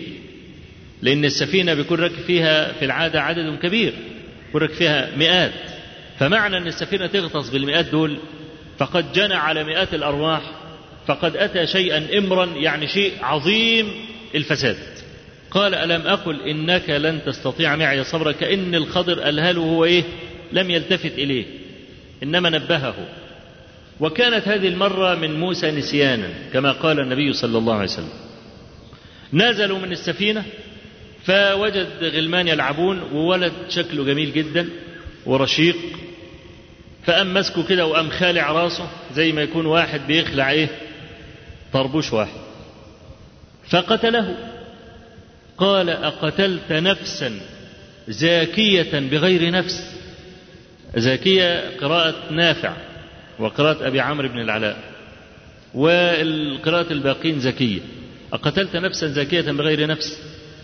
لأن 1.03 1.24
السفينة 1.24 1.74
بيكون 1.74 2.00
راكب 2.00 2.20
فيها 2.26 2.72
في 2.72 2.85
العادة 2.85 3.20
عدد 3.20 3.59
كبير 3.62 3.92
يكون 4.48 4.62
راكب 4.62 4.74
فيها 4.74 5.16
مئات. 5.16 5.53
فمعنى 6.18 6.57
أن 6.57 6.66
السفينة 6.66 7.07
تغطس 7.07 7.48
بالمئات 7.48 7.87
دول 7.87 8.18
فقد 8.79 9.12
جنى 9.12 9.35
على 9.35 9.64
مئات 9.64 9.94
الأرواح 9.94 10.42
فقد 11.07 11.37
أتى 11.37 11.66
شيئا 11.66 12.18
إمرا 12.18 12.44
يعني 12.46 12.87
شيء 12.88 13.12
عظيم 13.22 13.92
الفساد. 14.35 14.76
قال 15.50 15.74
ألم 15.74 16.07
أقل 16.07 16.40
إنك 16.40 16.90
لن 16.90 17.20
تستطيع 17.26 17.76
معي 17.76 18.05
صبرا 18.05 18.33
كأن 18.33 18.74
الخضر 18.74 19.20
قالها 19.20 19.53
له 19.53 19.61
هو 19.61 19.85
إيه؟ 19.85 20.03
لم 20.53 20.70
يلتفت 20.70 21.12
إليه. 21.18 21.44
إنما 22.22 22.50
نبهه. 22.50 23.09
وكانت 24.01 24.49
هذه 24.49 24.69
المرة 24.69 25.15
من 25.15 25.41
موسى 25.41 25.71
نسيانا 25.71 26.29
كما 26.53 26.73
قال 26.73 27.01
النبي 27.01 27.33
صلى 27.33 27.59
الله 27.59 27.75
عليه 27.75 27.85
وسلم. 27.85 28.13
نزلوا 29.33 29.79
من 29.79 29.93
السفينة 29.93 30.45
فوجد 31.25 31.87
غلمان 32.03 32.49
يلعبون 32.49 33.03
وولد 33.13 33.53
شكله 33.69 34.05
جميل 34.05 34.33
جدا 34.33 34.69
ورشيق 35.27 35.77
فقام 37.07 37.35
مسكه 37.35 37.67
كده 37.67 37.87
وقام 37.87 38.11
خالع 38.11 38.53
راسه 38.53 38.91
زي 39.15 39.33
ما 39.33 39.43
يكون 39.43 39.67
واحد 39.67 40.01
بيخلع 40.07 40.51
إيه؟ 40.51 40.69
طربوش 41.73 42.13
واحد. 42.13 42.41
فقتله. 43.69 44.37
قال 45.59 45.91
أقتلت 45.91 46.73
نفسا 46.73 47.41
زاكية 48.09 48.99
بغير 48.99 49.51
نفس. 49.51 49.95
زاكية 50.97 51.77
قراءة 51.81 52.15
نافع. 52.31 52.77
وقراءة 53.40 53.87
أبي 53.87 54.00
عمرو 54.00 54.29
بن 54.29 54.40
العلاء. 54.40 54.76
والقراءة 55.74 56.92
الباقين 56.92 57.40
زكية. 57.40 57.81
أقتلت 58.33 58.76
نفسا 58.76 59.09
زاكية 59.09 59.40
بغير 59.40 59.87
نفس. 59.87 60.22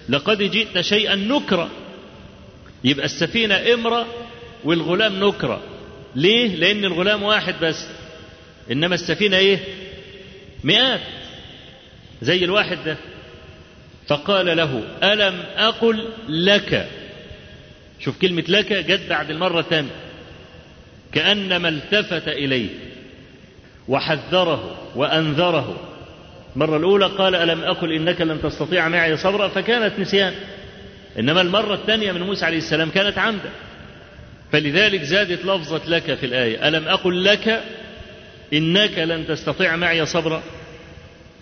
لقد 0.08 0.42
جئت 0.42 0.80
شيئا 0.80 1.14
نكرا 1.14 1.70
يبقى 2.84 3.06
السفينة 3.06 3.54
إمرة 3.74 4.06
والغلام 4.64 5.24
نكرة. 5.24 5.62
ليه؟ 6.14 6.56
لأن 6.56 6.84
الغلام 6.84 7.22
واحد 7.22 7.54
بس. 7.62 7.88
إنما 8.70 8.94
السفينة 8.94 9.36
إيه؟ 9.36 9.58
مئات. 10.64 11.00
زي 12.22 12.44
الواحد 12.44 12.78
ده. 12.84 12.96
فقال 14.06 14.56
له 14.56 14.82
ألم 15.02 15.42
أقل 15.56 16.08
لك؟ 16.28 16.88
شوف 18.00 18.18
كلمة 18.18 18.44
لك 18.48 18.72
جت 18.72 19.08
بعد 19.08 19.30
المرة 19.30 19.60
الثانية. 19.60 20.05
كأنما 21.16 21.68
التفت 21.68 22.28
إليه 22.28 22.68
وحذره 23.88 24.78
وأنذره. 24.96 25.80
المرة 26.56 26.76
الأولى 26.76 27.06
قال 27.06 27.34
ألم 27.34 27.60
أقل 27.60 27.92
إنك 27.92 28.20
لن 28.20 28.42
تستطيع 28.42 28.88
معي 28.88 29.16
صبرا؟ 29.16 29.48
فكانت 29.48 29.98
نسيان. 29.98 30.34
إنما 31.18 31.40
المرة 31.40 31.74
الثانية 31.74 32.12
من 32.12 32.22
موسى 32.22 32.46
عليه 32.46 32.58
السلام 32.58 32.90
كانت 32.90 33.18
عمدا. 33.18 33.50
فلذلك 34.52 35.02
زادت 35.02 35.44
لفظة 35.44 35.80
لك 35.88 36.14
في 36.14 36.26
الآية. 36.26 36.68
ألم 36.68 36.88
أقل 36.88 37.24
لك 37.24 37.62
إنك 38.52 38.98
لن 38.98 39.26
تستطيع 39.26 39.76
معي 39.76 40.06
صبرا؟ 40.06 40.42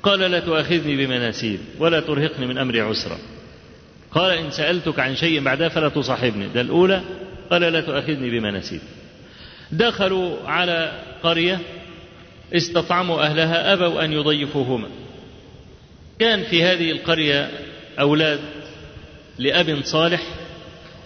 قال 0.02 0.18
لا 0.18 0.40
تؤاخذني 0.40 1.06
بما 1.06 1.28
نسيت 1.28 1.60
ولا 1.78 2.00
ترهقني 2.00 2.46
من 2.46 2.58
أمري 2.58 2.80
عسرا. 2.80 3.18
قال 4.12 4.38
إن 4.38 4.50
سألتك 4.50 4.98
عن 4.98 5.16
شيء 5.16 5.40
بعدها 5.40 5.68
فلا 5.68 5.88
تصاحبني. 5.88 6.48
ده 6.48 6.60
الأولى. 6.60 7.00
قال 7.50 7.62
لا 7.62 7.80
تؤاخذني 7.80 8.30
بما 8.30 8.50
نسيت 8.50 8.82
دخلوا 9.72 10.48
على 10.48 10.92
قرية 11.22 11.60
استطعموا 12.52 13.22
أهلها 13.22 13.72
أبوا 13.72 14.04
أن 14.04 14.12
يضيفوهما. 14.12 14.88
كان 16.18 16.42
في 16.42 16.62
هذه 16.62 16.90
القرية 16.90 17.50
أولاد 18.00 18.40
لأب 19.38 19.80
صالح 19.84 20.22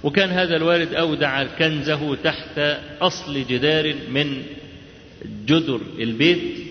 وكان 0.05 0.31
هذا 0.31 0.57
الوالد 0.57 0.95
أودع 0.95 1.45
كنزه 1.45 2.15
تحت 2.15 2.59
أصل 3.01 3.45
جدار 3.49 3.95
من 4.11 4.43
جدر 5.47 5.81
البيت. 5.99 6.69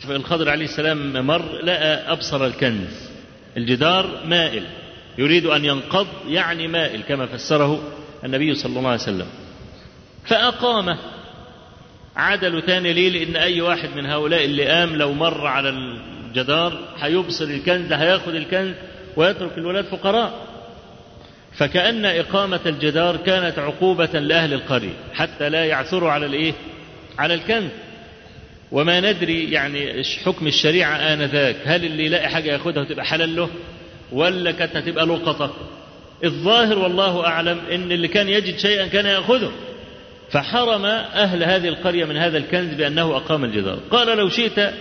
فالخضر 0.00 0.48
عليه 0.48 0.64
السلام 0.64 1.26
مر 1.26 1.62
لقى 1.62 2.12
أبصر 2.12 2.46
الكنز. 2.46 3.08
الجدار 3.56 4.22
مائل 4.26 4.62
يريد 5.18 5.46
أن 5.46 5.64
ينقض 5.64 6.06
يعني 6.28 6.68
مائل 6.68 7.00
كما 7.02 7.26
فسره 7.26 7.92
النبي 8.24 8.54
صلى 8.54 8.78
الله 8.78 8.90
عليه 8.90 9.02
وسلم. 9.02 9.26
فأقامه. 10.26 10.98
عدلوا 12.16 12.60
تاني 12.60 12.92
ليه؟ 12.92 13.10
لأن 13.24 13.36
أي 13.36 13.60
واحد 13.60 13.88
من 13.96 14.06
هؤلاء 14.06 14.44
اللي 14.44 14.66
قام 14.66 14.96
لو 14.96 15.12
مر 15.12 15.46
على 15.46 15.68
الجدار 15.68 16.78
هيبصر 16.98 17.44
الكنز 17.44 17.92
هياخد 17.92 18.34
الكنز 18.34 18.74
ويترك 19.16 19.58
الولاد 19.58 19.84
فقراء. 19.84 20.32
فكأن 21.56 22.04
إقامة 22.04 22.60
الجدار 22.66 23.16
كانت 23.16 23.58
عقوبة 23.58 24.06
لأهل 24.20 24.52
القرية 24.52 24.92
حتى 25.14 25.48
لا 25.48 25.64
يعثروا 25.64 26.10
على 26.10 26.26
الإيه؟ 26.26 26.52
على 27.18 27.34
الكنز. 27.34 27.70
وما 28.72 29.00
ندري 29.00 29.50
يعني 29.52 30.02
حكم 30.24 30.46
الشريعة 30.46 30.96
آنذاك؟ 30.96 31.56
هل 31.64 31.84
اللي 31.84 32.06
يلاقي 32.06 32.28
حاجة 32.28 32.52
ياخدها 32.52 32.82
وتبقى 32.82 33.04
حلال 33.04 33.36
له 33.36 33.48
ولا 34.12 34.50
كانت 34.50 34.76
هتبقى 34.76 35.06
لقطة؟ 35.06 35.54
الظاهر 36.24 36.78
والله 36.78 37.26
أعلم 37.26 37.60
إن 37.72 37.92
اللي 37.92 38.08
كان 38.08 38.28
يجد 38.28 38.58
شيئا 38.58 38.86
كان 38.86 39.06
يأخذه. 39.06 39.52
فحرم 40.30 40.84
أهل 40.84 41.44
هذه 41.44 41.68
القرية 41.68 42.04
من 42.04 42.16
هذا 42.16 42.38
الكنز 42.38 42.74
بأنه 42.74 43.16
أقام 43.16 43.44
الجدار. 43.44 43.78
قال 43.90 44.18
لو 44.18 44.28
شئت 44.28 44.74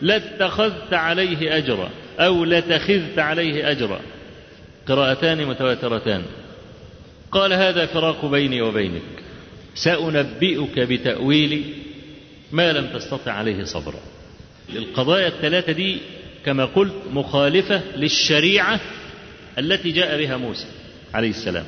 لاتخذت 0.00 0.94
عليه 0.94 1.56
أجرا 1.56 1.90
أو 2.18 2.44
لتخذت 2.44 3.18
عليه 3.18 3.70
أجرا. 3.70 4.00
قراءتان 4.86 5.46
متواترتان. 5.46 6.22
قال 7.32 7.52
هذا 7.52 7.86
فراق 7.86 8.26
بيني 8.26 8.62
وبينك. 8.62 9.02
سأنبئك 9.74 10.78
بتأويل 10.78 11.74
ما 12.52 12.72
لم 12.72 12.86
تستطع 12.86 13.32
عليه 13.32 13.64
صبرا. 13.64 14.00
القضايا 14.76 15.28
الثلاثة 15.28 15.72
دي 15.72 15.98
كما 16.44 16.64
قلت 16.64 16.94
مخالفة 17.12 17.80
للشريعة 17.96 18.80
التي 19.58 19.90
جاء 19.92 20.18
بها 20.18 20.36
موسى 20.36 20.66
عليه 21.14 21.30
السلام. 21.30 21.64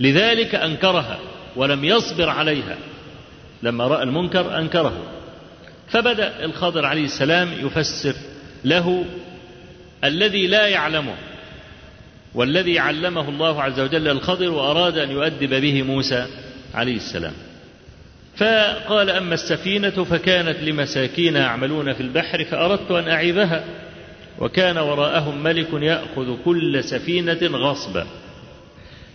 لذلك 0.00 0.54
أنكرها 0.54 1.18
ولم 1.56 1.84
يصبر 1.84 2.28
عليها 2.28 2.76
لما 3.62 3.86
رأى 3.86 4.02
المنكر 4.02 4.58
أنكره. 4.58 5.02
فبدأ 5.88 6.44
الخضر 6.44 6.86
عليه 6.86 7.04
السلام 7.04 7.52
يفسر 7.60 8.14
له 8.64 9.04
الذي 10.04 10.46
لا 10.46 10.66
يعلمه 10.66 11.14
والذي 12.34 12.78
علمه 12.78 13.28
الله 13.28 13.62
عز 13.62 13.80
وجل 13.80 14.08
الخضر 14.08 14.50
وأراد 14.50 14.98
أن 14.98 15.10
يؤدب 15.10 15.54
به 15.54 15.82
موسى 15.82 16.26
عليه 16.74 16.96
السلام. 16.96 17.32
فقال 18.36 19.10
أما 19.10 19.34
السفينة 19.34 20.04
فكانت 20.04 20.56
لمساكين 20.60 21.36
يعملون 21.36 21.92
في 21.92 22.00
البحر 22.00 22.44
فأردت 22.44 22.90
أن 22.90 23.08
أعيبها 23.08 23.64
وكان 24.38 24.78
وراءهم 24.78 25.42
ملك 25.42 25.68
يأخذ 25.72 26.36
كل 26.44 26.84
سفينة 26.84 27.40
غصبا. 27.42 28.06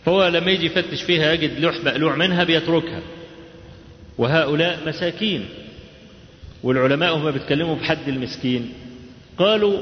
فهو 0.08 0.28
لما 0.28 0.52
يجي 0.52 0.66
يفتش 0.66 1.02
فيها 1.04 1.34
يجد 1.34 1.60
لوح 1.60 1.76
مقلوع 1.84 2.16
منها 2.16 2.44
بيتركها. 2.44 3.02
وهؤلاء 4.18 4.80
مساكين. 4.86 5.46
والعلماء 6.64 7.18
هم 7.18 7.32
بيتكلموا 7.32 7.76
بحد 7.76 8.08
المسكين. 8.08 8.74
قالوا 9.38 9.82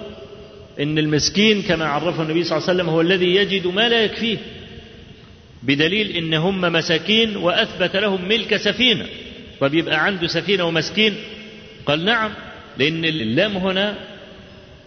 إن 0.80 0.98
المسكين 0.98 1.62
كما 1.62 1.86
عرفه 1.86 2.24
النبي 2.24 2.44
صلى 2.44 2.58
الله 2.58 2.70
عليه 2.70 2.80
وسلم 2.80 2.90
هو 2.90 3.02
الذي 3.02 3.36
يجد 3.36 3.68
ما 3.68 3.90
لا 3.90 4.04
يكفيه. 4.04 4.38
بدليل 5.64 6.16
إن 6.16 6.34
هم 6.34 6.62
مساكين 6.62 7.38
وأثبت 7.38 7.96
لهم 7.96 8.28
ملك 8.28 8.58
سفينة. 8.58 9.06
طب 9.60 9.74
يبقى 9.74 10.06
عنده 10.06 10.28
سفينة 10.28 10.64
ومسكين. 10.64 11.16
قال 11.86 12.06
نعم 12.06 12.32
لأن 12.78 13.06
اللام 13.06 13.58
هنا 13.58 13.96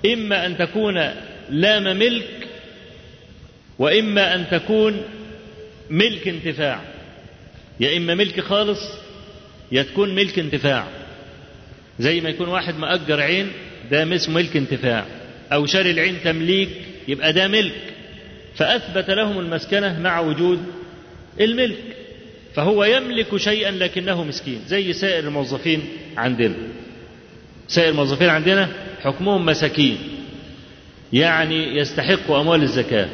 إما 0.06 0.46
أن 0.46 0.58
تكون 0.58 1.10
لام 1.50 1.96
ملك 1.96 2.48
وإما 3.78 4.34
أن 4.34 4.44
تكون 4.50 5.02
ملك 5.90 6.28
انتفاع. 6.28 6.80
يا 7.80 7.96
إما 7.96 8.14
ملك 8.14 8.40
خالص 8.40 8.80
يا 9.72 9.82
تكون 9.82 10.14
ملك 10.14 10.38
انتفاع. 10.38 10.86
زي 11.98 12.20
ما 12.20 12.28
يكون 12.28 12.48
واحد 12.48 12.78
مأجر 12.78 13.20
عين 13.20 13.52
ده 13.90 14.14
اسمه 14.14 14.34
ملك 14.34 14.56
انتفاع. 14.56 15.04
أو 15.52 15.66
شاري 15.66 15.90
العين 15.90 16.16
تمليك 16.24 16.68
يبقى 17.08 17.32
ده 17.32 17.48
ملك. 17.48 17.82
فأثبت 18.54 19.10
لهم 19.10 19.38
المسكنة 19.38 20.00
مع 20.00 20.20
وجود 20.20 20.64
الملك. 21.40 21.78
فهو 22.54 22.84
يملك 22.84 23.36
شيئا 23.36 23.70
لكنه 23.70 24.24
مسكين 24.24 24.60
زي 24.66 24.92
سائر 24.92 25.24
الموظفين 25.24 25.82
عندنا. 26.16 26.54
سائر 27.68 27.88
الموظفين 27.90 28.28
عندنا 28.28 28.68
حكمهم 29.02 29.46
مساكين. 29.46 29.98
يعني 31.12 31.76
يستحقوا 31.76 32.40
أموال 32.40 32.62
الزكاة. 32.62 33.08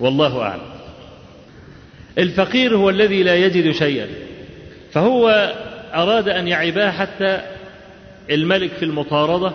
والله 0.00 0.42
أعلم. 0.42 0.73
الفقير 2.18 2.76
هو 2.76 2.90
الذي 2.90 3.22
لا 3.22 3.34
يجد 3.34 3.70
شيئا. 3.70 4.06
فهو 4.92 5.52
أراد 5.94 6.28
أن 6.28 6.48
يعيبها 6.48 6.90
حتى 6.90 7.40
الملك 8.30 8.70
في 8.70 8.84
المطاردة 8.84 9.52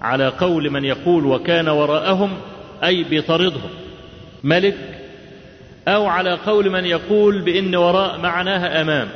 على 0.00 0.28
قول 0.28 0.70
من 0.70 0.84
يقول 0.84 1.26
وكان 1.26 1.68
وراءهم 1.68 2.30
أي 2.84 3.04
بيطاردهم 3.04 3.70
ملك 4.44 4.76
أو 5.88 6.06
على 6.06 6.34
قول 6.34 6.70
من 6.70 6.84
يقول 6.84 7.42
بأن 7.42 7.74
وراء 7.74 8.18
معناها 8.18 8.82
أمام. 8.82 9.08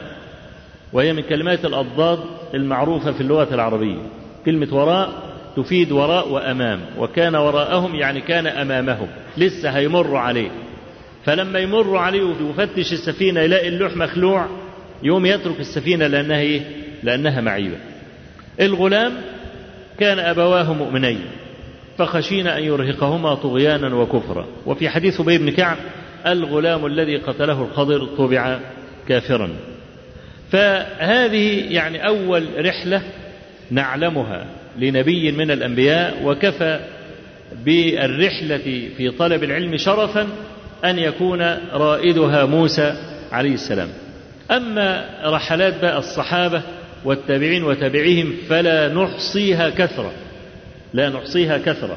وهي 0.92 1.12
من 1.12 1.22
كلمات 1.22 1.64
الأضداد 1.64 2.18
المعروفة 2.55 3.12
في 3.12 3.20
اللغة 3.20 3.55
العربية. 3.55 3.98
كلمة 4.46 4.74
وراء 4.74 5.12
تفيد 5.57 5.92
وراء 5.92 6.28
وأمام. 6.28 6.80
وكان 6.98 7.36
وراءهم 7.36 7.94
يعني 7.94 8.20
كان 8.20 8.46
أمامهم. 8.46 9.09
لسه 9.36 9.70
هيمر 9.70 10.16
عليه. 10.16 10.51
فلما 11.25 11.59
يمر 11.59 11.97
عليه 11.97 12.23
ويفتش 12.23 12.93
السفينة 12.93 13.41
يلاقي 13.41 13.68
اللوح 13.68 13.97
مخلوع 13.97 14.47
يوم 15.03 15.27
يترك 15.27 15.61
السفينة 15.61 16.07
لأنها 16.07 16.41
إيه؟ 16.41 16.61
لأنها 17.03 17.41
معيبة. 17.41 17.77
الغلام 18.61 19.12
كان 19.99 20.18
أبواه 20.18 20.73
مؤمنين 20.73 21.21
فخشينا 21.99 22.59
أن 22.59 22.64
يرهقهما 22.64 23.35
طغيانا 23.35 23.95
وكفرا. 23.95 24.47
وفي 24.66 24.89
حديث 24.89 25.21
أبي 25.21 25.39
بن 25.39 25.51
كعب 25.51 25.77
الغلام 26.27 26.87
الذي 26.87 27.16
قتله 27.16 27.62
الخضر 27.62 28.07
طبع 28.07 28.59
كافرا. 29.09 29.51
فهذه 30.53 31.73
يعني 31.73 32.07
أول 32.07 32.66
رحلة 32.66 33.03
نعلمها 33.71 34.47
لنبي 34.79 35.33
من 35.33 35.51
الأنبياء 35.51 36.23
وكفى 36.25 36.81
بالرحلة 37.64 38.89
في 38.97 39.11
طلب 39.11 39.45
العلم 39.45 39.77
شرفا 39.77 40.29
أن 40.85 40.99
يكون 40.99 41.43
رائدها 41.72 42.45
موسى 42.45 42.95
عليه 43.33 43.55
السلام. 43.55 43.89
أما 44.51 45.05
رحلات 45.24 45.81
بقى 45.83 45.99
الصحابة 45.99 46.62
والتابعين 47.05 47.64
وتابعيهم 47.64 48.33
فلا 48.49 48.95
نحصيها 48.95 49.70
كثرة 49.70 50.12
لا 50.95 51.09
نحصيها 51.09 51.59
كثرة 51.59 51.97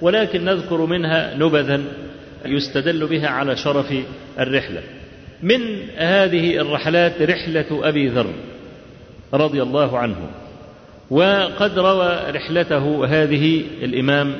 ولكن 0.00 0.44
نذكر 0.44 0.86
منها 0.86 1.34
نبذا 1.36 1.80
يستدل 2.44 3.06
بها 3.06 3.28
على 3.28 3.56
شرف 3.56 3.94
الرحلة. 4.38 4.82
من 5.42 5.60
هذه 5.96 6.56
الرحلات 6.56 7.22
رحلة 7.22 7.88
أبي 7.88 8.08
ذر 8.08 8.32
رضي 9.34 9.62
الله 9.62 9.98
عنه 9.98 10.16
وقد 11.10 11.78
روى 11.78 12.18
رحلته 12.30 13.06
هذه 13.06 13.64
الإمام 13.82 14.34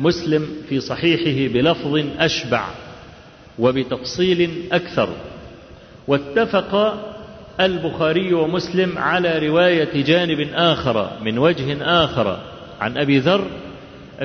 مسلم 0.00 0.46
في 0.68 0.80
صحيحه 0.80 1.52
بلفظ 1.54 2.04
أشبع. 2.18 2.64
وبتفصيل 3.58 4.50
أكثر. 4.72 5.08
واتفق 6.08 7.02
البخاري 7.60 8.34
ومسلم 8.34 8.98
على 8.98 9.48
رواية 9.48 10.02
جانب 10.02 10.48
آخر 10.54 11.10
من 11.24 11.38
وجه 11.38 11.82
آخر 11.82 12.38
عن 12.80 12.98
أبي 12.98 13.18
ذر 13.18 13.46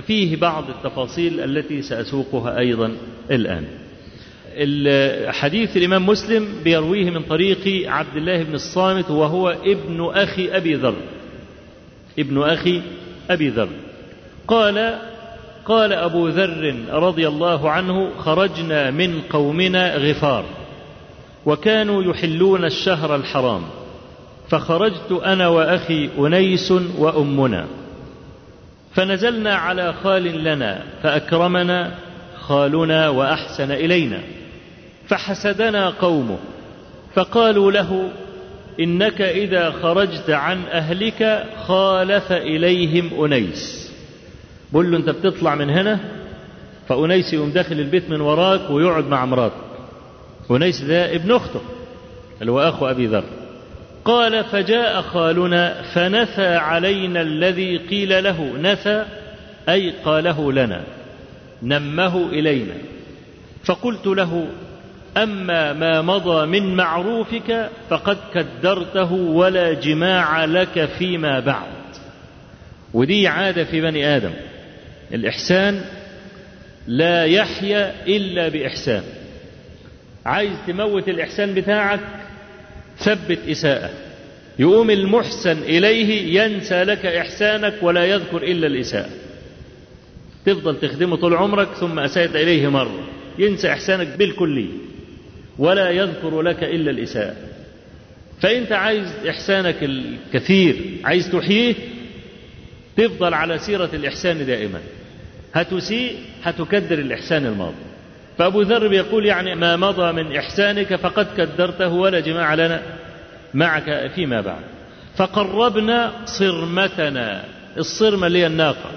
فيه 0.08 0.36
بعض 0.36 0.64
التفاصيل 0.70 1.40
التي 1.40 1.82
سأسوقها 1.82 2.60
أيضا 2.60 2.96
الآن. 3.32 3.66
حديث 5.32 5.78
الإمام 5.78 6.06
مسلم 6.06 6.48
بيرويه 6.64 7.10
من 7.10 7.22
طريق 7.22 7.90
عبد 7.90 8.16
الله 8.16 8.44
بن 8.44 8.54
الصامت 8.54 9.12
وهو 9.12 9.50
ابن 9.50 10.12
أخي 10.14 10.50
أبي 10.58 10.76
ذر. 10.76 10.96
ابن 12.20 12.42
أخي 12.42 12.82
أبي 13.30 13.50
ذر. 13.50 13.70
قال 14.48 15.00
قال 15.70 15.94
أبو 15.94 16.28
ذر 16.28 16.76
رضي 16.92 17.28
الله 17.28 17.70
عنه 17.72 18.10
خرجنا 18.18 18.92
من 18.92 19.22
قومنا 19.22 19.96
غفار 19.96 20.46
وكانوا 21.46 22.04
يحلون 22.04 22.66
الشهر 22.66 23.16
الحرام 23.16 23.62
فخرجت 24.50 25.12
أنا 25.26 25.48
وأخي 25.48 26.10
أنيس 26.18 26.72
وأمنا 26.98 27.66
فنزلنا 28.94 29.56
على 29.56 29.94
خال 29.94 30.44
لنا 30.44 30.84
فأكرمنا 31.04 31.96
خالنا 32.40 33.10
وأحسن 33.10 33.72
إلينا 33.72 34.20
فحسدنا 35.08 35.90
قومه 35.90 36.38
فقالوا 37.16 37.72
له 37.72 38.12
إنك 38.80 39.22
إذا 39.22 39.72
خرجت 39.72 40.30
عن 40.30 40.64
أهلك 40.72 41.46
خالف 41.68 42.32
إليهم 42.32 43.24
أنيس 43.24 43.89
بقول 44.72 44.92
له 44.92 44.98
أنت 44.98 45.10
بتطلع 45.10 45.56
من 45.56 45.70
هنا 45.70 46.00
فأنيس 46.88 47.34
يقوم 47.34 47.50
داخل 47.50 47.80
البيت 47.80 48.10
من 48.10 48.22
وراك 48.22 48.70
ويقعد 48.70 49.06
مع 49.06 49.26
مراتك. 49.26 49.54
أنيس 50.52 50.82
ده 50.82 51.16
ابن 51.16 51.32
أخته 51.32 51.62
اللي 52.42 52.52
هو 52.52 52.60
أخو 52.60 52.88
أبي 52.88 53.08
ذر. 53.08 53.24
قال 54.06 54.44
فجاء 54.44 55.02
خالنا 55.02 55.82
فنثى 55.82 56.56
علينا 56.56 57.22
الذي 57.22 57.78
قيل 57.78 58.24
له. 58.24 58.54
نثى 58.62 59.06
أي 59.70 59.94
قاله 60.06 60.52
لنا. 60.52 60.84
نمه 61.64 62.30
إلينا. 62.30 62.74
فقلت 63.64 64.08
له 64.08 64.48
أما 65.18 65.74
ما 65.74 66.02
مضى 66.02 66.46
من 66.46 66.76
معروفك 66.76 67.70
فقد 67.90 68.18
كدرته 68.34 69.14
ولا 69.14 69.74
جماع 69.74 70.46
لك 70.46 70.86
فيما 70.86 71.40
بعد. 71.40 71.72
ودي 72.94 73.28
عادة 73.28 73.64
في 73.64 73.82
بني 73.82 74.16
آدم. 74.16 74.32
الإحسان 75.14 75.82
لا 76.88 77.26
يحيا 77.26 78.06
إلا 78.08 78.48
بإحسان. 78.48 79.04
عايز 80.26 80.54
تموت 80.68 81.10
الإحسان 81.10 81.54
بتاعك 81.54 82.00
ثبت 82.98 83.40
إساءة. 83.50 83.90
يقوم 84.60 84.90
المحسن 84.90 85.58
إليه 85.58 86.42
ينسى 86.42 86.84
لك 86.84 87.06
إحسانك 87.06 87.74
ولا 87.82 88.06
يذكر 88.06 88.44
إلا 88.44 88.68
الإساءة. 88.68 89.10
تفضل 90.46 90.80
تخدمه 90.80 91.16
طول 91.16 91.34
عمرك 91.34 91.68
ثم 91.74 92.00
أسأت 92.00 92.36
إليه 92.36 92.68
مرة. 92.68 93.08
ينسى 93.40 93.72
إحسانك 93.72 94.08
بالكلية 94.18 94.72
ولا 95.58 95.90
يذكر 95.90 96.42
لك 96.42 96.64
إلا 96.64 96.92
الإساءة. 96.92 97.36
فأنت 98.42 98.72
عايز 98.72 99.08
إحسانك 99.30 99.76
الكثير 99.82 100.76
عايز 101.04 101.32
تحييه 101.32 101.76
تفضل 102.98 103.34
على 103.34 103.58
سيرة 103.58 103.90
الإحسان 103.94 104.46
دائما. 104.46 104.80
هتسيء 105.54 106.16
هتكدر 106.44 107.00
الإحسان 107.00 107.46
الماضي. 107.46 107.76
فأبو 108.38 108.62
ذر 108.62 108.88
بيقول 108.88 109.26
يعني 109.26 109.56
ما 109.56 109.76
مضى 109.76 110.12
من 110.12 110.36
إحسانك 110.38 110.96
فقد 110.96 111.28
كدرته 111.38 111.88
ولا 111.88 112.20
جماع 112.20 112.54
لنا 112.54 112.82
معك 113.54 114.12
فيما 114.16 114.42
بعد. 114.42 114.62
فقربنا 115.18 116.12
صرمتنا 116.26 117.44
الصرمة 117.78 118.28
اللي 118.28 118.40
هي 118.40 118.48
الناقة. 118.48 118.92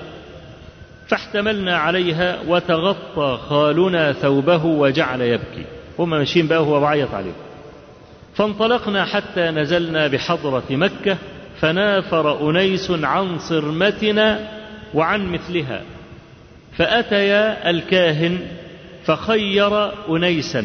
فاحتملنا 1.08 1.76
عليها 1.76 2.38
وتغطى 2.48 3.38
خالنا 3.48 4.12
ثوبه 4.12 4.64
وجعل 4.64 5.20
يبكي. 5.20 5.64
هم 5.98 6.10
ماشيين 6.10 6.46
بقى 6.46 6.62
وهو 6.62 6.80
بعيط 6.80 7.14
عليه 7.14 7.32
فانطلقنا 8.34 9.04
حتى 9.04 9.40
نزلنا 9.40 10.06
بحضرة 10.06 10.62
مكة 10.70 11.16
فنافر 11.60 12.50
أنيس 12.50 12.90
عن 12.90 13.38
صرمتنا 13.38 14.48
وعن 14.94 15.26
مثلها. 15.26 15.82
فأتيا 16.76 17.70
الكاهن 17.70 18.38
فخير 19.04 19.92
أنيسا 20.16 20.64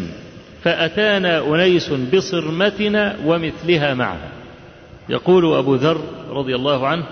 فأتانا 0.63 1.55
أنيس 1.55 1.93
بصرمتنا 2.13 3.15
ومثلها 3.25 3.93
معها. 3.93 4.29
يقول 5.09 5.55
أبو 5.55 5.75
ذر 5.75 6.01
رضي 6.29 6.55
الله 6.55 6.87
عنه 6.87 7.03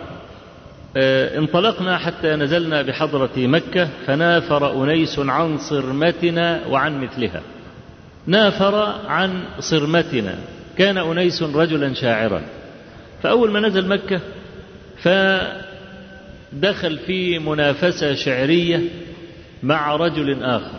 انطلقنا 1.37 1.97
حتى 1.97 2.35
نزلنا 2.35 2.81
بحضرة 2.81 3.31
مكة 3.37 3.87
فنافر 4.07 4.83
أنيس 4.83 5.19
عن 5.19 5.57
صرمتنا 5.57 6.61
وعن 6.69 7.01
مثلها. 7.01 7.41
نافر 8.27 8.75
عن 9.07 9.43
صرمتنا 9.59 10.35
كان 10.77 10.97
أنيس 10.97 11.43
رجلا 11.43 11.93
شاعرا. 11.93 12.41
فأول 13.23 13.51
ما 13.51 13.59
نزل 13.59 13.87
مكة 13.87 14.19
فدخل 16.61 16.97
في 16.97 17.39
منافسة 17.39 18.13
شعرية 18.13 18.81
مع 19.63 19.95
رجل 19.95 20.43
آخر. 20.43 20.71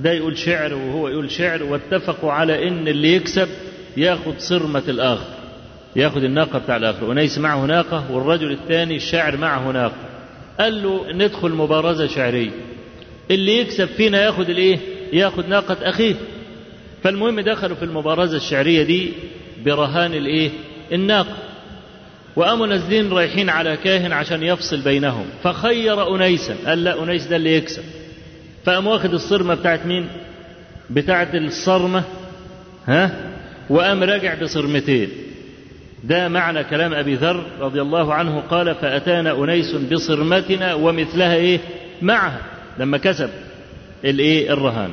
ده 0.00 0.12
يقول 0.12 0.38
شعر 0.38 0.74
وهو 0.74 1.08
يقول 1.08 1.30
شعر 1.30 1.62
واتفقوا 1.62 2.32
على 2.32 2.68
إن 2.68 2.88
اللي 2.88 3.14
يكسب 3.14 3.48
ياخد 3.96 4.34
صرمة 4.38 4.82
الآخر 4.88 5.26
ياخد 5.96 6.24
الناقة 6.24 6.58
بتاع 6.58 6.76
الآخر. 6.76 7.12
أنيس 7.12 7.38
معه 7.38 7.66
ناقة 7.66 8.12
والرجل 8.12 8.52
الثاني 8.52 8.96
الشاعر 8.96 9.36
معه 9.36 9.70
ناقة 9.72 9.96
قال 10.60 10.82
له 10.82 11.12
ندخل 11.12 11.50
مبارزة 11.50 12.06
شعرية. 12.06 12.50
اللي 13.30 13.58
يكسب 13.58 13.86
فينا 13.86 14.22
ياخد 14.24 14.50
الإيه؟ 14.50 14.78
ياخد 15.12 15.48
ناقة 15.48 15.76
أخيه. 15.82 16.14
فالمهم 17.02 17.40
دخلوا 17.40 17.76
في 17.76 17.84
المبارزة 17.84 18.36
الشعرية 18.36 18.82
دي 18.82 19.12
برهان 19.64 20.14
الإيه؟ 20.14 20.50
الناقة. 20.92 21.36
وقاموا 22.36 22.66
نازلين 22.66 23.12
رايحين 23.12 23.50
على 23.50 23.76
كاهن 23.76 24.12
عشان 24.12 24.42
يفصل 24.42 24.80
بينهم. 24.80 25.24
فخير 25.44 26.16
أنيسا. 26.16 26.56
قال 26.66 26.84
لا 26.84 27.02
أنيس 27.02 27.26
ده 27.26 27.36
اللي 27.36 27.54
يكسب. 27.54 27.82
فقام 28.64 28.86
واخد 28.86 29.14
الصرمة 29.14 29.54
بتاعت 29.54 29.86
مين؟ 29.86 30.08
بتاعت 30.90 31.34
الصرمة. 31.34 32.04
ها؟ 32.86 33.30
وقام 33.70 34.02
راجع 34.02 34.34
بصرمتين. 34.42 35.08
ده 36.04 36.28
معنى 36.28 36.64
كلام 36.64 36.94
أبي 36.94 37.14
ذر 37.14 37.44
رضي 37.60 37.80
الله 37.82 38.14
عنه. 38.14 38.40
قال 38.40 38.74
فأتانا 38.74 39.44
أنيس 39.44 39.74
بصرمتنا 39.74 40.74
ومثلها 40.74 41.34
إيه؟ 41.34 41.60
معها. 42.02 42.40
لما 42.78 42.98
كسب 42.98 43.30
الإيه؟ 44.04 44.52
الرهان. 44.52 44.90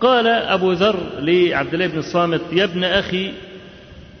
قال 0.00 0.26
أبو 0.26 0.72
ذر 0.72 1.00
لعبد 1.18 1.74
الله 1.74 1.86
بن 1.86 1.98
الصامت 1.98 2.40
يا 2.52 2.64
ابن 2.64 2.84
أخي 2.84 3.32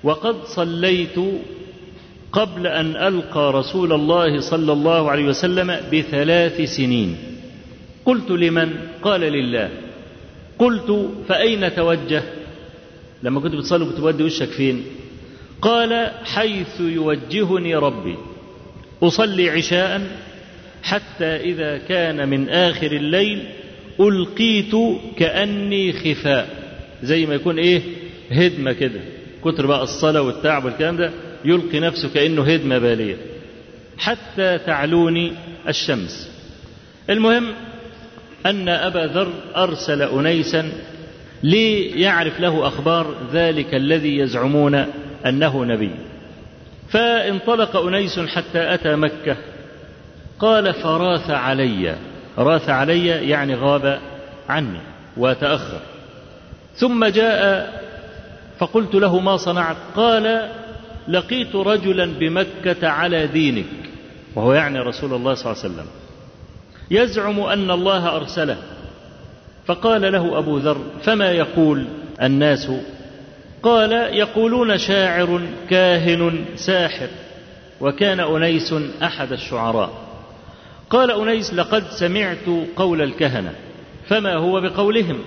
وقد 0.04 0.36
صليت 0.44 1.18
قبل 2.32 2.66
أن 2.66 2.96
ألقى 2.96 3.52
رسول 3.52 3.92
الله 3.92 4.40
صلى 4.40 4.72
الله 4.72 5.10
عليه 5.10 5.24
وسلم 5.24 5.76
بثلاث 5.92 6.60
سنين. 6.76 7.16
قلت 8.04 8.30
لمن؟ 8.30 8.72
قال 9.02 9.20
لله. 9.20 9.70
قلت 10.58 11.10
فأين 11.28 11.74
توجه؟ 11.74 12.22
لما 13.22 13.40
كنت 13.40 13.54
بتصلي 13.54 13.84
كنت 13.84 14.00
بودي 14.00 14.22
وشك 14.22 14.48
فين؟ 14.48 14.84
قال 15.62 16.10
حيث 16.24 16.80
يوجهني 16.80 17.74
ربي. 17.74 18.16
أصلي 19.02 19.50
عشاء 19.50 20.00
حتى 20.82 21.24
إذا 21.24 21.78
كان 21.78 22.28
من 22.28 22.48
آخر 22.48 22.92
الليل 22.92 23.48
ألقيت 24.00 24.72
كأني 25.16 25.92
خفاء. 25.92 26.48
زي 27.02 27.26
ما 27.26 27.34
يكون 27.34 27.58
إيه؟ 27.58 27.82
هدمة 28.30 28.72
كده. 28.72 29.00
كتر 29.44 29.66
بقى 29.66 29.82
الصلاة 29.82 30.22
والتعب 30.22 30.64
والكلام 30.64 30.96
ده. 30.96 31.10
يلقي 31.44 31.80
نفسه 31.80 32.08
كأنه 32.14 32.42
هدمة 32.42 32.78
بالية. 32.78 33.16
حتى 33.98 34.58
تعلوني 34.58 35.32
الشمس. 35.68 36.30
المهم 37.10 37.48
أن 38.46 38.68
أبا 38.68 38.98
ذر 38.98 39.32
أرسل 39.56 40.02
أنيسا 40.02 40.72
ليعرف 41.42 42.40
له 42.40 42.68
أخبار 42.68 43.14
ذلك 43.32 43.74
الذي 43.74 44.18
يزعمون 44.18 44.86
أنه 45.26 45.64
نبي. 45.64 45.90
فانطلق 46.90 47.76
أنيس 47.76 48.20
حتى 48.20 48.74
أتى 48.74 48.96
مكة. 48.96 49.36
قال 50.38 50.74
فراث 50.74 51.30
علي. 51.30 51.96
راث 52.38 52.70
علي 52.70 53.06
يعني 53.06 53.54
غاب 53.54 54.00
عني 54.48 54.80
وتأخر. 55.16 55.80
ثم 56.74 57.04
جاء 57.04 57.72
فقلت 58.58 58.94
له 58.94 59.20
ما 59.20 59.36
صنعت؟ 59.36 59.76
قال 59.96 60.48
لقيت 61.08 61.56
رجلا 61.56 62.06
بمكة 62.06 62.88
على 62.88 63.26
دينك. 63.26 63.66
وهو 64.34 64.52
يعني 64.52 64.78
رسول 64.78 65.14
الله 65.14 65.34
صلى 65.34 65.52
الله 65.52 65.62
عليه 65.64 65.74
وسلم. 65.74 65.86
يزعم 66.90 67.40
أن 67.40 67.70
الله 67.70 68.16
أرسله. 68.16 68.56
فقال 69.66 70.12
له 70.12 70.38
أبو 70.38 70.58
ذر 70.58 70.78
فما 71.02 71.30
يقول 71.30 71.86
الناس؟ 72.22 72.70
قال 73.62 73.92
يقولون 73.92 74.78
شاعر 74.78 75.40
كاهن 75.70 76.44
ساحر 76.54 77.08
وكان 77.80 78.20
أنيس 78.20 78.74
أحد 79.02 79.32
الشعراء. 79.32 79.90
قال 80.90 81.10
أنيس 81.10 81.54
لقد 81.54 81.84
سمعت 81.90 82.48
قول 82.76 83.02
الكهنة 83.02 83.52
فما 84.08 84.34
هو 84.34 84.60
بقولهم؟ 84.60 85.18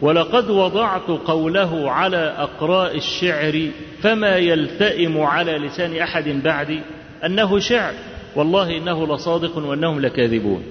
ولقد 0.00 0.50
وضعت 0.50 1.08
قوله 1.08 1.90
على 1.90 2.34
أقراء 2.38 2.96
الشعر 2.96 3.68
فما 4.02 4.36
يلتئم 4.36 5.20
على 5.20 5.58
لسان 5.58 5.96
أحد 5.96 6.28
بعدي 6.28 6.80
أنه 7.24 7.58
شعر. 7.58 7.92
والله 8.36 8.76
إنه 8.76 9.14
لصادق 9.14 9.58
وأنهم 9.58 10.00
لكاذبون. 10.00 10.62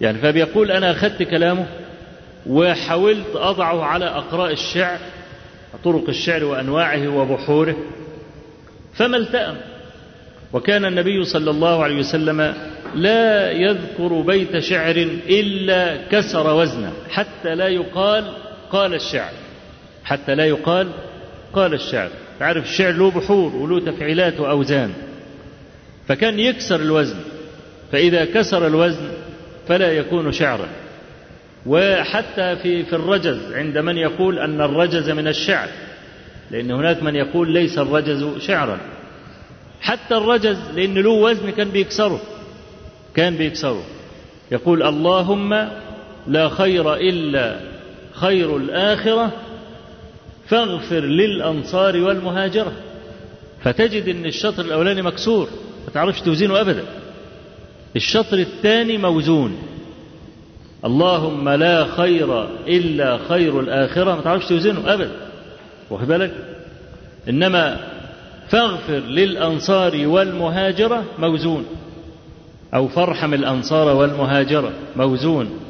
يعني 0.00 0.18
فبيقول 0.18 0.70
أنا 0.70 0.90
أخذت 0.90 1.22
كلامه 1.22 1.66
وحاولت 2.46 3.36
أضعه 3.36 3.84
على 3.84 4.04
أقراء 4.04 4.52
الشعر 4.52 4.98
طرق 5.84 6.08
الشعر 6.08 6.44
وأنواعه 6.44 7.08
وبحوره 7.08 7.76
فما 8.94 9.16
التأم 9.16 9.56
وكان 10.52 10.84
النبي 10.84 11.24
صلى 11.24 11.50
الله 11.50 11.84
عليه 11.84 11.98
وسلم 11.98 12.54
لا 12.94 13.52
يذكر 13.52 14.20
بيت 14.20 14.58
شعر 14.58 14.96
إلا 15.28 15.96
كسر 16.10 16.54
وزنه. 16.54 16.92
حتى 17.10 17.54
لا 17.54 17.68
يقال 17.68 18.32
قال 18.70 18.94
الشعر. 18.94 19.32
حتى 20.04 20.34
لا 20.34 20.44
يقال 20.44 20.88
قال 21.52 21.74
الشعر. 21.74 22.10
تعرف 22.40 22.64
الشعر 22.64 22.92
له 22.92 23.10
بحور 23.10 23.56
وله 23.56 23.92
تفعيلات 23.92 24.40
وأوزان. 24.40 24.92
فكان 26.08 26.38
يكسر 26.38 26.80
الوزن. 26.80 27.16
فإذا 27.92 28.24
كسر 28.24 28.66
الوزن 28.66 29.08
فلا 29.68 29.92
يكون 29.92 30.32
شعرا. 30.32 30.68
وحتى 31.66 32.56
في 32.56 32.84
في 32.84 32.92
الرجز 32.92 33.52
عند 33.52 33.78
من 33.78 33.96
يقول 33.96 34.38
أن 34.38 34.60
الرجز 34.60 35.10
من 35.10 35.28
الشعر. 35.28 35.68
لأن 36.50 36.70
هناك 36.70 37.02
من 37.02 37.16
يقول 37.16 37.52
ليس 37.52 37.78
الرجز 37.78 38.38
شعرا. 38.38 38.78
حتى 39.80 40.16
الرجز 40.16 40.58
لأن 40.74 40.94
له 40.94 41.10
وزن 41.10 41.50
كان 41.50 41.68
بيكسره. 41.68 42.20
كان 43.14 43.36
بيكسره 43.36 43.82
يقول 44.52 44.82
اللهم 44.82 45.68
لا 46.26 46.48
خير 46.48 46.94
إلا 46.94 47.60
خير 48.12 48.56
الآخرة 48.56 49.32
فاغفر 50.48 51.00
للأنصار 51.00 51.96
والمهاجرة. 51.96 52.72
فتجد 53.62 54.08
أن 54.08 54.26
الشطر 54.26 54.64
الأولاني 54.64 55.02
مكسور 55.02 55.48
ما 55.86 55.92
تعرفش 55.94 56.20
توزينه 56.20 56.60
أبدا. 56.60 56.84
الشطر 57.96 58.38
الثاني 58.38 58.98
موزون. 58.98 59.58
اللهم 60.84 61.48
لا 61.48 61.84
خير 61.84 62.44
إلا 62.66 63.18
خير 63.28 63.60
الآخرة 63.60 64.14
ما 64.14 64.20
تعرفش 64.20 64.46
توزنه 64.46 64.94
أبدا. 64.94 65.10
واخد 65.90 66.06
بالك؟ 66.06 66.34
إنما 67.28 67.76
فاغفر 68.48 68.98
للأنصار 68.98 70.06
والمهاجرة 70.06 71.04
موزون. 71.18 71.64
أو 72.74 72.88
فارحم 72.88 73.34
الأنصار 73.34 73.96
والمهاجرة. 73.96 74.72
موزون. 74.96 75.60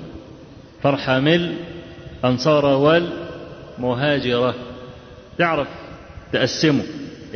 فارحم 0.83 1.29
الأنصار 1.29 2.67
والمهاجرة. 2.67 4.55
تعرف 5.39 5.69
تقسمه 6.33 6.83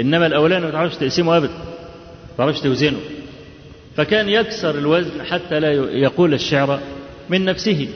إنما 0.00 0.26
الأولاني 0.26 0.64
ما 0.64 0.70
تعرفش 0.70 0.96
تقسمه 0.96 1.36
أبدا 1.36 1.52
ما 1.52 2.36
تعرفش 2.38 2.60
توزنه 2.60 2.98
فكان 3.96 4.28
يكسر 4.28 4.78
الوزن 4.78 5.24
حتى 5.24 5.60
لا 5.60 5.72
يقول 5.92 6.34
الشعر 6.34 6.80
من 7.28 7.44
نفسه. 7.44 7.88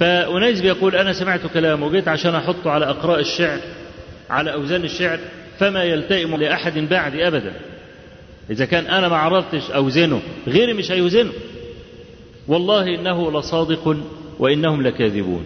فأنيس 0.00 0.60
بيقول 0.60 0.96
أنا 0.96 1.12
سمعت 1.12 1.40
كلامه. 1.54 1.86
وجيت 1.86 2.08
عشان 2.08 2.34
أحطه 2.34 2.70
على 2.70 2.90
أقراء 2.90 3.20
الشعر 3.20 3.58
على 4.30 4.52
أوزان 4.52 4.84
الشعر 4.84 5.18
فما 5.58 5.84
يلتئم 5.84 6.36
لأحد 6.36 6.78
بعدي 6.78 7.28
أبدا. 7.28 7.52
إذا 8.50 8.64
كان 8.64 8.86
أنا 8.86 9.08
ما 9.08 9.16
عرفتش 9.16 9.70
أوزنه 9.70 10.22
غيري 10.46 10.72
مش 10.72 10.92
هيوزنه. 10.92 11.32
والله 12.48 12.94
إنه 12.94 13.38
لصادق 13.38 13.96
وإنهم 14.38 14.82
لكاذبون. 14.82 15.44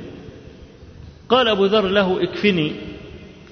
قال 1.28 1.48
أبو 1.48 1.64
ذر 1.64 1.88
له 1.88 2.22
اكفني 2.22 2.72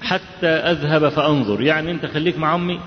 حتى 0.00 0.46
أذهب 0.46 1.08
فأنظر. 1.08 1.62
يعني 1.62 1.90
أنت 1.90 2.06
خليك 2.06 2.38
مع 2.38 2.54
أمي 2.54 2.80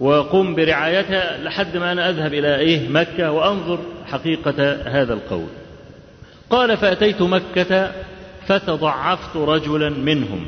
وقم 0.00 0.54
برعايتها 0.54 1.38
لحد 1.44 1.76
ما 1.76 1.92
أنا 1.92 2.10
أذهب 2.10 2.34
إلى 2.34 2.56
إيه؟ 2.56 2.88
مكة 2.88 3.30
وأنظر 3.32 3.78
حقيقة 4.06 4.72
هذا 4.86 5.14
القول. 5.14 5.48
قال 6.50 6.76
فأتيت 6.76 7.22
مكة 7.22 7.92
فتضعفت 8.46 9.36
رجلا 9.36 9.90
منهم. 9.90 10.46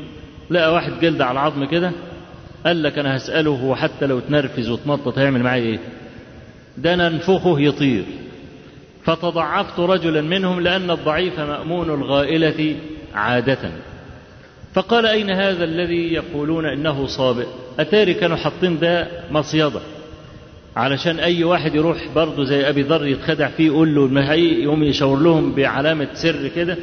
لقى 0.51 0.73
واحد 0.73 0.93
جلد 1.01 1.21
على 1.21 1.33
العظم 1.33 1.65
كده. 1.65 1.93
قال 2.67 2.83
لك 2.83 2.99
أنا 2.99 3.17
هسأله 3.17 3.65
وحتى 3.65 4.07
لو 4.07 4.21
تنرفز 4.21 4.69
وتنطط 4.69 5.19
هيعمل 5.19 5.43
معايا 5.43 5.63
إيه؟ 5.63 5.79
ده 6.79 6.97
ننفخه 6.97 7.61
يطير. 7.61 8.05
فتضعفت 9.05 9.81
رجلا 9.81 10.21
منهم 10.21 10.61
لأن 10.61 10.91
الضعيف 10.91 11.41
مأمون 11.41 11.91
الغائلة 11.91 12.77
عادة. 13.15 13.59
فقال 14.75 15.07
أين 15.07 15.31
هذا 15.31 15.65
الذي 15.65 16.13
يقولون 16.13 16.67
إنه 16.67 17.07
صابئ؟ 17.07 17.47
أتاري 17.79 18.15
كانوا 18.15 18.37
حاطين 18.37 18.79
ده 18.79 19.09
مصيدة. 19.31 19.81
علشان 20.77 21.19
أي 21.19 21.45
واحد 21.45 21.75
يروح 21.75 22.09
برضه 22.15 22.45
زي 22.45 22.69
أبي 22.69 22.83
ذر 22.83 23.07
يتخدع 23.07 23.49
فيه 23.49 23.67
يقول 23.67 23.95
له 23.95 24.35
يقوم 24.35 24.83
يشاور 24.83 25.19
لهم 25.21 25.53
بعلامة 25.55 26.09
سر 26.15 26.49
كده. 26.49 26.77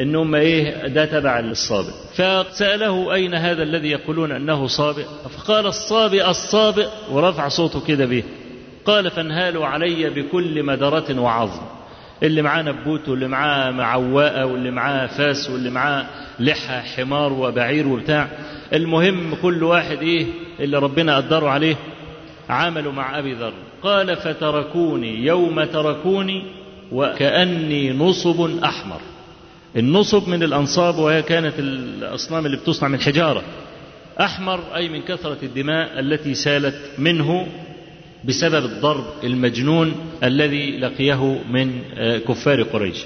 إنهم 0.00 0.34
إيه 0.34 0.86
ده 0.86 1.04
تبع 1.04 1.38
الصابئ 1.38 1.92
فسأله 2.14 3.14
أين 3.14 3.34
هذا 3.34 3.62
الذي 3.62 3.90
يقولون 3.90 4.32
أنه 4.32 4.66
صابئ؟ 4.66 5.04
فقال 5.36 5.66
الصابئ 5.66 6.30
الصابئ 6.30 6.88
ورفع 7.10 7.48
صوته 7.48 7.80
كده 7.86 8.06
به. 8.06 8.22
قال 8.84 9.10
فانهالوا 9.10 9.66
علي 9.66 10.10
بكل 10.10 10.62
مدرة 10.62 11.20
وعظم. 11.20 11.62
اللي 12.22 12.42
معاه 12.42 12.62
نبوت 12.62 13.08
واللي 13.08 13.28
معاه 13.28 13.70
معواءة 13.70 14.44
واللي 14.44 14.70
معاه 14.70 15.06
فاس 15.06 15.50
واللي 15.50 15.70
معاه 15.70 16.06
لحى 16.40 16.80
حمار 16.80 17.32
وبعير 17.32 17.88
وبتاع. 17.88 18.28
المهم 18.72 19.34
كل 19.42 19.62
واحد 19.64 20.02
إيه 20.02 20.26
اللي 20.60 20.78
ربنا 20.78 21.16
قدره 21.16 21.48
عليه 21.48 21.76
عملوا 22.48 22.92
مع 22.92 23.18
أبي 23.18 23.32
ذر. 23.34 23.52
قال 23.82 24.16
فتركوني 24.16 25.26
يوم 25.26 25.64
تركوني 25.64 26.44
وكأني 26.92 27.92
نصب 27.92 28.64
أحمر. 28.64 29.00
النصب 29.76 30.28
من 30.28 30.42
الأنصاب 30.42 30.98
وهي 30.98 31.22
كانت 31.22 31.54
الأصنام 31.58 32.46
اللي 32.46 32.56
بتصنع 32.56 32.88
من 32.88 33.00
حجارة. 33.00 33.42
أحمر 34.20 34.76
أي 34.76 34.88
من 34.88 35.02
كثرة 35.02 35.38
الدماء 35.42 36.00
التي 36.00 36.34
سالت 36.34 36.76
منه 36.98 37.46
بسبب 38.24 38.64
الضرب 38.64 39.04
المجنون 39.24 39.94
الذي 40.24 40.78
لقيه 40.78 41.38
من 41.50 41.80
كفار 42.28 42.62
قريش. 42.62 43.04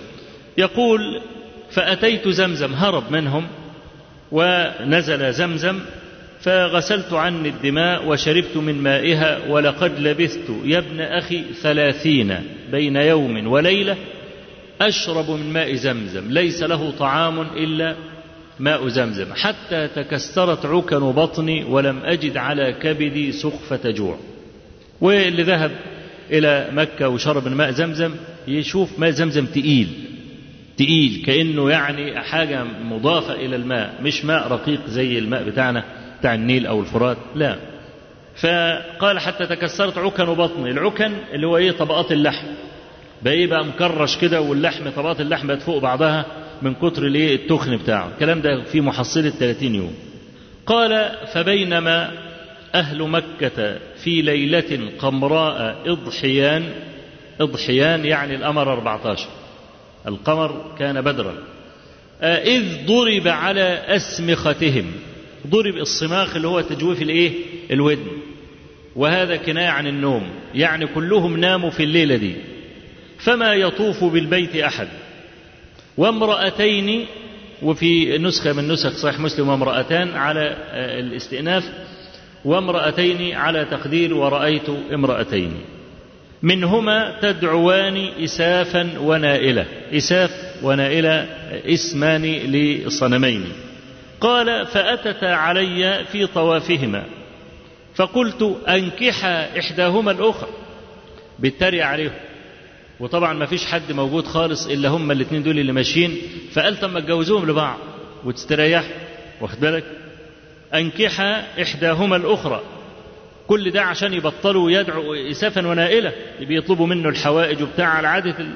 يقول 0.59 1.21
فأتيت 1.71 2.29
زمزم. 2.29 2.75
هرب 2.75 3.13
منهم 3.13 3.47
ونزل 4.33 5.33
زمزم 5.33 5.81
فغسلت 6.41 7.13
عني 7.13 7.49
الدماء 7.49 8.09
وشربت 8.09 8.57
من 8.57 8.83
مائها 8.83 9.39
ولقد 9.49 9.99
لبثت 10.01 10.51
يا 10.65 10.79
ابن 10.79 11.01
أخي 11.01 11.45
ثلاثين 11.63 12.37
بين 12.71 12.97
يوم 12.97 13.47
وليلة 13.47 13.97
أشرب 14.81 15.31
من 15.31 15.53
ماء 15.53 15.75
زمزم 15.75 16.31
ليس 16.31 16.63
له 16.63 16.91
طعام 16.99 17.41
إلا 17.41 17.97
ماء 18.61 18.89
زمزم. 18.89 19.27
حتى 19.35 19.89
تكسرت 19.89 20.67
عكن 20.67 20.99
بطني 21.13 21.65
ولم 21.65 21.99
أجد 22.05 22.37
على 22.37 22.73
كبدي 22.83 23.33
سخفة 23.33 23.91
جوع. 23.91 24.19
واللي 25.01 25.43
ذهب 25.43 25.71
إلى 26.31 26.69
مكة 26.73 27.09
وشرب 27.09 27.49
من 27.49 27.55
ماء 27.55 27.71
زمزم؟ 27.71 28.15
يشوف 28.49 28.99
ماء 28.99 29.11
زمزم 29.11 29.47
تقيل 29.47 29.89
تقيل 30.77 31.23
كأنه 31.27 31.71
يعني 31.71 32.21
حاجة 32.21 32.65
مضافة 32.85 33.33
إلى 33.35 33.57
الماء 33.57 33.95
مش 34.03 34.25
ماء 34.25 34.49
رقيق 34.49 34.81
زي 34.87 35.19
الماء 35.19 35.43
بتاعنا 35.45 35.85
بتاع 36.21 36.35
النيل 36.35 36.67
أو 36.67 36.81
الفرات 36.81 37.17
لا. 37.35 37.57
فقال 38.37 39.19
حتى 39.19 39.47
تكسرت 39.47 39.99
عكن 39.99 40.25
بطني 40.25 40.71
العكن 40.71 41.13
اللي 41.33 41.47
هو 41.47 41.57
إيه؟ 41.57 41.71
طبقات 41.71 42.13
اللحم. 42.13 42.47
بقى 43.23 43.33
إيه 43.35 43.47
بقى 43.47 43.65
مكرش 43.65 44.17
كده 44.19 44.41
واللحم 44.41 44.91
طبقات 44.91 45.21
اللحم 45.21 45.47
بقت 45.47 45.63
فوق 45.63 45.79
بعضها 45.79 46.27
من 46.63 46.75
كتر 46.75 47.07
الايه؟ 47.07 47.35
التخن 47.37 47.77
بتاعه. 47.77 48.09
الكلام 48.15 48.41
ده 48.41 48.63
في 48.65 48.81
محصلة 48.81 49.31
30 49.31 49.75
يوم. 49.75 49.95
قال 50.67 51.11
فبينما 51.33 52.11
أهل 52.75 53.03
مكة 53.03 53.79
في 54.05 54.23
ليلة 54.23 54.81
قمراء 54.99 55.77
إضحيان 55.87 56.65
إضحيان 57.41 58.05
يعني 58.05 58.35
القمر 58.37 58.73
14 58.73 59.29
القمر 60.07 60.75
كان 60.79 61.01
بدرا. 61.01 61.35
إذ 62.23 62.87
ضرب 62.87 63.29
على 63.29 63.83
أسمختهم. 63.89 64.85
ضرب 65.47 65.77
الصماخ 65.77 66.37
اللي 66.37 66.49
هو 66.49 66.61
تجويف 66.61 67.03
الايه؟ 67.03 67.33
الودن. 67.71 68.07
وهذا 68.97 69.37
كناية 69.37 69.69
عن 69.69 69.87
النوم. 69.87 70.23
يعني 70.55 70.87
كلهم 70.87 71.37
ناموا 71.37 71.71
في 71.71 71.83
الليلة 71.83 72.17
دي. 72.17 72.35
فما 73.19 73.55
يطوف 73.55 74.05
بالبيت 74.05 74.57
أحد. 74.57 74.89
وامرأتين 75.97 77.07
وفي 77.63 78.19
نسخة 78.19 78.53
من 78.53 78.69
نسخ 78.69 78.91
صحيح 78.91 79.21
مسلم 79.21 79.49
وامرأتان 79.49 80.17
على 80.17 80.57
الاستئناف. 80.73 81.65
وامرأتين 82.45 83.35
على 83.35 83.65
تقدير 83.65 84.15
ورأيت 84.15 84.69
امرأتين. 84.93 85.53
منهما 86.43 87.19
تدعوان 87.23 88.09
إسافا 88.25 88.99
ونائلة. 88.99 89.67
إساف 89.93 90.31
ونائلة 90.63 91.27
اسمان 91.75 92.23
لصنمين. 92.25 93.45
قال 94.21 94.67
فأتتا 94.67 95.27
علي 95.27 96.05
في 96.13 96.27
طوافهما. 96.27 97.05
فقلت 97.95 98.57
أنكحا 98.69 99.59
إحداهما 99.59 100.11
الأخرى. 100.11 100.51
بالتريق 101.39 101.87
عليهم 101.87 102.13
وطبعا 103.01 103.33
ما 103.33 103.47
فيش 103.47 103.67
حد 103.67 103.93
موجود 103.93 104.27
خالص 104.27 104.67
إلا 104.67 104.89
هم 104.89 105.11
الاثنين 105.11 105.43
دول 105.43 105.59
اللي 105.59 105.73
ماشيين. 105.73 106.17
فقال 106.53 106.81
طب 106.81 106.93
ما 106.93 107.01
تجوزوهم 107.01 107.51
لبعض 107.51 107.79
وتستريح 108.25 108.85
واخد 109.41 109.61
بالك؟ 109.61 109.85
أنكحا 110.75 111.45
إحداهما 111.63 112.17
الأخرى. 112.17 112.61
كل 113.47 113.71
ده 113.71 113.83
عشان 113.83 114.15
يبطلوا 114.15 114.71
يدعوا 114.71 115.31
إسافا 115.31 115.67
ونائلة 115.67 116.13
بيطلبوا 116.41 116.87
منه 116.87 117.09
الحوائج 117.09 117.63
وبتاع 117.63 117.87
على 117.87 118.09
عادة 118.09 118.39
ال... 118.39 118.55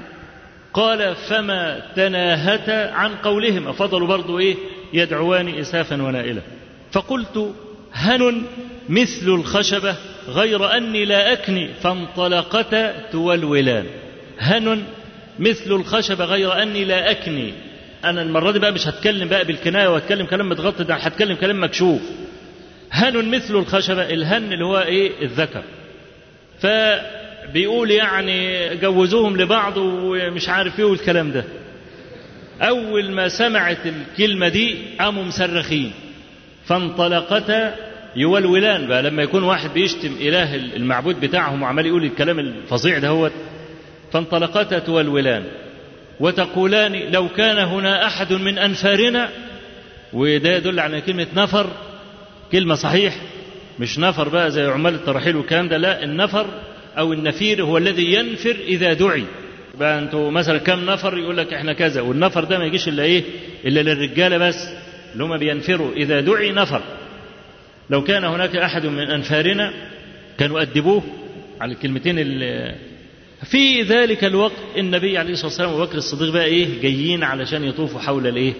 قال 0.75 1.15
فما 1.15 1.83
تناهتا 1.97 2.93
عن 2.95 3.15
قولهما 3.15 3.73
فضلوا 3.73 4.09
برضو 4.09 4.39
إيه؟ 4.39 4.57
يدعوان 4.93 5.49
إسافا 5.49 6.03
ونائلة. 6.03 6.43
فقلت 6.93 7.55
هن 7.93 8.43
مثل 8.89 9.27
الخشبة 9.29 9.97
غير 10.29 10.77
أني 10.77 11.05
لا 11.05 11.33
أكني 11.33 11.69
فانطلقتا 11.75 13.11
تولولان. 13.13 13.87
هن 14.41 14.83
مثل 15.39 15.73
الخشبة 15.73 16.25
غير 16.25 16.63
أني 16.63 16.85
لا 16.85 17.11
أكني. 17.11 17.53
أنا 18.05 18.23
المرة 18.23 18.51
دي 18.51 18.59
بقى 18.59 18.73
مش 18.73 18.89
هتكلم 18.89 19.29
بقى 19.29 19.45
بالكناية 19.45 19.89
وهتكلم 19.89 20.27
كلام 20.27 20.49
متغطي 20.49 20.85
ده 20.85 20.95
هتكلم 20.95 21.37
كلام 21.37 21.65
مكشوف. 21.65 22.01
هن 22.93 23.31
مثل 23.31 23.57
الخشبة 23.57 24.03
الهن 24.11 24.53
اللي 24.53 24.65
هو 24.65 24.79
إيه؟ 24.81 25.11
الذكر. 25.23 25.63
فبيقول 26.61 27.91
يعني 27.91 28.69
جوزوهم 28.77 29.37
لبعض 29.37 29.77
ومش 29.77 30.49
عارف 30.49 30.79
إيه 30.79 30.85
والكلام 30.85 31.33
ده. 31.33 31.45
أول 32.63 33.11
ما 33.11 33.29
سمعت 33.29 33.79
الكلمة 33.87 34.49
دي 34.49 34.75
قاموا 35.01 35.25
مصرخين. 35.25 35.93
فانطلقتا 36.67 37.75
يولولان 38.17 38.87
بقى 38.87 39.03
لما 39.03 39.23
يكون 39.23 39.43
واحد 39.43 39.71
بيشتم 39.75 40.13
إله 40.21 40.55
المعبود 40.55 41.21
بتاعهم 41.21 41.63
وعمال 41.63 41.87
يقول 41.87 42.05
الكلام 42.05 42.39
الفظيع 42.39 42.99
ده 42.99 43.09
هو 43.09 43.31
فانطلقتا 44.13 44.79
تولولان 44.79 45.45
وتقولان 46.21 46.93
لو 47.13 47.29
كان 47.29 47.59
هنا 47.59 48.07
أحد 48.07 48.33
من 48.33 48.59
أنفارنا. 48.59 49.29
وده 50.13 50.57
يدل 50.57 50.81
على 50.81 51.01
كلمة 51.01 51.27
نفر 51.37 51.71
كلمة 52.53 52.75
صحيح 52.75 53.17
مش 53.79 53.99
نفر 53.99 54.29
بقى 54.29 54.51
زي 54.51 54.65
عمال 54.67 54.95
الترحيل 54.95 55.37
والكلام 55.37 55.69
ده 55.69 55.77
لا 55.77 56.05
النفر 56.05 56.47
أو 56.99 57.13
النفير 57.13 57.63
هو 57.65 57.79
الذي 57.79 58.13
ينفر 58.15 58.57
إذا 58.69 58.93
دعي. 58.93 59.25
بقى 59.79 59.99
أنتوا 59.99 60.31
مثلا 60.31 60.59
كم 60.59 60.91
نفر 60.91 61.19
يقول 61.19 61.37
لك 61.37 61.55
إحنا 61.55 61.73
كذا 61.73 62.01
والنفر 62.01 62.45
ده 62.45 62.59
ما 62.59 62.65
يجيش 62.65 62.89
إلا 62.89 63.03
إيه؟ 63.03 63.25
إلا 63.65 63.81
للرجالة 63.81 64.39
بس 64.39 64.69
اللي 65.13 65.25
هم 65.25 65.37
بينفروا 65.37 65.93
إذا 65.93 66.21
دعي 66.21 66.53
نفر. 66.53 66.83
لو 67.91 68.05
كان 68.05 68.25
هناك 68.25 68.57
أحد 68.57 68.87
من 68.87 69.11
أنفارنا 69.11 69.73
كانوا 70.39 70.63
أدبوه 70.63 71.03
على 71.61 71.73
الكلمتين 71.73 72.19
اللي 72.19 72.75
في 73.45 73.83
ذلك 73.83 74.25
الوقت 74.25 74.53
النبي 74.79 75.19
عليه 75.19 75.33
الصلاة 75.33 75.47
والسلام 75.49 75.73
وبكر 75.73 75.99
الصديق 75.99 76.33
بقى 76.33 76.45
إيه؟ 76.45 76.81
جايين 76.83 77.23
علشان 77.23 77.65
يطوفوا 77.65 78.01
حول 78.01 78.27
الإيه؟ 78.27 78.53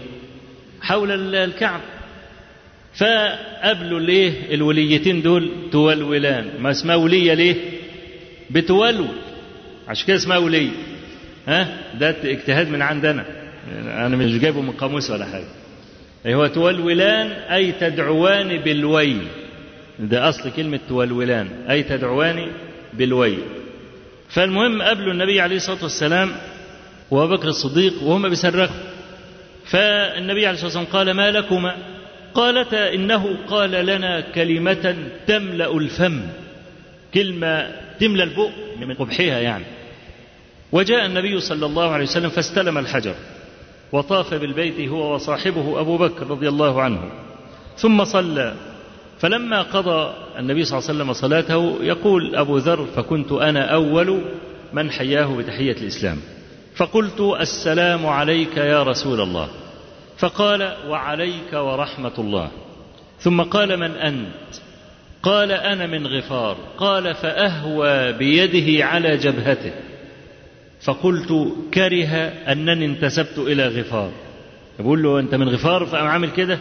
حول 0.83 1.35
الكعب. 1.35 1.81
فقابلوا 2.95 4.01
الإيه؟ 4.01 4.55
الوليتين 4.55 5.23
دول 5.23 5.51
تولولان. 5.73 6.51
ما 6.61 6.71
اسمها 6.71 6.97
ولية 6.97 7.35
ليه؟ 7.35 7.55
بتولول 8.51 9.09
عشان 9.89 10.07
كده 10.07 10.17
اسمها 10.17 10.39
وليه 10.39 10.71
ها؟ 11.49 11.69
ده 12.01 12.17
اجتهاد 12.25 12.69
من 12.69 12.83
عندنا. 12.83 13.25
أنا 14.07 14.17
مش 14.17 14.39
جايبه 14.39 14.61
من 14.61 14.71
قاموس 14.71 15.11
ولا 15.11 15.25
حاجة. 15.25 15.45
هو 16.35 16.47
تولولان؟ 16.47 17.27
أي 17.31 17.73
تدعوان 17.73 18.59
بالويل 18.59 19.19
ده 19.99 20.29
أصل 20.29 20.51
كلمة 20.57 20.81
تولولان. 20.89 21.49
أي 21.71 21.83
تدعوان 21.83 22.47
بالويل 22.95 23.39
فالمهم 24.31 24.83
قابلوا 24.83 25.13
النبي 25.13 25.41
عليه 25.41 25.57
الصلاة 25.57 25.83
والسلام 25.83 26.33
وأبو 27.11 27.37
بكر 27.37 27.49
الصديق 27.49 28.03
وهم 28.03 28.29
بيصرخوا. 28.29 28.77
فالنبي 29.65 30.47
عليه 30.47 30.51
الصلاة 30.51 30.67
والسلام 30.67 30.87
قال 30.87 31.11
ما 31.11 31.31
لكما؟ 31.31 31.77
قالتا 32.35 32.95
إنه 32.95 33.37
قال 33.49 33.71
لنا 33.71 34.21
كلمة 34.21 34.97
تملأ 35.27 35.77
الفم 35.77 36.23
كلمة 37.15 37.71
تملأ 38.01 38.25
البؤ 38.25 38.51
من 38.81 38.95
قبحها 38.95 39.39
يعني. 39.41 39.65
وجاء 40.73 41.07
النبي 41.07 41.41
صلى 41.41 41.67
الله 41.67 41.91
عليه 41.91 42.05
وسلم 42.05 42.31
فاستلم 42.31 42.79
الحجر 42.79 43.15
وطاف 43.93 44.35
بالبيت 44.35 44.89
هو 44.89 45.15
وصاحبه 45.15 45.81
أبو 45.81 45.97
بكر 45.97 46.27
رضي 46.27 46.49
الله 46.49 46.83
عنه 46.83 47.13
ثم 47.77 48.05
صلى. 48.05 48.55
فلما 49.21 49.63
قضى 49.63 50.15
النبي 50.41 50.65
صلى 50.65 50.79
الله 50.79 50.91
عليه 50.91 50.99
وسلم 50.99 51.13
صلاته 51.13 51.79
يقول 51.83 52.37
أبو 52.37 52.57
ذر 52.57 52.87
فكنت 52.97 53.33
أنا 53.33 53.75
أول 53.75 54.21
من 54.73 54.91
حياه 54.91 55.37
بتحية 55.37 55.73
الإسلام. 55.73 56.19
فقلت 56.77 57.21
السلام 57.41 58.07
عليك 58.07 58.57
يا 58.57 58.83
رسول 58.83 59.21
الله. 59.21 59.49
فقال 60.19 60.77
وعليك 60.89 61.53
ورحمة 61.53 62.13
الله. 62.19 62.51
ثم 63.21 63.43
قال 63.43 63.77
من 63.77 63.91
أنت؟ 63.91 64.55
قال 65.23 65.53
أنا 65.53 65.87
من 65.87 66.07
غفار. 66.07 66.57
قال 66.79 67.15
فأهوى 67.15 68.13
بيده 68.13 68.85
على 68.85 69.17
جبهته. 69.17 69.73
فقلت 70.83 71.53
كره 71.75 72.15
أنني 72.53 72.85
انتسبت 72.85 73.39
إلى 73.39 73.69
غفار. 73.69 74.11
بقول 74.79 75.03
له 75.03 75.21
أنت 75.21 75.35
من 75.35 75.49
غفار 75.49 75.87
فقام 75.87 76.07
عامل 76.07 76.31
كده؟ 76.31 76.59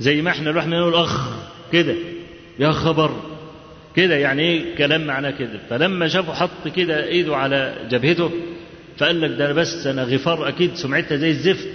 زي 0.00 0.22
ما 0.22 0.30
إحنا 0.30 0.50
الواحد 0.50 0.68
نقول 0.68 0.94
أخ 0.94 1.30
كده. 1.72 1.94
يا 2.58 2.70
خبر. 2.70 3.10
كده 3.96 4.14
يعني 4.16 4.42
إيه 4.42 4.76
كلام 4.76 5.06
معناه 5.06 5.30
كده؟ 5.30 5.58
فلما 5.70 6.08
شافه 6.08 6.32
حط 6.32 6.68
كده 6.76 7.04
إيده 7.04 7.36
على 7.36 7.74
جبهته 7.90 8.30
فقال 8.98 9.20
لك 9.20 9.30
ده 9.30 9.52
بس 9.52 9.86
أنا 9.86 10.02
غفار 10.02 10.48
أكيد 10.48 10.74
سمعتها 10.74 11.16
زي 11.16 11.30
الزفت. 11.30 11.68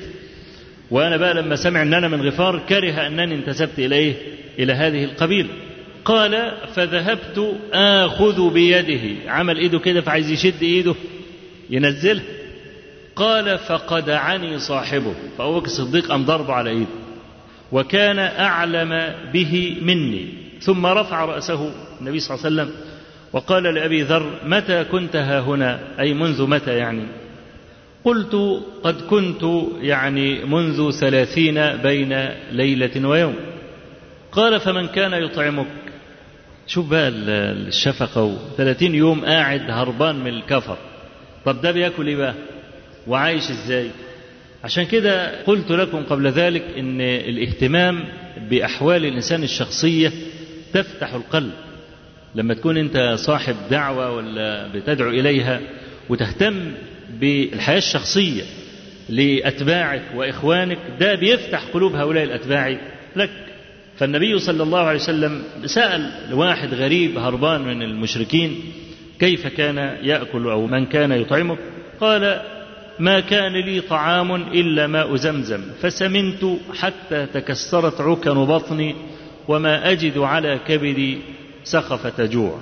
وأنا 0.92 1.18
بقى 1.18 1.34
لما 1.34 1.56
سمع 1.56 1.82
إن 1.82 1.94
أنا 1.94 2.08
من 2.08 2.22
غفار 2.28 2.60
كره 2.70 3.08
أنني 3.08 3.36
انتسبت 3.36 3.80
إلى 3.80 3.96
إيه؟ 3.96 4.14
إلى 4.60 4.74
هذه 4.74 5.04
القبيلة. 5.04 5.50
قال 6.06 6.52
فذهبت 6.76 7.56
آخذ 7.74 8.54
بيده. 8.54 9.32
عمل 9.32 9.58
إيده 9.58 9.80
كده 9.80 10.02
فعايز 10.02 10.32
يشد 10.32 10.64
إيده 10.64 10.96
ينزلها 11.70 12.24
قال 13.16 13.58
فقدعني 13.58 14.60
صاحبه. 14.60 15.14
فأبو 15.38 15.56
بكر 15.60 15.66
الصديق 15.66 16.08
قام 16.08 16.26
ضربه 16.26 16.54
على 16.54 16.70
إيده. 16.70 16.86
وكان 17.72 18.20
أعلم 18.20 19.14
به 19.34 19.78
مني. 19.82 20.43
ثم 20.66 20.86
رفع 20.86 21.26
رأسه 21.26 21.72
النبي 22.02 22.20
صلى 22.20 22.36
الله 22.38 22.46
عليه 22.46 22.56
وسلم 22.56 22.76
وقال 23.34 23.64
لأبي 23.64 24.02
ذر 24.02 24.40
متى 24.46 24.84
كنت 24.84 25.16
ها 25.16 25.40
هنا؟ 25.40 25.80
أي 26.00 26.14
منذ 26.14 26.48
متى 26.48 26.78
يعني؟ 26.78 27.04
قلت 28.06 28.36
قد 28.84 29.02
كنت 29.02 29.44
يعني 29.82 30.46
منذ 30.46 30.92
ثلاثين 30.92 31.78
بين 31.78 32.30
ليلة 32.52 33.08
ويوم. 33.08 33.36
قال 34.32 34.60
فمن 34.60 34.88
كان 34.88 35.14
يطعمك؟ 35.14 35.68
شوف 36.68 36.90
بقى 36.90 37.10
الشفقة 37.10 38.38
ثلاثين 38.58 38.96
يوم 38.96 39.26
قاعد 39.26 39.62
هربان 39.72 40.16
من 40.16 40.28
الكفر. 40.28 40.78
طب 41.46 41.62
ده 41.62 41.72
بياكل 41.72 42.08
إيه 42.08 42.16
بقى؟ 42.16 42.34
وعايش 43.08 43.50
إزاي؟ 43.50 43.90
عشان 44.64 44.86
كده 44.86 45.44
قلت 45.44 45.72
لكم 45.72 46.04
قبل 46.04 46.28
ذلك 46.28 46.64
إن 46.78 47.02
الاهتمام 47.02 48.04
بأحوال 48.50 49.06
الإنسان 49.06 49.44
الشخصية 49.44 50.12
تفتح 50.74 51.14
القلب. 51.14 51.52
لما 52.36 52.54
تكون 52.54 52.78
انت 52.78 53.16
صاحب 53.16 53.56
دعوة 53.72 54.12
ولا 54.12 54.68
بتدعو 54.68 55.10
إليها 55.10 55.60
وتهتم 56.10 56.72
بالحياة 57.20 57.78
الشخصية 57.78 58.44
لأتباعك 59.10 60.02
وإخوانك 60.16 60.78
ده 61.00 61.16
بيفتح 61.16 61.64
قلوب 61.74 61.96
هؤلاء 61.96 62.24
الأتباع 62.24 62.78
لك. 63.16 63.30
فالنبي 63.98 64.40
صلى 64.40 64.64
الله 64.64 64.80
عليه 64.80 65.00
وسلم 65.00 65.44
سأل 65.66 66.12
واحد 66.34 66.74
غريب 66.74 67.18
هربان 67.18 67.62
من 67.62 67.82
المشركين 67.82 68.60
كيف 69.20 69.48
كان 69.48 69.78
يأكل 70.04 70.48
أو 70.50 70.66
من 70.68 70.86
كان 70.86 71.12
يطعمه 71.12 71.58
قال 72.02 72.42
ما 73.00 73.20
كان 73.20 73.54
لي 73.54 73.82
طعام 73.82 74.36
إلا 74.36 74.88
ماء 74.88 75.16
زمزم 75.16 75.62
فسمنت 75.82 76.46
حتى 76.80 77.26
تكسرت 77.34 78.02
عكن 78.02 78.46
بطني 78.46 78.96
وما 79.48 79.92
أجد 79.92 80.18
على 80.18 80.60
كبدي 80.68 81.18
سخفة 81.64 82.26
جوع. 82.26 82.60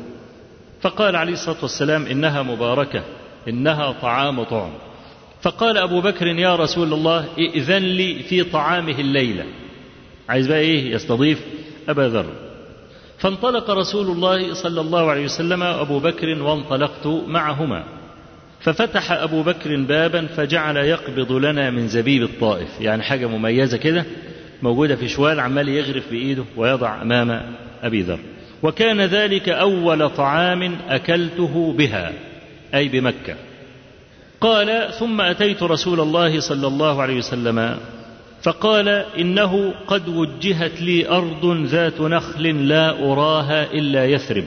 فقال 0.82 1.16
عليه 1.16 1.34
الصلاة 1.34 1.58
والسلام 1.62 2.06
إنها 2.06 2.42
مباركة 2.42 3.04
إنها 3.48 3.92
طعام 3.92 4.44
طعم. 4.44 4.72
فقال 5.42 5.78
أبو 5.78 6.02
بكر 6.02 6.28
يا 6.28 6.56
رسول 6.56 6.94
الله 6.94 7.26
ائذن 7.40 7.84
لي 7.84 8.24
في 8.24 8.44
طعامه 8.44 9.00
الليلة 9.00 9.46
عايز 10.30 10.48
بقى 10.48 10.60
إيه؟ 10.60 10.92
يستضيف 10.96 11.40
أبا 11.90 12.02
ذر. 12.02 12.26
فانطلق 13.18 13.70
رسول 13.70 14.08
الله 14.08 14.54
صلى 14.54 14.82
الله 14.82 15.10
عليه 15.10 15.26
وسلم 15.26 15.64
أبو 15.64 16.00
بكر 16.00 16.44
وانطلقت 16.44 17.08
معهما. 17.28 17.84
ففتح 18.60 19.12
أبو 19.12 19.44
بكر 19.44 19.76
بابا 19.76 20.28
فجعل 20.28 20.78
يقبض 20.78 21.32
لنا 21.32 21.70
من 21.70 21.88
زبيب 21.88 22.24
الطائف. 22.24 22.82
يعني 22.82 23.04
حاجة 23.04 23.26
مميزة 23.26 23.78
كده. 23.78 24.06
موجودة 24.62 24.96
في 24.96 25.08
شوال 25.08 25.40
عمال 25.40 25.70
يغرف 25.70 26.12
بإيده 26.12 26.44
ويضع 26.58 27.02
أمام 27.02 27.42
أبي 27.84 28.02
ذر. 28.02 28.20
وكان 28.64 29.02
ذلك 29.02 29.50
أول 29.50 30.10
طعام 30.10 30.78
أكلته 30.90 31.74
بها 31.78 32.12
أي 32.74 32.88
بمكة. 32.88 33.36
قال 34.42 34.94
ثم 35.00 35.22
أتيت 35.22 35.64
رسول 35.64 36.00
الله 36.00 36.40
صلى 36.40 36.68
الله 36.68 37.02
عليه 37.02 37.18
وسلم 37.18 37.78
فقال 38.44 38.88
إنه 39.20 39.74
قد 39.88 40.10
وجهت 40.10 40.82
لي 40.82 41.10
أرض 41.10 41.66
ذات 41.66 42.02
نخل 42.02 42.68
لا 42.68 43.12
أراها 43.12 43.72
إلا 43.74 44.06
يثرب. 44.06 44.44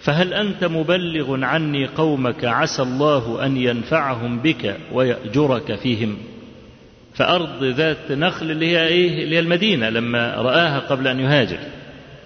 فهل 0.00 0.34
أنت 0.34 0.64
مبلغ 0.64 1.44
عني 1.44 1.86
قومك 1.86 2.44
عسى 2.44 2.82
الله 2.82 3.46
أن 3.46 3.56
ينفعهم 3.56 4.38
بك 4.38 4.76
ويأجرك 4.92 5.74
فيهم؟ 5.74 6.16
فأرض 7.14 7.64
ذات 7.64 8.12
نخل 8.12 8.50
اللي 8.50 8.66
هي 8.66 8.86
إيه؟ 8.86 9.24
اللي 9.24 9.36
هي 9.36 9.40
المدينة 9.40 9.88
لما 9.88 10.34
رآها 10.34 10.78
قبل 10.78 11.08
أن 11.08 11.20
يهاجر. 11.20 11.58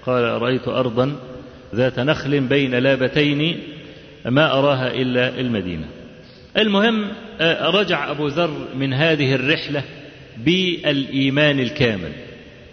قال 0.06 0.42
رايت 0.42 0.68
أرضا 0.68 1.16
ذات 1.74 1.98
نخل 2.00 2.40
بين 2.40 2.74
لابتين 2.74 3.60
ما 4.26 4.58
أراها 4.58 4.94
إلا 4.94 5.40
المدينة. 5.40 5.86
المهم 6.56 7.06
رجع 7.60 8.10
أبو 8.10 8.26
ذر 8.26 8.68
من 8.74 8.92
هذه 8.92 9.34
الرحلة 9.34 9.82
بالإيمان 10.44 11.60
الكامل 11.60 12.12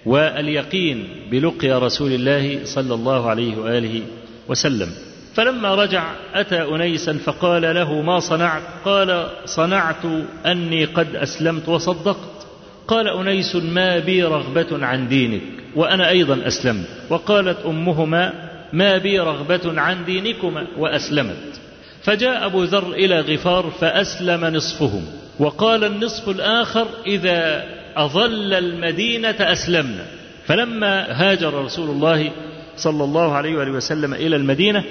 واليقين 0.06 1.08
بلقيا 1.32 1.80
رسول 1.80 2.12
الله 2.12 2.60
صلى 2.64 2.94
الله 2.94 3.30
عليه 3.30 3.58
وآله 3.58 4.02
وسلم. 4.48 4.90
فلما 5.36 5.76
رجع 5.76 6.12
أتى 6.34 6.62
أنيسا 6.62 7.14
فقال 7.14 7.62
له 7.62 8.02
ما 8.02 8.20
صنعت؟ 8.20 8.62
قال 8.86 9.28
صنعت 9.46 10.06
أني 10.46 10.86
قد 10.86 11.16
أسلمت 11.16 11.70
وصدقت. 11.70 12.48
قال 12.88 13.08
أنيس 13.08 13.56
ما 13.56 14.00
بي 14.00 14.24
رغبة 14.24 14.86
عن 14.86 15.08
دينك 15.08 15.42
وأنا 15.76 16.10
أيضا 16.10 16.48
أسلمت. 16.48 16.88
وقالت 17.10 17.58
أمهما 17.66 18.34
ما 18.74 18.98
بي 18.98 19.20
رغبة 19.20 19.82
عن 19.82 20.06
دينكما 20.06 20.68
وأسلمت. 20.78 21.62
فجاء 22.04 22.46
أبو 22.46 22.64
ذر 22.64 22.92
إلى 22.92 23.20
غفار 23.20 23.72
فأسلم 23.80 24.46
نصفهم. 24.46 25.06
وقال 25.40 25.84
النصف 25.84 26.30
الآخر 26.30 26.88
إذا 27.08 27.64
أظل 27.98 28.54
المدينة 28.54 29.36
أسلمنا. 29.40 30.06
فلما 30.46 31.06
هاجر 31.10 31.54
رسول 31.54 31.90
الله 31.90 32.32
صلى 32.78 33.04
الله 33.04 33.34
عليه 33.34 33.56
وآله 33.56 33.72
وسلم 33.72 34.14
إلى 34.14 34.36
المدينة 34.36 34.84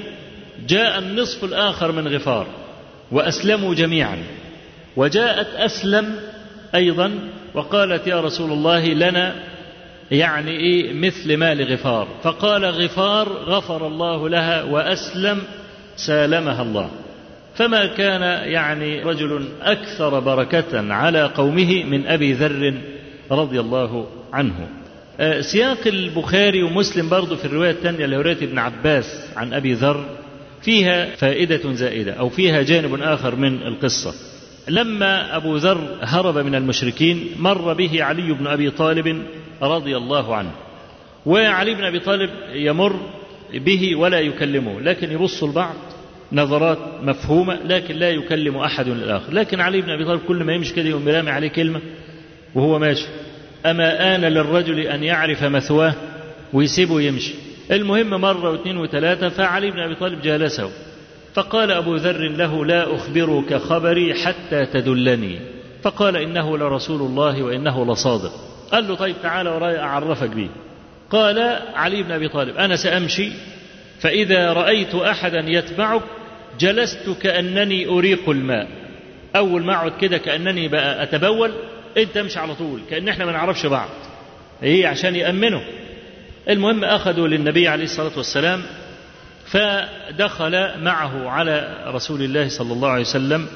جاء 0.68 0.98
النصف 0.98 1.44
الآخر 1.44 1.92
من 1.92 2.08
غفار 2.08 2.46
وأسلموا 3.12 3.74
جميعا. 3.74 4.18
وجاءت 4.96 5.46
أسلم 5.56 6.14
أيضا 6.74 7.12
وقالت 7.54 8.06
يا 8.06 8.20
رسول 8.20 8.52
الله 8.52 8.86
لنا 8.86 9.34
يعني 10.10 10.50
إيه 10.50 10.92
مثل 10.92 11.36
ما 11.36 11.54
لغفار 11.54 12.08
فقال 12.22 12.64
غفار 12.64 13.28
غفر 13.28 13.86
الله 13.86 14.28
لها 14.28 14.62
وأسلم 14.62 15.42
سالمها 15.96 16.62
الله. 16.62 16.90
فما 17.54 17.86
كان 17.86 18.22
يعني 18.52 19.02
رجل 19.02 19.48
أكثر 19.62 20.20
بركة 20.20 20.92
على 20.92 21.24
قومه 21.24 21.84
من 21.84 22.06
أبي 22.06 22.32
ذر 22.32 22.74
رضي 23.30 23.60
الله 23.60 24.06
عنه. 24.32 24.68
سياق 25.40 25.86
البخاري 25.86 26.62
ومسلم 26.62 27.08
برضه 27.08 27.36
في 27.36 27.44
الرواية 27.44 27.70
الثانية 27.70 28.06
لرواية 28.06 28.44
ابن 28.44 28.58
عباس 28.58 29.28
عن 29.36 29.54
أبي 29.54 29.74
ذر 29.74 30.04
فيها 30.64 31.16
فائدة 31.16 31.72
زائدة 31.72 32.12
أو 32.12 32.28
فيها 32.28 32.62
جانب 32.62 33.02
آخر 33.02 33.36
من 33.36 33.62
القصة. 33.62 34.14
لما 34.68 35.36
أبو 35.36 35.56
ذر 35.56 35.98
هرب 36.02 36.38
من 36.38 36.54
المشركين 36.54 37.26
مر 37.38 37.72
به 37.72 38.04
علي 38.04 38.32
بن 38.32 38.46
أبي 38.46 38.70
طالب 38.70 39.22
رضي 39.62 39.96
الله 39.96 40.36
عنه. 40.36 40.50
وعلي 41.26 41.74
بن 41.74 41.84
أبي 41.84 41.98
طالب 41.98 42.30
يمر 42.52 43.00
به 43.54 43.96
ولا 43.96 44.20
يكلمه 44.20 44.80
لكن 44.80 45.12
يبص 45.12 45.42
البعض 45.42 45.74
نظرات 46.32 46.78
مفهومة 47.02 47.58
لكن 47.64 47.94
لا 47.94 48.10
يكلم 48.10 48.56
أحد 48.56 48.88
الآخر. 48.88 49.32
لكن 49.32 49.60
علي 49.60 49.80
بن 49.80 49.90
أبي 49.90 50.04
طالب 50.04 50.20
كل 50.28 50.44
ما 50.44 50.52
يمشي 50.52 50.74
كده 50.74 50.88
يقوم 50.88 51.08
رامي 51.08 51.30
عليه 51.30 51.48
كلمة 51.48 51.80
وهو 52.54 52.78
ماشي. 52.78 53.06
أما 53.66 54.14
آن 54.14 54.20
للرجل 54.20 54.80
أن 54.80 55.02
يعرف 55.02 55.42
مثواه 55.42 55.94
ويسيبه 56.52 57.00
يمشي. 57.00 57.34
المهم 57.70 58.10
مرة 58.20 58.50
واثنين 58.50 58.76
وثلاثة 58.76 59.28
فعلي 59.28 59.70
بن 59.70 59.78
أبي 59.78 59.94
طالب 59.94 60.22
جالسه. 60.22 60.70
فقال 61.34 61.70
أبو 61.70 61.96
ذر 61.96 62.28
له 62.28 62.64
لا 62.64 62.94
أخبرك 62.94 63.54
خبري 63.54 64.14
حتى 64.14 64.66
تدلني. 64.66 65.38
فقال 65.82 66.16
إنه 66.16 66.58
لرسول 66.58 67.00
الله 67.00 67.42
وإنه 67.42 67.92
لصادق. 67.92 68.32
قال 68.72 68.88
له 68.88 68.94
طيب 68.94 69.16
تعالى 69.22 69.50
وراي 69.50 69.78
أعرفك 69.78 70.28
به 70.30 70.48
قال 71.10 71.38
علي 71.74 72.02
بن 72.02 72.12
أبي 72.12 72.28
طالب 72.28 72.56
أنا 72.56 72.76
سأمشي 72.76 73.30
فإذا 74.00 74.52
رأيت 74.52 74.94
أحدا 74.94 75.44
يتبعك 75.46 76.02
جلست 76.60 77.10
كأنني 77.22 77.86
أريق 77.86 78.28
الماء. 78.30 78.68
أول 79.36 79.64
ما 79.64 79.74
أقعد 79.74 79.92
كده 80.00 80.18
كأنني 80.18 80.68
بقى 80.68 81.02
أتبول 81.02 81.52
أنت 81.96 82.16
امشي 82.16 82.38
على 82.38 82.54
طول 82.54 82.80
كأن 82.90 83.08
إحنا 83.08 83.24
ما 83.24 83.32
نعرفش 83.32 83.66
بعض. 83.66 83.88
إيه 84.62 84.86
عشان 84.86 85.16
يأمنوا 85.16 85.60
المهم 86.48 86.84
أخذوا 86.84 87.28
للنبي 87.28 87.68
عليه 87.68 87.84
الصلاة 87.84 88.12
والسلام 88.16 88.62
فدخل 89.46 90.82
معه 90.82 91.28
على 91.30 91.84
رسول 91.86 92.22
الله 92.22 92.48
صلى 92.48 92.72
الله 92.72 92.88
عليه 92.88 93.00
وسلم 93.02 93.46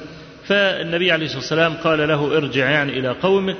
فالنبي 0.45 1.11
عليه 1.11 1.25
الصلاة 1.25 1.39
والسلام 1.41 1.73
قال 1.73 2.07
له 2.07 2.37
ارجع 2.37 2.69
يعني 2.69 2.99
إلى 2.99 3.09
قومك 3.09 3.55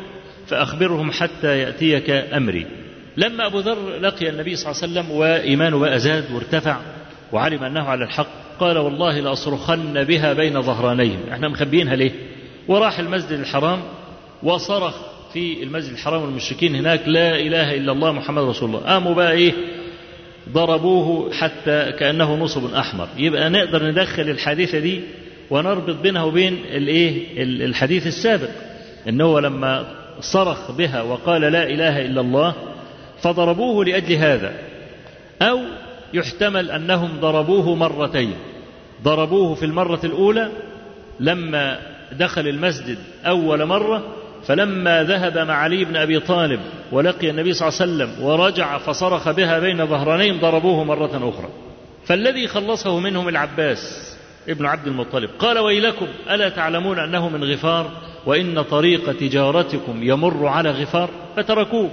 فأخبرهم 0.47 1.11
حتى 1.11 1.59
يأتيك 1.59 2.09
أمري. 2.09 2.67
لما 3.17 3.45
أبو 3.45 3.59
ذر 3.59 3.99
لقي 4.01 4.29
النبي 4.29 4.55
صلى 4.55 4.71
الله 4.71 4.81
عليه 4.83 4.91
وسلم 4.93 5.11
وإيمانه 5.17 5.79
بقى 5.79 5.99
زاد 5.99 6.31
وارتفع 6.31 6.77
وعلم 7.31 7.63
أنه 7.63 7.83
على 7.83 8.03
الحق 8.05 8.27
قال 8.59 8.77
والله 8.77 9.19
لأصرخن 9.19 10.03
بها 10.03 10.33
بين 10.33 10.61
ظهرانيهم 10.61 11.19
إحنا 11.31 11.47
مخبيينها 11.47 11.95
ليه؟ 11.95 12.11
وراح 12.67 12.99
المسجد 12.99 13.31
الحرام 13.31 13.79
وصرخ 14.43 14.95
في 15.33 15.63
المسجد 15.63 15.91
الحرام 15.93 16.21
والمشركين 16.21 16.75
هناك 16.75 17.07
لا 17.07 17.35
إله 17.39 17.75
إلا 17.75 17.91
الله 17.91 18.11
محمد 18.11 18.43
رسول 18.43 18.69
الله. 18.69 18.79
قاموا 18.79 19.13
بقى 19.13 19.31
إيه؟ 19.31 19.53
ضربوه 20.49 21.33
حتى 21.33 21.91
كأنه 21.91 22.35
نصب 22.35 22.73
أحمر. 22.73 23.07
يبقى 23.17 23.49
نقدر 23.49 23.83
ندخل 23.91 24.21
الحادثة 24.29 24.79
دي 24.79 25.01
ونربط 25.49 25.95
بينها 25.95 26.23
وبين 26.23 26.53
الإيه؟ 26.71 27.43
الحديث 27.43 28.07
السابق. 28.07 28.49
إن 29.09 29.21
هو 29.21 29.39
لما 29.39 29.85
صرخ 30.19 30.71
بها 30.71 31.01
وقال 31.01 31.41
لا 31.41 31.63
إله 31.69 32.05
إلا 32.05 32.21
الله 32.21 32.53
فضربوه 33.21 33.85
لأجل 33.85 34.15
هذا. 34.15 34.53
أو 35.41 35.59
يحتمل 36.13 36.71
أنهم 36.71 37.19
ضربوه 37.19 37.75
مرتين. 37.75 38.33
ضربوه 39.03 39.55
في 39.55 39.65
المرة 39.65 39.99
الأولى 40.03 40.49
لما 41.19 41.79
دخل 42.11 42.47
المسجد 42.47 42.97
أول 43.25 43.65
مرة 43.65 44.03
فلما 44.45 45.03
ذهب 45.03 45.37
مع 45.37 45.53
علي 45.53 45.85
بن 45.85 45.95
أبي 45.95 46.19
طالب 46.19 46.59
ولقي 46.91 47.29
النبي 47.29 47.53
صلى 47.53 47.67
الله 47.67 47.81
عليه 47.81 47.93
وسلم 47.93 48.25
ورجع 48.25 48.77
فصرخ 48.77 49.31
بها 49.31 49.59
بين 49.59 49.85
ظهرانيهم 49.85 50.39
ضربوه 50.39 50.83
مرة 50.83 51.29
أخرى. 51.29 51.49
فالذي 52.05 52.47
خلصه 52.47 52.99
منهم 52.99 53.29
العباس 53.29 54.15
ابن 54.49 54.65
عبد 54.65 54.87
المطلب. 54.87 55.29
قال 55.39 55.59
ويلكم 55.59 56.07
ألا 56.29 56.49
تعلمون 56.49 56.99
أنه 56.99 57.29
من 57.29 57.43
غفار؟ 57.43 57.91
وإن 58.25 58.61
طريق 58.61 59.17
تجارتكم 59.17 60.03
يمر 60.03 60.47
على 60.47 60.71
غفار؟ 60.71 61.09
فتركوه. 61.35 61.89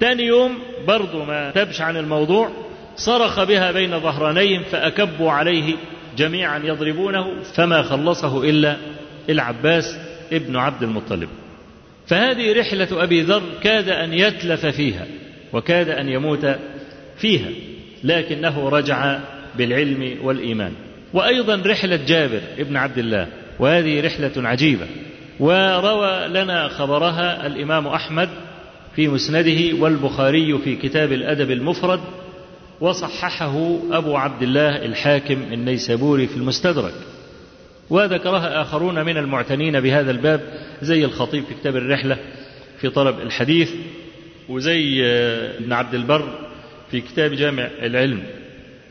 تاني 0.00 0.22
يوم 0.22 0.58
برضو 0.88 1.24
ما 1.24 1.50
تبش 1.50 1.80
عن 1.80 1.96
الموضوع 1.96 2.50
صرخ 2.96 3.44
بها 3.44 3.72
بين 3.72 4.00
ظهرانيهم 4.00 4.62
فأكبوا 4.62 5.30
عليه 5.30 5.74
جميعا 6.16 6.58
يضربونه 6.58 7.42
فما 7.54 7.82
خلصه 7.82 8.42
إلا 8.42 8.76
العباس 9.28 9.98
ابن 10.32 10.56
عبد 10.56 10.82
المطلب. 10.82 11.28
فهذه 12.06 12.60
رحلة 12.60 12.88
أبي 13.02 13.22
ذر 13.22 13.42
كاد 13.62 13.88
أن 13.88 14.12
يتلف 14.12 14.66
فيها 14.66 15.06
وكاد 15.52 15.88
أن 15.88 16.08
يموت 16.08 16.46
فيها 17.18 17.48
لكنه 18.04 18.68
رجع 18.68 19.18
بالعلم 19.58 20.16
والإيمان. 20.22 20.72
وأيضا 21.12 21.62
رحلة 21.66 21.96
جابر 22.06 22.40
ابن 22.58 22.76
عبد 22.76 22.98
الله 22.98 23.28
وهذه 23.58 24.06
رحلة 24.06 24.32
عجيبة. 24.36 24.86
وروى 25.40 26.28
لنا 26.28 26.68
خبرها 26.68 27.46
الإمام 27.46 27.86
أحمد 27.86 28.28
في 28.96 29.08
مسنده 29.08 29.82
والبخاري 29.82 30.58
في 30.58 30.76
كتاب 30.76 31.12
الأدب 31.12 31.50
المفرد 31.50 32.00
وصححه 32.80 33.78
أبو 33.90 34.16
عبد 34.16 34.42
الله 34.42 34.84
الحاكم 34.84 35.42
النيسابوري 35.52 36.26
في 36.26 36.36
المستدرك. 36.36 36.94
وذكرها 37.90 38.62
آخرون 38.62 39.04
من 39.04 39.16
المعتنين 39.16 39.80
بهذا 39.80 40.10
الباب 40.10 40.40
زي 40.82 41.04
الخطيب 41.04 41.44
في 41.44 41.54
كتاب 41.54 41.76
الرحلة 41.76 42.18
في 42.80 42.88
طلب 42.88 43.20
الحديث 43.20 43.72
وزي 44.48 45.04
ابن 45.58 45.72
عبد 45.72 45.94
البر 45.94 46.38
في 46.90 47.00
كتاب 47.00 47.32
جامع 47.32 47.68
العلم. 47.82 48.22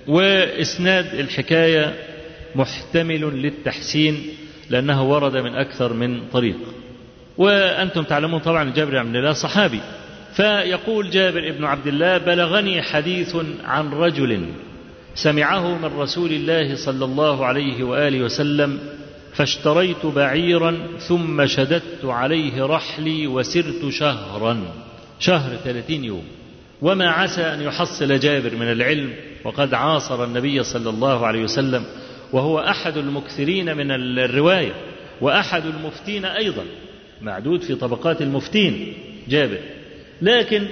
وإسناد 0.07 1.13
الحكاية 1.13 1.93
محتمل 2.55 3.41
للتحسين 3.41 4.23
لأنه 4.69 5.03
ورد 5.11 5.37
من 5.37 5.55
أكثر 5.55 5.93
من 5.93 6.21
طريق. 6.33 6.57
وأنتم 7.37 8.03
تعلمون 8.03 8.39
طبعا 8.39 8.71
جابر 8.75 9.03
بن 9.03 9.15
الله 9.15 9.33
صحابي. 9.33 9.79
فيقول 10.35 11.09
جابر 11.09 11.51
بن 11.51 11.65
عبد 11.65 11.87
الله 11.87 12.17
بلغني 12.17 12.81
حديث 12.81 13.35
عن 13.65 13.91
رجل 13.91 14.45
سمعه 15.15 15.77
من 15.77 15.99
رسول 15.99 16.31
الله 16.31 16.75
صلى 16.75 17.05
الله 17.05 17.45
عليه 17.45 17.83
وآله 17.83 18.21
وسلم 18.21 18.79
فاشتريت 19.33 20.05
بعيرا 20.05 20.77
ثم 21.07 21.45
شددت 21.45 22.05
عليه 22.05 22.65
رحلي 22.65 23.27
وسرت 23.27 23.89
شهرا. 23.89 24.57
شهر 25.19 25.55
ثلاثين 25.63 26.03
يوم. 26.03 26.23
وما 26.81 27.09
عسى 27.09 27.41
أن 27.41 27.61
يحصل 27.61 28.19
جابر 28.19 28.55
من 28.55 28.71
العلم 28.71 29.13
وقد 29.43 29.73
عاصر 29.73 30.23
النبي 30.23 30.63
صلى 30.63 30.89
الله 30.89 31.27
عليه 31.27 31.43
وسلم 31.43 31.85
وهو 32.33 32.59
أحد 32.59 32.97
المكثرين 32.97 33.77
من 33.77 33.91
الرواية 33.91 34.73
وأحد 35.21 35.65
المفتين 35.65 36.25
أيضا. 36.25 36.63
معدود 37.21 37.61
في 37.61 37.75
طبقات 37.75 38.21
المفتين 38.21 38.93
جابر. 39.29 39.59
لكن 40.21 40.67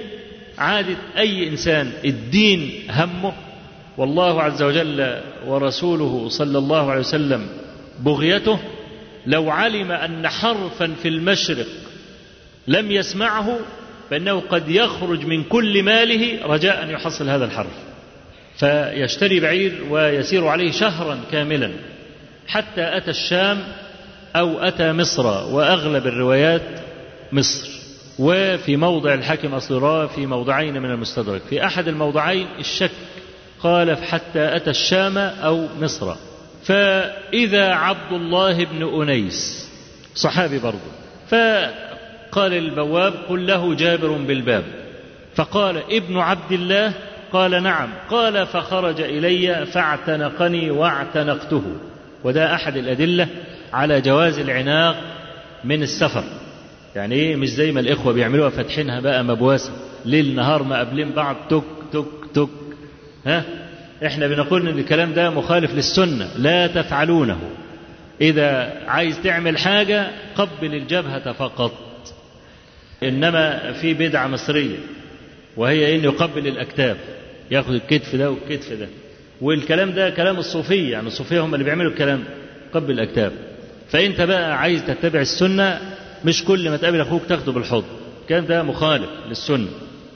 عادة 0.58 0.96
أي 1.18 1.48
إنسان 1.48 1.92
الدين 2.04 2.82
همه 2.90 3.32
والله 3.98 4.42
عز 4.42 4.62
وجل 4.62 5.20
ورسوله 5.46 6.28
صلى 6.28 6.58
الله 6.58 6.90
عليه 6.90 7.00
وسلم 7.00 7.46
بغيته 8.00 8.58
لو 9.26 9.50
علم 9.50 9.92
أن 9.92 10.28
حرفا 10.28 10.94
في 11.02 11.08
المشرق 11.08 11.66
لم 12.68 12.90
يسمعه 12.90 13.58
فإنه 14.10 14.40
قد 14.40 14.68
يخرج 14.68 15.26
من 15.26 15.44
كل 15.44 15.82
ماله 15.82 16.46
رجاء 16.46 16.82
أن 16.84 16.90
يحصل 16.90 17.28
هذا 17.28 17.44
الحرف 17.44 17.72
فيشتري 18.56 19.40
بعير 19.40 19.86
ويسير 19.90 20.46
عليه 20.46 20.70
شهرا 20.70 21.20
كاملا 21.32 21.72
حتى 22.46 22.96
أتى 22.96 23.10
الشام 23.10 23.58
أو 24.36 24.58
أتى 24.58 24.92
مصر 24.92 25.26
وأغلب 25.26 26.06
الروايات 26.06 26.80
مصر 27.32 27.68
وفي 28.18 28.76
موضع 28.76 29.14
الحاكم 29.14 29.54
أصل 29.54 30.08
في 30.08 30.26
موضعين 30.26 30.82
من 30.82 30.90
المستدرك 30.90 31.42
في 31.50 31.66
أحد 31.66 31.88
الموضعين 31.88 32.46
الشك 32.58 32.90
قال 33.64 33.96
حتى 33.96 34.56
أتى 34.56 34.70
الشام 34.70 35.18
أو 35.18 35.66
مصر. 35.80 36.14
فإذا 36.64 37.68
عبد 37.74 38.12
الله 38.12 38.64
بن 38.64 39.02
أنيس 39.02 39.68
صحابي 40.14 40.58
برضه 40.58 40.78
فقال 41.28 42.52
البواب 42.54 43.14
قل 43.28 43.46
له 43.46 43.74
جابر 43.74 44.08
بالباب. 44.08 44.64
فقال 45.34 45.82
ابن 45.90 46.18
عبد 46.18 46.52
الله؟ 46.52 46.92
قال 47.32 47.62
نعم. 47.62 47.88
قال 48.10 48.46
فخرج 48.46 49.00
إلي 49.00 49.66
فاعتنقني 49.66 50.70
واعتنقته. 50.70 51.62
وده 52.24 52.54
أحد 52.54 52.76
الأدلة 52.76 53.28
على 53.72 54.00
جواز 54.00 54.38
العناق 54.38 54.96
من 55.64 55.82
السفر. 55.82 56.24
يعني 56.96 57.14
إيه؟ 57.14 57.36
مش 57.36 57.48
زي 57.48 57.72
ما 57.72 57.80
الإخوة 57.80 58.12
بيعملوها 58.12 58.50
فاتحينها 58.50 59.00
بقى 59.00 59.24
مبواسة 59.24 59.72
ليل 60.04 60.34
نهار 60.34 60.62
مقابلين 60.62 61.10
بعض 61.12 61.36
تك 61.50 61.62
تك 61.92 62.04
تك 62.04 62.23
ها؟ 63.26 63.44
إحنا 64.06 64.26
بنقول 64.26 64.68
إن 64.68 64.78
الكلام 64.78 65.12
ده 65.14 65.30
مخالف 65.30 65.74
للسنة 65.74 66.28
لا 66.38 66.66
تفعلونه. 66.66 67.38
إذا 68.20 68.72
عايز 68.86 69.20
تعمل 69.24 69.58
حاجة 69.58 70.06
قبل 70.36 70.74
الجبهة 70.74 71.32
فقط. 71.32 71.72
إنما 73.02 73.72
في 73.72 73.94
بدعة 73.94 74.26
مصرية 74.26 74.76
وهي 75.56 75.96
إنه 75.96 76.04
يقبل 76.04 76.46
الأكتاف 76.46 76.96
ياخد 77.50 77.74
الكتف 77.74 78.16
ده 78.16 78.30
والكتف 78.30 78.72
ده. 78.72 78.88
والكلام 79.40 79.90
ده 79.92 80.10
كلام 80.10 80.36
الصوفية 80.38 80.92
يعني 80.92 81.06
الصوفية 81.06 81.40
هم 81.40 81.54
اللي 81.54 81.64
بيعملوا 81.64 81.90
الكلام 81.90 82.24
قبل 82.72 82.90
الأكتاف 82.90 83.32
فأنت 83.90 84.20
بقى 84.20 84.58
عايز 84.58 84.82
تتبع 84.86 85.20
السنة 85.20 85.80
مش 86.24 86.44
كل 86.44 86.70
ما 86.70 86.76
تقابل 86.76 87.00
أخوك 87.00 87.22
تاخده 87.28 87.52
بالحضن 87.52 87.84
الكلام 88.22 88.46
ده 88.46 88.62
مخالف 88.62 89.08
للسنة. 89.28 89.68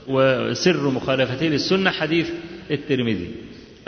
وسر 0.08 0.90
مخالفته 0.90 1.46
للسنة 1.46 1.90
حديث 1.90 2.28
الترمذي 2.70 3.30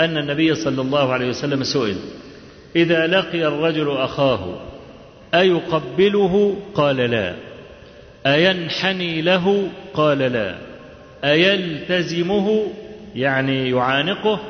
أن 0.01 0.17
النبي 0.19 0.55
صلى 0.55 0.81
الله 0.81 1.13
عليه 1.13 1.29
وسلم 1.29 1.65
سئل 1.65 1.97
إذا 2.77 3.07
لقي 3.07 3.47
الرجل 3.47 3.91
أخاه 3.97 4.61
أيقبله؟ 5.35 6.57
قال 6.75 6.97
لا. 6.97 7.35
أينحني 8.27 9.23
له؟ 9.23 9.69
قال 9.95 10.19
لا. 10.19 10.55
أيلتزمه؟ 11.25 12.67
يعني 13.17 13.71
يعانقه؟ 13.71 14.41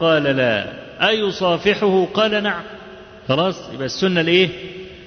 قال 0.00 0.22
لا. 0.22 0.72
أيصافحه؟ 1.08 2.06
قال 2.14 2.42
نعم. 2.42 2.62
خلاص 3.28 3.56
يبقى 3.74 3.86
السنة 3.86 4.20
الإيه؟ 4.20 4.48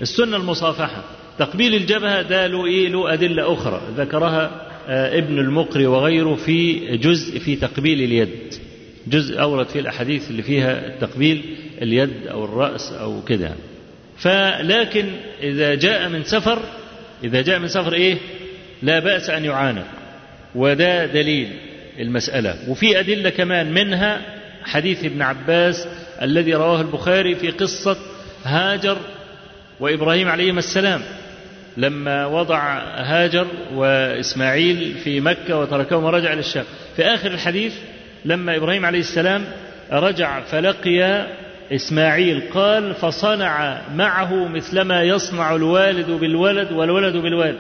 السنة 0.02 0.38
المصافحة. 0.38 1.04
تقبيل 1.40 1.76
الجبهة 1.76 2.22
ده 2.22 2.48
له 2.48 2.66
إيه؟ 2.66 2.90
له 2.90 3.14
أدلة 3.14 3.54
أخرى. 3.54 3.82
ذكرها 3.98 4.71
ابن 4.88 5.40
المقري 5.40 5.86
وغيره 5.86 6.36
في 6.36 6.80
جزء 6.98 7.40
في 7.40 7.56
تقبيل 7.56 8.02
اليد. 8.02 8.54
جزء 9.08 9.42
أورد 9.42 9.68
فيه 9.68 9.80
الأحاديث 9.80 10.30
اللي 10.30 10.44
فيها 10.44 10.98
تقبيل 11.02 11.56
اليد 11.82 12.28
أو 12.28 12.46
الرأس 12.46 12.92
أو 12.92 13.22
كده. 13.24 13.52
فلكن 14.18 15.06
إذا 15.44 15.76
جاء 15.76 16.10
من 16.10 16.24
سفر 16.24 16.60
إذا 17.24 17.42
جاء 17.42 17.60
من 17.60 17.68
سفر 17.68 17.94
إيه؟ 17.94 18.18
لا 18.82 19.00
بأس 19.00 19.30
أن 19.30 19.46
يعانق. 19.46 19.86
وده 20.56 21.06
دليل 21.06 21.48
المسألة. 22.00 22.56
وفي 22.68 23.00
أدلة 23.00 23.30
كمان 23.30 23.74
منها 23.74 24.22
حديث 24.64 25.06
ابن 25.06 25.22
عباس 25.22 25.88
الذي 26.22 26.54
رواه 26.54 26.82
البخاري 26.82 27.36
في 27.36 27.52
قصة 27.52 27.98
هاجر 28.44 28.98
وإبراهيم 29.80 30.28
عليهما 30.28 30.60
السلام. 30.60 31.02
لما 31.78 32.26
وضع 32.26 32.80
هاجر 32.96 33.48
وإسماعيل 33.74 34.96
في 35.04 35.20
مكة 35.20 35.60
وتركهما 35.60 36.08
ورجع 36.08 36.34
للشام. 36.34 36.66
في 36.96 37.04
آخر 37.04 37.32
الحديث 37.32 37.74
لما 38.26 38.56
إبراهيم 38.56 38.86
عليه 38.86 39.00
السلام 39.00 39.46
رجع 39.92 40.40
فلقي 40.40 41.28
إسماعيل 41.72 42.42
قال 42.54 42.94
فصنع 42.96 43.82
معه 43.96 44.48
مثلما 44.48 45.04
يصنع 45.04 45.56
الوالد 45.56 46.12
بالولد 46.12 46.72
والولد 46.72 47.16
بالوالد. 47.16 47.60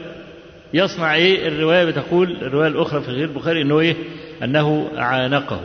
يصنع 0.73 1.15
إيه؟ 1.15 1.47
الرواية 1.47 1.85
بتقول 1.85 2.37
الرواية 2.41 2.67
الأخرى 2.67 3.01
في 3.01 3.11
غير 3.11 3.23
البخاري 3.23 3.61
إنه 3.61 3.79
إيه؟ 3.79 3.95
أنه 4.43 4.89
عانقه. 4.97 5.61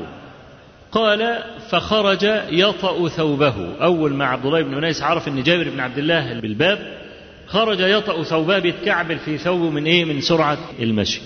قال 0.92 1.38
فخرج 1.70 2.22
يطأ 2.50 3.08
ثوبه. 3.08 3.54
أول 3.82 4.14
ما 4.14 4.26
عبد 4.26 4.46
الله 4.46 4.62
بن 4.62 4.74
أنيس 4.74 5.02
عرف 5.02 5.28
إن 5.28 5.42
جابر 5.42 5.68
بن 5.68 5.80
عبد 5.80 5.98
الله 5.98 6.40
بالباب 6.40 7.05
خرج 7.46 7.80
يطأ 7.80 8.22
ثوبه 8.22 8.58
بيتكعبل 8.58 9.18
في 9.18 9.38
ثوبه 9.38 9.70
من 9.70 9.86
إيه؟ 9.86 10.04
من 10.04 10.20
سرعة 10.20 10.58
المشي. 10.80 11.20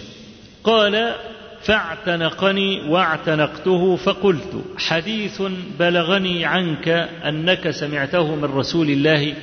قال 0.65 1.15
فاعتنقني 1.63 2.91
واعتنقته 2.91 3.97
فقلت 3.97 4.65
حديث 4.79 5.43
بلغني 5.79 6.45
عنك 6.45 6.89
أنك 7.25 7.71
سمعته 7.71 8.35
من 8.35 8.45
رسول 8.45 8.91
الله 8.91 9.35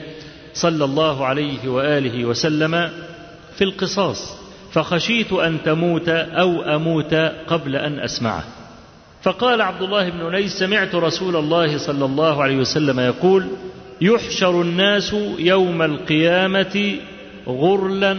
صلى 0.53 0.85
الله 0.85 1.25
عليه 1.25 1.67
وآله 1.67 2.25
وسلم 2.25 2.89
في 3.57 3.63
القصاص 3.63 4.37
فخشيت 4.71 5.33
أن 5.33 5.57
تموت 5.65 6.09
أو 6.09 6.61
أموت 6.61 7.13
قبل 7.47 7.75
أن 7.75 7.99
أسمعه. 7.99 8.43
فقال 9.23 9.61
عبد 9.61 9.81
الله 9.81 10.09
بن 10.09 10.19
أنيس 10.19 10.51
سمعت 10.51 10.95
رسول 10.95 11.35
الله 11.35 11.77
صلى 11.77 12.05
الله 12.05 12.43
عليه 12.43 12.57
وسلم 12.57 12.99
يقول 12.99 13.47
يحشر 14.01 14.61
الناس 14.61 15.15
يوم 15.39 15.81
القيامة 15.81 16.95
غرلا 17.47 18.17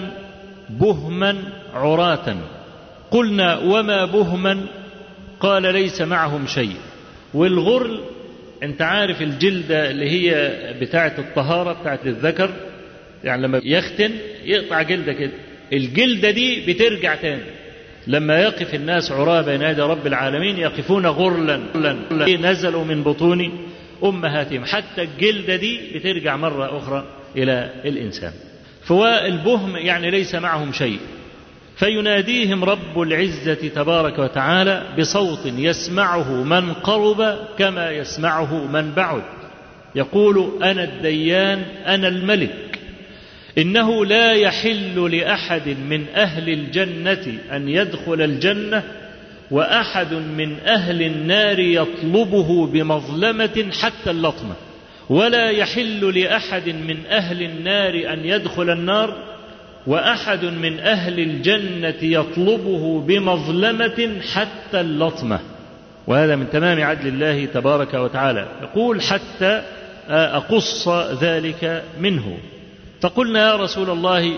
بهما 0.71 1.37
عراه 1.75 2.37
قلنا 3.11 3.59
وما 3.59 4.05
بهما؟ 4.05 4.67
قال 5.41 5.63
ليس 5.63 6.01
معهم 6.01 6.47
شيء. 6.47 6.77
والغرل 7.35 8.01
أنت 8.63 8.83
عارف 8.83 9.23
الجلدة 9.23 9.91
اللي 9.91 10.11
هي 10.11 10.53
بتاعه 10.81 11.15
الطهارة 11.19 11.73
بتاعه 11.73 12.01
الذكر؟ 12.07 12.51
يعني 13.25 13.43
لما 13.43 13.61
يختن 13.65 14.11
يقطع 14.45 14.83
جلده 14.83 15.13
كده 15.13 15.33
الجلدة 15.73 16.31
دي 16.31 16.65
بترجع 16.67 17.15
تاني. 17.15 17.43
لما 18.07 18.39
يقف 18.41 18.75
الناس 18.75 19.13
عراة 19.13 19.43
بين 19.43 19.63
يدي 19.63 19.83
رب 19.83 20.07
العالمين 20.07 20.57
يقفون 20.59 21.07
غرلا. 21.07 21.61
نزلوا 22.37 22.85
من 22.85 23.03
بطون 23.03 23.68
امهاتهم 24.05 24.65
حتى 24.65 25.03
الجلدة 25.03 25.57
دي 25.57 25.81
بترجع 25.95 26.37
مرة 26.37 26.79
أخرى 26.79 27.05
إلى 27.37 27.71
الإنسان. 27.85 28.33
فهو 28.85 29.23
البهم 29.27 29.77
يعني 29.77 30.11
ليس 30.11 30.35
معهم 30.35 30.73
شيء. 30.73 30.99
فيناديهم 31.77 32.65
رب 32.65 33.01
العزة 33.01 33.55
تبارك 33.55 34.19
وتعالى 34.19 34.83
بصوت 34.99 35.47
يسمعه 35.47 36.33
من 36.45 36.73
قرب 36.73 37.39
كما 37.59 37.91
يسمعه 37.91 38.67
من 38.67 38.91
بعد. 38.91 39.23
يقول 39.95 40.63
أنا 40.63 40.85
الديان 40.85 41.63
أنا 41.87 42.09
الملك. 42.09 42.79
إنه 43.59 44.07
لا 44.07 44.33
يحل 44.33 45.17
لأحد 45.17 45.69
من 45.69 46.07
أهل 46.15 46.49
الجنة 46.49 47.39
أن 47.53 47.69
يدخل 47.69 48.23
الجنة 48.23 48.83
وأحد 49.51 50.15
من 50.15 50.61
أهل 50.67 51.03
النار 51.03 51.59
يطلبه 51.59 52.67
بمظلمة 52.67 53.71
حتى 53.81 54.11
اللطمة. 54.11 54.55
ولا 55.09 55.51
يحل 55.51 56.19
لأحد 56.19 56.69
من 56.69 57.07
أهل 57.11 57.43
النار 57.43 58.13
أن 58.13 58.25
يدخل 58.25 58.71
النار. 58.71 59.17
وأحد 59.87 60.45
من 60.45 60.81
أهل 60.81 61.21
الجنة 61.21 61.97
يطلبه 62.03 63.01
بمظلمة 63.01 64.21
حتى 64.35 64.81
اللطمة. 64.81 65.41
وهذا 66.07 66.37
من 66.37 66.51
تمام 66.51 66.83
عدل 66.83 67.09
الله 67.09 67.45
تبارك 67.45 67.95
وتعالى. 67.95 68.49
يقول 68.63 69.03
حتى 69.03 69.63
أقص 70.09 70.89
ذلك 71.23 71.85
منه. 72.01 72.39
فقلنا 73.01 73.51
يا 73.51 73.57
رسول 73.57 73.91
الله 73.91 74.33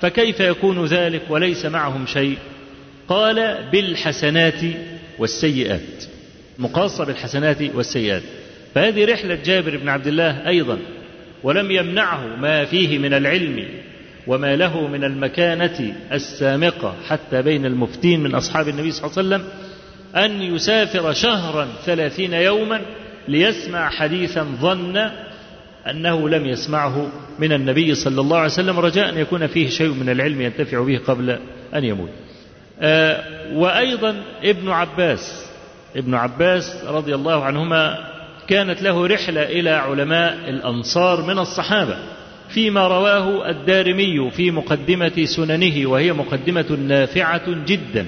فكيف 0.00 0.40
يكون 0.40 0.84
ذلك 0.84 1.22
وليس 1.28 1.66
معهم 1.66 2.06
شيء؟ 2.06 2.38
قال 3.12 3.68
بالحسنات 3.72 4.64
والسيئات 5.18 6.04
مقاصة 6.58 7.04
بالحسنات 7.04 7.62
والسيئات. 7.74 8.22
فهذه 8.74 9.04
رحلة 9.04 9.38
جابر 9.44 9.76
بن 9.76 9.88
عبد 9.88 10.06
الله 10.06 10.48
أيضا 10.48 10.78
ولم 11.42 11.70
يمنعه 11.70 12.36
ما 12.36 12.64
فيه 12.64 12.98
من 12.98 13.14
العلم 13.14 13.68
وما 14.26 14.56
له 14.56 14.86
من 14.86 15.04
المكانة 15.04 15.94
السامقة 16.12 16.94
حتى 17.08 17.42
بين 17.42 17.66
المفتين 17.66 18.20
من 18.20 18.34
أصحاب 18.34 18.68
النبي 18.68 18.90
صلى 18.90 19.10
الله 19.10 19.18
عليه 19.18 19.44
وسلم 19.44 19.48
أن 20.16 20.54
يسافر 20.54 21.12
شهرا 21.12 21.68
ثلاثين 21.84 22.32
يوما 22.32 22.80
ليسمع 23.28 23.90
حديثا 23.90 24.42
ظن 24.60 25.10
أنه 25.90 26.28
لم 26.28 26.46
يسمعه 26.46 27.12
من 27.38 27.52
النبي 27.52 27.94
صلى 27.94 28.20
الله 28.20 28.36
عليه 28.36 28.52
وسلم 28.52 28.78
رجاء 28.78 29.08
أن 29.08 29.18
يكون 29.18 29.46
فيه 29.46 29.68
شيء 29.68 29.94
من 29.94 30.08
العلم 30.08 30.40
ينتفع 30.40 30.84
به 30.84 30.98
قبل 31.06 31.38
أن 31.74 31.84
يموت. 31.84 32.21
وأيضا 33.52 34.22
ابن 34.42 34.70
عباس 34.70 35.46
ابن 35.96 36.14
عباس 36.14 36.84
رضي 36.86 37.14
الله 37.14 37.44
عنهما 37.44 38.12
كانت 38.48 38.82
له 38.82 39.06
رحلة 39.06 39.42
إلى 39.42 39.70
علماء 39.70 40.34
الأنصار 40.48 41.22
من 41.22 41.38
الصحابة 41.38 41.96
فيما 42.48 42.88
رواه 42.88 43.50
الدارمي 43.50 44.30
في 44.30 44.50
مقدمة 44.50 45.24
سننه 45.24 45.86
وهي 45.86 46.12
مقدمة 46.12 46.70
نافعة 46.88 47.64
جدا. 47.66 48.06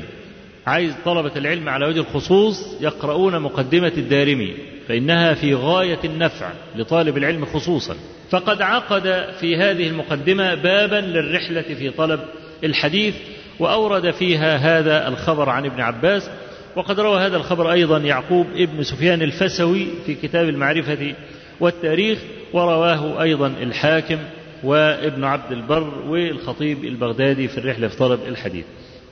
عايز 0.66 0.94
طلبة 1.04 1.32
العلم 1.36 1.68
على 1.68 1.86
وجه 1.86 2.00
الخصوص 2.00 2.76
يقرؤون 2.80 3.38
مقدمة 3.38 3.92
الدارمي 3.96 4.54
فإنها 4.88 5.34
في 5.34 5.54
غاية 5.54 5.98
النفع 6.04 6.50
لطالب 6.76 7.16
العلم 7.16 7.44
خصوصا. 7.44 7.96
فقد 8.30 8.62
عقد 8.62 9.26
في 9.40 9.56
هذه 9.56 9.88
المقدمة 9.88 10.54
بابا 10.54 10.96
للرحلة 10.96 11.62
في 11.62 11.90
طلب 11.90 12.20
الحديث 12.64 13.14
وأورد 13.58 14.10
فيها 14.10 14.56
هذا 14.56 15.08
الخبر 15.08 15.48
عن 15.48 15.66
ابن 15.66 15.80
عباس 15.80 16.30
وقد 16.76 17.00
روى 17.00 17.20
هذا 17.20 17.36
الخبر 17.36 17.72
أيضا 17.72 17.98
يعقوب 17.98 18.46
ابن 18.56 18.82
سفيان 18.82 19.22
الفسوي 19.22 19.86
في 20.06 20.14
كتاب 20.14 20.48
المعرفة 20.48 21.14
والتاريخ 21.60 22.18
ورواه 22.52 23.22
أيضا 23.22 23.46
الحاكم 23.46 24.18
وابن 24.64 25.24
عبد 25.24 25.52
البر 25.52 25.94
والخطيب 26.06 26.84
البغدادي 26.84 27.48
في 27.48 27.58
الرحلة 27.58 27.88
في 27.88 27.96
طلب 27.96 28.20
الحديث. 28.28 28.64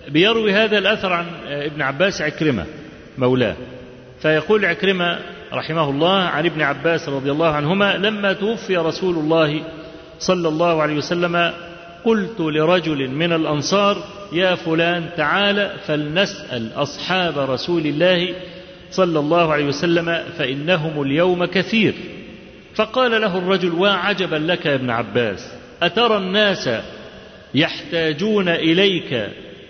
بيروي 0.08 0.52
هذا 0.52 0.78
الأثر 0.78 1.12
عن 1.12 1.26
ابن 1.46 1.82
عباس 1.82 2.22
عكرمة 2.22 2.66
مولاه. 3.18 3.56
فيقول 4.20 4.64
عكرمة 4.64 5.18
رحمه 5.52 5.90
الله 5.90 6.18
عن 6.22 6.46
ابن 6.46 6.62
عباس 6.62 7.08
رضي 7.08 7.30
الله 7.30 7.48
عنهما 7.48 7.96
لما 7.96 8.32
توفي 8.32 8.76
رسول 8.76 9.14
الله 9.14 9.62
صلى 10.18 10.48
الله 10.48 10.82
عليه 10.82 10.96
وسلم 10.96 11.52
قلت 12.04 12.40
لرجل 12.40 13.08
من 13.08 13.32
الأنصار 13.32 13.96
يا 14.32 14.54
فلان 14.54 15.10
تعال 15.16 15.70
فلنسأل 15.86 16.70
أصحاب 16.76 17.38
رسول 17.38 17.86
الله 17.86 18.34
صلى 18.90 19.18
الله 19.18 19.52
عليه 19.52 19.64
وسلم 19.64 20.24
فإنهم 20.38 21.02
اليوم 21.02 21.44
كثير. 21.44 21.94
فقال 22.74 23.20
له 23.20 23.38
الرجل 23.38 23.72
وعجبا 23.72 24.36
لك 24.36 24.66
يا 24.66 24.74
ابن 24.74 24.90
عباس 24.90 25.52
أترى 25.82 26.16
الناس 26.16 26.70
يحتاجون 27.54 28.48
إليك 28.48 29.28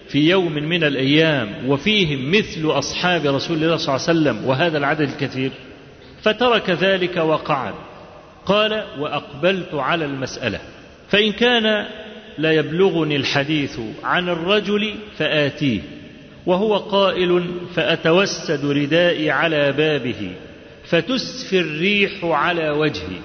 في 0.08 0.30
يوم 0.30 0.52
من 0.52 0.84
الأيام 0.84 1.68
وفيهم 1.68 2.30
مثل 2.30 2.70
أصحاب 2.70 3.26
رسول 3.26 3.64
الله 3.64 3.76
صلى 3.76 3.96
الله 3.96 4.08
عليه 4.08 4.20
وسلم 4.20 4.48
وهذا 4.48 4.78
العدد 4.78 5.00
الكثير؟ 5.00 5.50
فترك 6.22 6.70
ذلك 6.70 7.16
وقعد. 7.16 7.74
قال 8.46 8.84
وأقبلت 8.98 9.74
على 9.74 10.04
المسألة 10.04 10.60
فإن 11.08 11.32
كان 11.32 11.86
لا 12.39 12.53
يبلغني 12.53 13.16
الحديث 13.16 13.80
عن 14.05 14.28
الرجل 14.28 14.95
فآتيه 15.18 15.80
وهو 16.47 16.76
قائل 16.76 17.45
فأتوسد 17.74 18.64
ردائي 18.64 19.30
على 19.30 19.72
بابه 19.72 20.33
فتسفي 20.85 21.59
الريح 21.61 22.24
على 22.24 22.70
وجهي. 22.70 23.18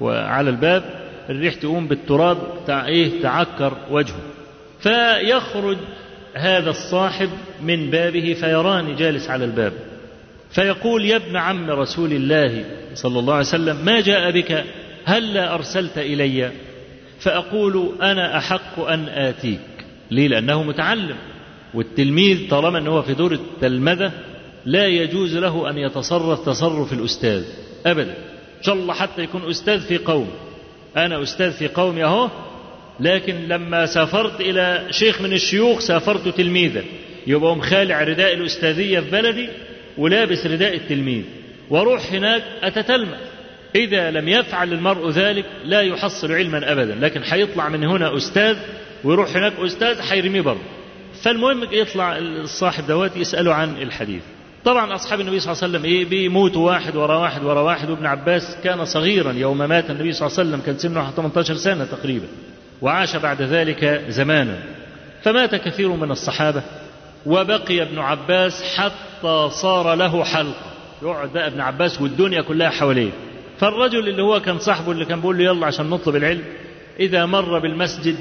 وعلى 0.00 0.50
الباب 0.50 0.84
الريح 1.30 1.54
تقوم 1.54 1.88
بالتراب. 1.88 2.38
إيه 2.68 3.22
تعكر 3.22 3.76
وجهه. 3.90 4.20
فيخرج 4.80 5.76
هذا 6.34 6.70
الصاحب 6.70 7.30
من 7.62 7.90
بابه 7.90 8.36
فيراني 8.40 8.94
جالس 8.94 9.30
على 9.30 9.44
الباب. 9.44 9.72
فيقول 10.50 11.04
يا 11.04 11.16
ابن 11.16 11.36
عم 11.36 11.70
رسول 11.70 12.12
الله 12.12 12.64
صلى 12.94 13.18
الله 13.18 13.34
عليه 13.34 13.46
وسلم 13.46 13.84
ما 13.84 14.00
جاء 14.00 14.30
بك؟ 14.30 14.64
هلا 15.04 15.54
أرسلت 15.54 15.98
إلي؟ 15.98 16.50
فأقول 17.20 17.92
أنا 18.02 18.38
أحق 18.38 18.80
أن 18.80 19.08
آتيك. 19.08 19.60
ليه؟ 20.10 20.28
لأنه 20.28 20.62
متعلم. 20.62 21.16
والتلميذ 21.74 22.48
طالما 22.48 22.78
أنه 22.78 23.00
في 23.00 23.14
دور 23.14 23.32
التلمذة 23.32 24.12
لا 24.64 24.86
يجوز 24.86 25.36
له 25.36 25.70
أن 25.70 25.78
يتصرف 25.78 26.46
تصرف 26.46 26.92
الأستاذ. 26.92 27.44
أبدا. 27.86 28.14
إن 28.58 28.62
شاء 28.62 28.74
الله 28.74 28.94
حتى 28.94 29.22
يكون 29.22 29.50
أستاذ 29.50 29.80
في 29.80 29.98
قوم. 29.98 30.30
أنا 30.96 31.22
أستاذ 31.22 31.52
في 31.52 31.68
قومي 31.68 32.04
أهو 32.04 32.30
لكن 33.00 33.48
لما 33.48 33.86
سافرت 33.86 34.40
إلى 34.40 34.86
شيخ 34.90 35.20
من 35.20 35.32
الشيوخ 35.32 35.80
سافرت 35.80 36.28
تلميذا. 36.28 36.82
يبقى 37.26 37.56
مخالع 37.56 38.02
رداء 38.02 38.34
الأستاذية 38.34 39.00
في 39.00 39.10
بلدي 39.10 39.48
ولابس 39.98 40.46
رداء 40.46 40.74
التلميذ. 40.74 41.22
وأروح 41.70 42.12
هناك 42.12 42.42
أتتلمذ. 42.62 43.16
إذا 43.74 44.10
لم 44.10 44.28
يفعل 44.28 44.72
المرء 44.72 45.10
ذلك 45.10 45.44
لا 45.64 45.80
يحصل 45.80 46.32
علما 46.32 46.72
أبدا 46.72 46.94
لكن 47.00 47.22
هيطلع 47.24 47.68
من 47.68 47.84
هنا 47.84 48.16
أستاذ 48.16 48.56
ويروح 49.04 49.36
هناك 49.36 49.52
أستاذ 49.58 50.00
هيرميه 50.10 50.40
برضه. 50.40 50.60
فالمهم 51.22 51.68
يطلع 51.72 52.18
الصاحب 52.18 52.86
دوات 52.86 53.16
يسأله 53.16 53.54
عن 53.54 53.82
الحديث. 53.82 54.22
طبعا 54.64 54.94
أصحاب 54.94 55.20
النبي 55.20 55.40
صلى 55.40 55.52
الله 55.52 55.62
عليه 55.64 55.72
وسلم 55.72 55.84
إيه 55.84 56.04
بيموتوا 56.04 56.66
واحد 56.66 56.96
ورا 56.96 57.16
واحد 57.16 57.44
ورا 57.44 57.60
واحد 57.60 57.90
وابن 57.90 58.06
عباس 58.06 58.56
كان 58.64 58.84
صغيرا 58.84 59.32
يوم 59.32 59.58
مات 59.58 59.90
النبي 59.90 60.12
صلى 60.12 60.26
الله 60.26 60.38
عليه 60.38 60.48
وسلم 60.50 60.60
كان 60.66 60.78
سنه 60.78 61.10
18 61.10 61.54
سنة 61.54 61.84
تقريبا 61.84 62.26
وعاش 62.82 63.16
بعد 63.16 63.42
ذلك 63.42 64.04
زمانا. 64.08 64.58
فمات 65.22 65.54
كثير 65.54 65.88
من 65.88 66.10
الصحابة 66.10 66.62
وبقي 67.26 67.82
ابن 67.82 67.98
عباس 67.98 68.62
حتى 68.76 69.48
صار 69.50 69.94
له 69.94 70.24
حلقة. 70.24 70.72
يقعد 71.02 71.32
بقى 71.32 71.46
ابن 71.46 71.60
عباس 71.60 72.00
والدنيا 72.00 72.42
كلها 72.42 72.70
حواليه. 72.70 73.10
فالرجل 73.60 74.08
اللي 74.08 74.22
هو 74.22 74.40
كان 74.40 74.58
صاحبه 74.58 74.92
اللي 74.92 75.04
كان 75.04 75.20
بيقول 75.20 75.38
له 75.38 75.44
يلا 75.44 75.66
عشان 75.66 75.90
نطلب 75.90 76.16
العلم 76.16 76.42
إذا 77.00 77.26
مر 77.26 77.58
بالمسجد 77.58 78.16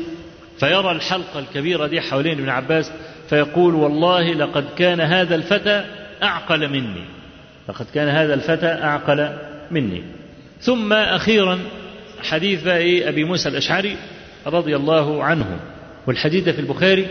فيرى 0.60 0.92
الحلقة 0.92 1.40
الكبيرة 1.40 1.88
دي 1.88 2.02
حوالين 2.02 2.32
ابن 2.40 2.50
عباس 2.50 2.92
فيقول 3.30 3.76
والله 3.76 4.34
لقد 4.34 4.66
كان 4.78 5.02
هذا 5.02 5.36
الفتى 5.36 5.86
أعقل 6.24 6.70
مني 6.70 7.04
لقد 7.70 7.86
كان 7.94 8.08
هذا 8.08 8.34
الفتى 8.34 8.66
أعقل 8.66 9.30
مني. 9.72 10.04
ثم 10.62 10.94
أخيرا 10.94 11.60
حديث 12.24 12.68
إيه 12.68 13.10
أبي 13.10 13.24
موسى 13.24 13.50
الأشعري 13.50 13.98
رضي 14.48 14.76
الله 14.76 15.24
عنه 15.24 15.60
والحديث 16.08 16.50
في 16.50 16.60
البخاري 16.62 17.08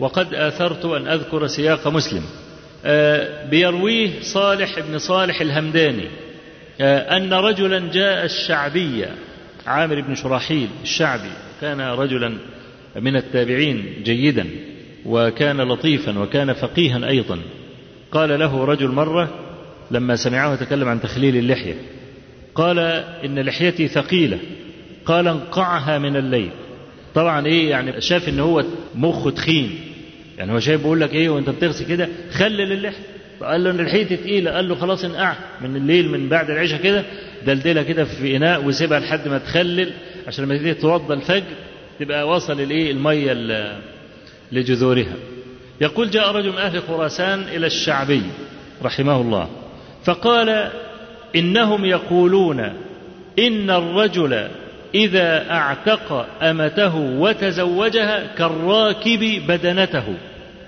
وقد 0.00 0.34
آثرت 0.34 0.84
أن 0.84 1.08
أذكر 1.08 1.46
سياق 1.46 1.88
مسلم. 1.88 2.22
بيرويه 3.50 4.10
صالح 4.20 4.80
بن 4.80 4.98
صالح 4.98 5.40
الهمداني 5.40 6.08
أن 6.82 7.32
رجلا 7.32 7.92
جاء 7.92 8.24
الشعبي 8.24 9.04
عامر 9.66 10.00
بن 10.00 10.14
شراحيل 10.14 10.68
الشعبي 10.82 11.30
كان 11.60 11.80
رجلا 11.80 12.38
من 12.96 13.16
التابعين 13.16 13.84
جيدا 14.04 14.46
وكان 15.06 15.60
لطيفا 15.60 16.18
وكان 16.18 16.52
فقيها 16.52 17.08
أيضا. 17.08 17.38
قال 18.12 18.38
له 18.38 18.64
رجل 18.64 18.88
مرة 18.88 19.28
لما 19.90 20.16
سمعه 20.16 20.54
يتكلم 20.54 20.88
عن 20.88 21.00
تخليل 21.00 21.36
اللحية 21.36 21.74
قال 22.54 22.78
إن 23.24 23.38
لحيتي 23.38 23.88
ثقيلة. 23.88 24.38
قال 25.06 25.28
انقعها 25.28 25.98
من 25.98 26.16
الليل. 26.16 26.50
طبعا 27.14 27.46
إيه 27.46 27.70
يعني 27.70 28.00
شاف 28.00 28.28
إن 28.28 28.40
هو 28.40 28.64
مخه 28.94 29.30
تخين. 29.30 29.80
يعني 30.38 30.52
هو 30.52 30.58
شايف 30.58 30.80
بيقول 30.80 31.00
لك 31.00 31.14
إيه 31.14 31.30
وأنت 31.30 31.50
بتغسل 31.50 31.86
كده 31.86 32.08
خلل 32.32 32.72
اللحية. 32.72 33.11
قال 33.44 33.64
له 33.64 33.70
إن 33.70 33.76
لحيتي 33.80 34.16
تقيلة 34.16 34.50
قال 34.50 34.68
له 34.68 34.74
خلاص 34.74 35.04
انقع 35.04 35.34
من 35.60 35.76
الليل 35.76 36.08
من 36.08 36.28
بعد 36.28 36.50
العشاء 36.50 36.80
كده 36.82 37.04
دلدلها 37.46 37.82
كده 37.82 38.04
في 38.04 38.36
إناء 38.36 38.64
وسيبها 38.64 39.00
لحد 39.00 39.28
ما 39.28 39.38
تخلل 39.38 39.92
عشان 40.28 40.44
لما 40.44 40.56
تيجي 40.56 40.74
توضى 40.74 41.14
الفجر 41.14 41.42
تبقى 42.00 42.28
وصل 42.28 42.60
الإيه؟ 42.60 42.90
المية 42.92 43.32
لجذورها. 44.52 45.14
يقول 45.80 46.10
جاء 46.10 46.30
رجل 46.32 46.50
من 46.52 46.58
أهل 46.58 46.82
خراسان 46.82 47.40
إلى 47.42 47.66
الشعبي 47.66 48.22
رحمه 48.82 49.20
الله 49.20 49.48
فقال 50.04 50.70
إنهم 51.36 51.84
يقولون 51.84 52.60
إن 53.38 53.70
الرجل 53.70 54.48
إذا 54.94 55.50
أعتق 55.50 56.26
أمته 56.42 56.96
وتزوجها 56.96 58.26
كالراكب 58.38 59.42
بدنته 59.48 60.04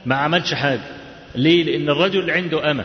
ما 0.07 0.15
عملش 0.15 0.55
حاجة. 0.55 0.81
ليه؟ 1.37 1.65
لأن 1.65 1.89
الرجل 1.89 2.31
عنده 2.31 2.71
أمة. 2.71 2.85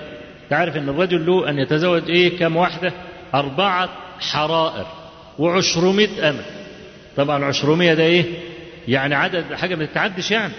تعرف 0.50 0.78
أن 0.78 0.90
الرجل 0.90 1.26
له 1.26 1.50
أن 1.50 1.60
يتزوج 1.60 2.10
إيه؟ 2.10 2.38
كم 2.38 2.56
واحدة؟ 2.56 2.94
أربعة 3.36 3.90
حرائر 4.20 4.86
وعشرمية 5.40 6.30
أمة. 6.30 6.44
طبعا 7.18 7.46
عشرمية 7.46 7.94
ده 7.94 8.04
إيه؟ 8.04 8.26
يعني 8.88 9.16
عدد 9.16 9.54
حاجة 9.54 9.76
ما 9.76 9.86
تتعدش 9.86 10.32
يعني. 10.32 10.54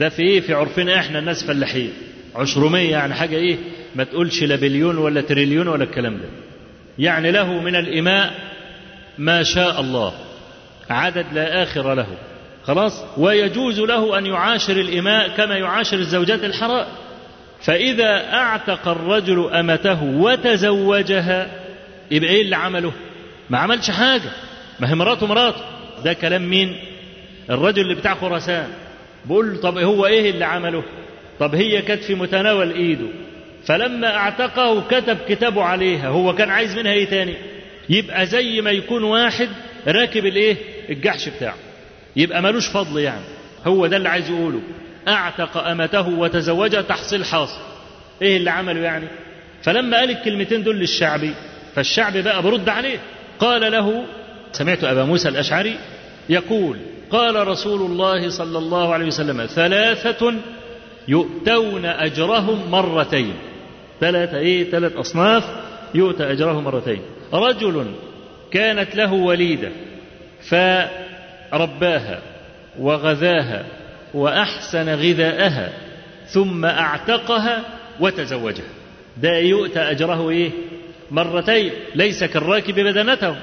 ده 0.00 0.08
في 0.08 0.22
إيه؟ 0.22 0.40
في 0.40 0.54
عرفنا 0.54 0.98
إحنا 0.98 1.18
الناس 1.18 1.44
فلاحين. 1.44 1.92
عشرمية 2.36 2.90
يعني 2.90 3.14
حاجة 3.14 3.36
إيه؟ 3.36 3.56
ما 3.94 4.04
تقولش 4.04 4.42
لا 4.42 4.56
بليون 4.56 4.98
ولا 4.98 5.20
تريليون 5.20 5.68
ولا 5.68 5.84
الكلام 5.84 6.16
ده. 6.16 6.28
يعني 6.98 7.30
له 7.30 7.52
من 7.60 7.76
الإماء 7.76 8.34
ما 9.18 9.42
شاء 9.42 9.80
الله. 9.80 10.12
عدد 10.90 11.26
لا 11.32 11.62
آخر 11.62 11.94
له. 11.94 12.06
خلاص؟ 12.64 13.04
ويجوز 13.16 13.80
له 13.80 14.18
أن 14.18 14.26
يعاشر 14.26 14.72
الإماء 14.80 15.28
كما 15.28 15.56
يعاشر 15.56 15.96
الزوجات 15.96 16.44
الحرائر. 16.44 16.86
فإذا 17.62 18.32
أعتق 18.34 18.88
الرجل 18.88 19.50
أمته 19.52 20.02
وتزوجها 20.04 21.50
يبقى 22.10 22.30
إيه 22.30 22.42
اللي 22.42 22.56
عمله؟ 22.56 22.92
ما 23.50 23.58
عملش 23.58 23.90
حاجة. 23.90 24.30
ما 24.80 24.90
هي 24.90 24.94
مراته 24.94 25.26
مراته. 25.26 25.60
ده 26.04 26.12
كلام 26.12 26.50
مين؟ 26.50 26.76
الرجل 27.50 27.82
اللي 27.82 27.94
بتاع 27.94 28.14
خراسان. 28.14 28.68
بقول 29.24 29.52
له 29.52 29.60
طب 29.60 29.78
هو 29.78 30.06
إيه 30.06 30.30
اللي 30.30 30.44
عمله؟ 30.44 30.82
طب 31.40 31.54
هي 31.54 31.82
كانت 31.82 32.02
في 32.02 32.14
متناول 32.14 32.72
إيده. 32.72 33.06
فلما 33.66 34.16
أعتقه 34.16 34.80
كتب 34.88 35.18
كتابه 35.28 35.62
عليها. 35.62 36.08
هو 36.08 36.34
كان 36.34 36.50
عايز 36.50 36.78
منها 36.78 36.92
إيه 36.92 37.04
تاني؟ 37.04 37.34
يبقى 37.88 38.26
زي 38.26 38.60
ما 38.60 38.70
يكون 38.70 39.04
واحد 39.04 39.48
راكب 39.86 40.26
الإيه؟ 40.26 40.56
الجحش 40.90 41.28
بتاعه. 41.28 41.56
يبقى 42.16 42.42
ملوش 42.42 42.68
فضل 42.68 43.00
يعني. 43.00 43.24
هو 43.66 43.86
ده 43.86 43.96
اللي 43.96 44.08
عايز 44.08 44.30
يقوله. 44.30 44.60
أعتق 45.08 45.56
أمته 45.56 46.08
وتزوجها 46.08 46.82
تحصيل 46.82 47.24
حاصل. 47.24 47.60
إيه 48.22 48.36
اللي 48.36 48.50
عمله 48.50 48.80
يعني؟ 48.80 49.06
فلما 49.62 49.96
قال 49.96 50.10
الكلمتين 50.10 50.62
دول 50.62 50.78
للشعبي 50.78 51.34
فالشعب 51.74 52.16
بقى 52.16 52.42
برد 52.42 52.68
عليه. 52.68 52.98
قال 53.38 53.72
له 53.72 54.04
سمعت 54.52 54.84
أبا 54.84 55.04
موسى 55.04 55.28
الأشعري 55.28 55.76
يقول 56.28 56.76
قال 57.10 57.48
رسول 57.48 57.80
الله 57.90 58.30
صلى 58.30 58.58
الله 58.58 58.94
عليه 58.94 59.06
وسلم 59.06 59.46
ثلاثة 59.46 60.34
يؤتون 61.08 61.84
أجرهم 61.84 62.70
مرتين. 62.70 63.34
ثلاثة 64.00 64.38
إيه؟ 64.38 64.70
ثلاث 64.70 64.96
أصناف 64.96 65.44
يؤتى 65.94 66.32
اجره 66.32 66.60
مرتين. 66.60 67.02
رجل 67.32 67.86
كانت 68.50 68.96
له 68.96 69.12
وليدة 69.12 69.70
فرباها 70.42 72.18
وغذاها 72.78 73.64
وأحسن 74.14 74.88
غذاءها 74.88 75.72
ثم 76.26 76.64
أعتقها 76.64 77.64
وتزوجها. 78.00 78.64
ده 79.16 79.38
يؤتى 79.38 79.80
أجره 79.80 80.30
إيه؟ 80.30 80.50
مرتين 81.10 81.72
ليس 81.94 82.24
كالراكب 82.24 82.74
بدنته. 82.74 83.36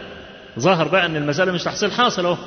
ظهر 0.60 0.88
بقى 0.88 1.06
أن 1.06 1.16
المسألة 1.16 1.52
مش 1.52 1.64
تحصيل 1.64 1.92
حاصل 1.92 2.26
أهو. 2.26 2.38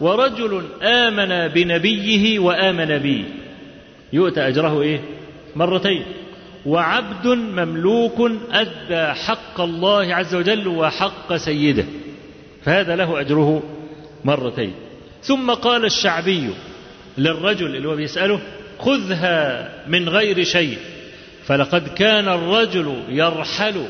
ورجل 0.00 0.64
آمن 0.82 1.48
بنبيه 1.48 2.38
وآمن 2.38 2.98
بي 2.98 3.24
يؤتى 4.12 4.48
أجره 4.48 4.82
إيه؟ 4.82 5.00
مرتين. 5.56 6.04
وعبد 6.66 7.26
مملوك 7.26 8.30
أدى 8.52 9.06
حق 9.06 9.60
الله 9.60 10.14
عز 10.14 10.34
وجل 10.34 10.68
وحق 10.68 11.36
سيده. 11.36 11.84
فهذا 12.64 12.96
له 12.96 13.20
أجره 13.20 13.62
مرتين. 14.24 14.72
ثم 15.22 15.50
قال 15.50 15.84
الشعبي 15.84 16.50
للرجل 17.18 17.76
اللي 17.76 17.88
هو 17.88 17.96
بيسأله 17.96 18.40
خذها 18.78 19.68
من 19.88 20.08
غير 20.08 20.44
شيء. 20.44 20.78
فلقد 21.46 21.88
كان 21.88 22.28
الرجل 22.28 23.02
يرحل 23.08 23.86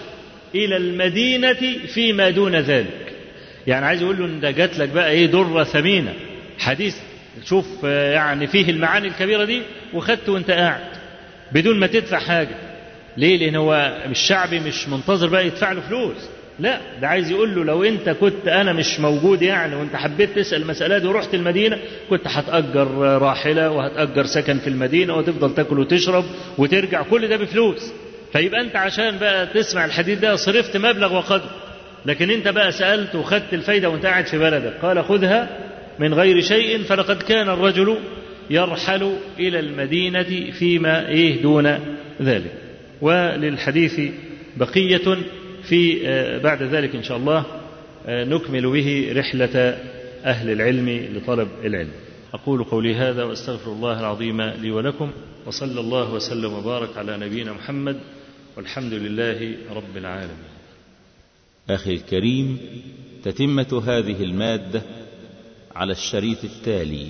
إلى 0.54 0.76
المدينة 0.76 1.56
فيما 1.94 2.30
دون 2.30 2.56
ذلك. 2.56 3.12
يعني 3.66 3.86
عايز 3.86 4.02
يقول 4.02 4.18
له 4.18 4.26
ده 4.40 4.50
جات 4.50 4.78
لك 4.78 4.88
بقى 4.88 5.10
إيه 5.10 5.26
دره 5.26 5.64
ثمينة. 5.64 6.14
حديث 6.58 6.96
شوف 7.44 7.84
يعني 7.84 8.46
فيه 8.46 8.70
المعاني 8.70 9.08
الكبيرة 9.08 9.44
دي 9.44 9.62
وخدته 9.94 10.32
وأنت 10.32 10.50
قاعد 10.50 10.80
بدون 11.52 11.78
ما 11.80 11.86
تدفع 11.86 12.18
حاجة. 12.18 12.56
ليه؟ 13.16 13.36
لأن 13.38 13.56
هو 13.56 13.98
الشعبي 14.10 14.60
مش 14.60 14.88
منتظر 14.88 15.28
بقى 15.28 15.46
يدفع 15.46 15.72
له 15.72 15.80
فلوس. 15.80 16.28
لا 16.58 16.80
ده 17.00 17.08
عايز 17.08 17.30
يقول 17.30 17.54
له 17.54 17.64
لو 17.64 17.84
انت 17.84 18.08
كنت 18.10 18.48
أنا 18.48 18.72
مش 18.72 19.00
موجود 19.00 19.42
يعني 19.42 19.76
وانت 19.76 19.96
حبيت 19.96 20.38
تسأل 20.38 20.62
المسألة 20.62 20.98
دي 20.98 21.06
ورحت 21.06 21.34
المدينة 21.34 21.78
كنت 22.10 22.22
هتأجر 22.26 22.88
راحلة 23.22 23.70
وهتأجر 23.70 24.26
سكن 24.26 24.58
في 24.58 24.66
المدينة 24.66 25.14
وتفضل 25.16 25.54
تاكل 25.54 25.78
وتشرب 25.78 26.24
وترجع 26.58 27.02
كل 27.02 27.28
ده 27.28 27.36
بفلوس. 27.36 27.92
فيبقى 28.32 28.60
انت 28.60 28.76
عشان 28.76 29.18
بقى 29.18 29.46
تسمع 29.46 29.84
الحديث 29.84 30.18
ده 30.18 30.36
صرفت 30.36 30.76
مبلغ 30.76 31.14
وقدر. 31.16 31.50
لكن 32.06 32.30
انت 32.30 32.48
بقى 32.48 32.72
سألت 32.72 33.14
وخدت 33.14 33.54
الفايدة 33.54 33.90
وانت 33.90 34.06
قاعد 34.06 34.26
في 34.26 34.38
بلدك 34.38 34.72
قال 34.82 35.04
خذها 35.04 35.48
من 35.98 36.14
غير 36.14 36.40
شيء 36.40 36.82
فلقد 36.82 37.22
كان 37.22 37.48
الرجل 37.48 37.96
يرحل 38.50 39.16
إلى 39.38 39.58
المدينة 39.60 40.50
فيما 40.58 41.08
إيه 41.08 41.42
دون 41.42 41.78
ذلك. 42.22 42.52
وللحديث 43.00 44.00
بقية. 44.56 45.16
في 45.68 46.00
بعد 46.38 46.62
ذلك 46.62 46.94
إن 46.96 47.02
شاء 47.02 47.16
الله 47.16 47.44
نكمل 48.08 48.70
به 48.72 49.12
رحلة 49.12 49.58
أهل 50.24 50.50
العلم 50.50 50.88
لطلب 51.16 51.48
العلم. 51.64 51.92
أقول 52.34 52.64
قولي 52.64 52.94
هذا 52.94 53.24
وأستغفر 53.24 53.72
الله 53.72 54.00
العظيم 54.00 54.42
لي 54.42 54.70
ولكم 54.70 55.10
وصلى 55.46 55.80
الله 55.80 56.14
وسلم 56.14 56.52
وبارك 56.52 56.96
على 56.96 57.16
نبينا 57.16 57.52
محمد 57.52 58.00
والحمد 58.56 58.92
لله 58.92 59.54
رب 59.70 59.96
العالمين. 59.96 60.50
أخي 61.70 61.94
الكريم 61.94 62.58
تتمة 63.24 63.82
هذه 63.86 64.22
المادة 64.22 64.82
على 65.76 65.92
الشريط 65.92 66.44
التالي. 66.44 67.06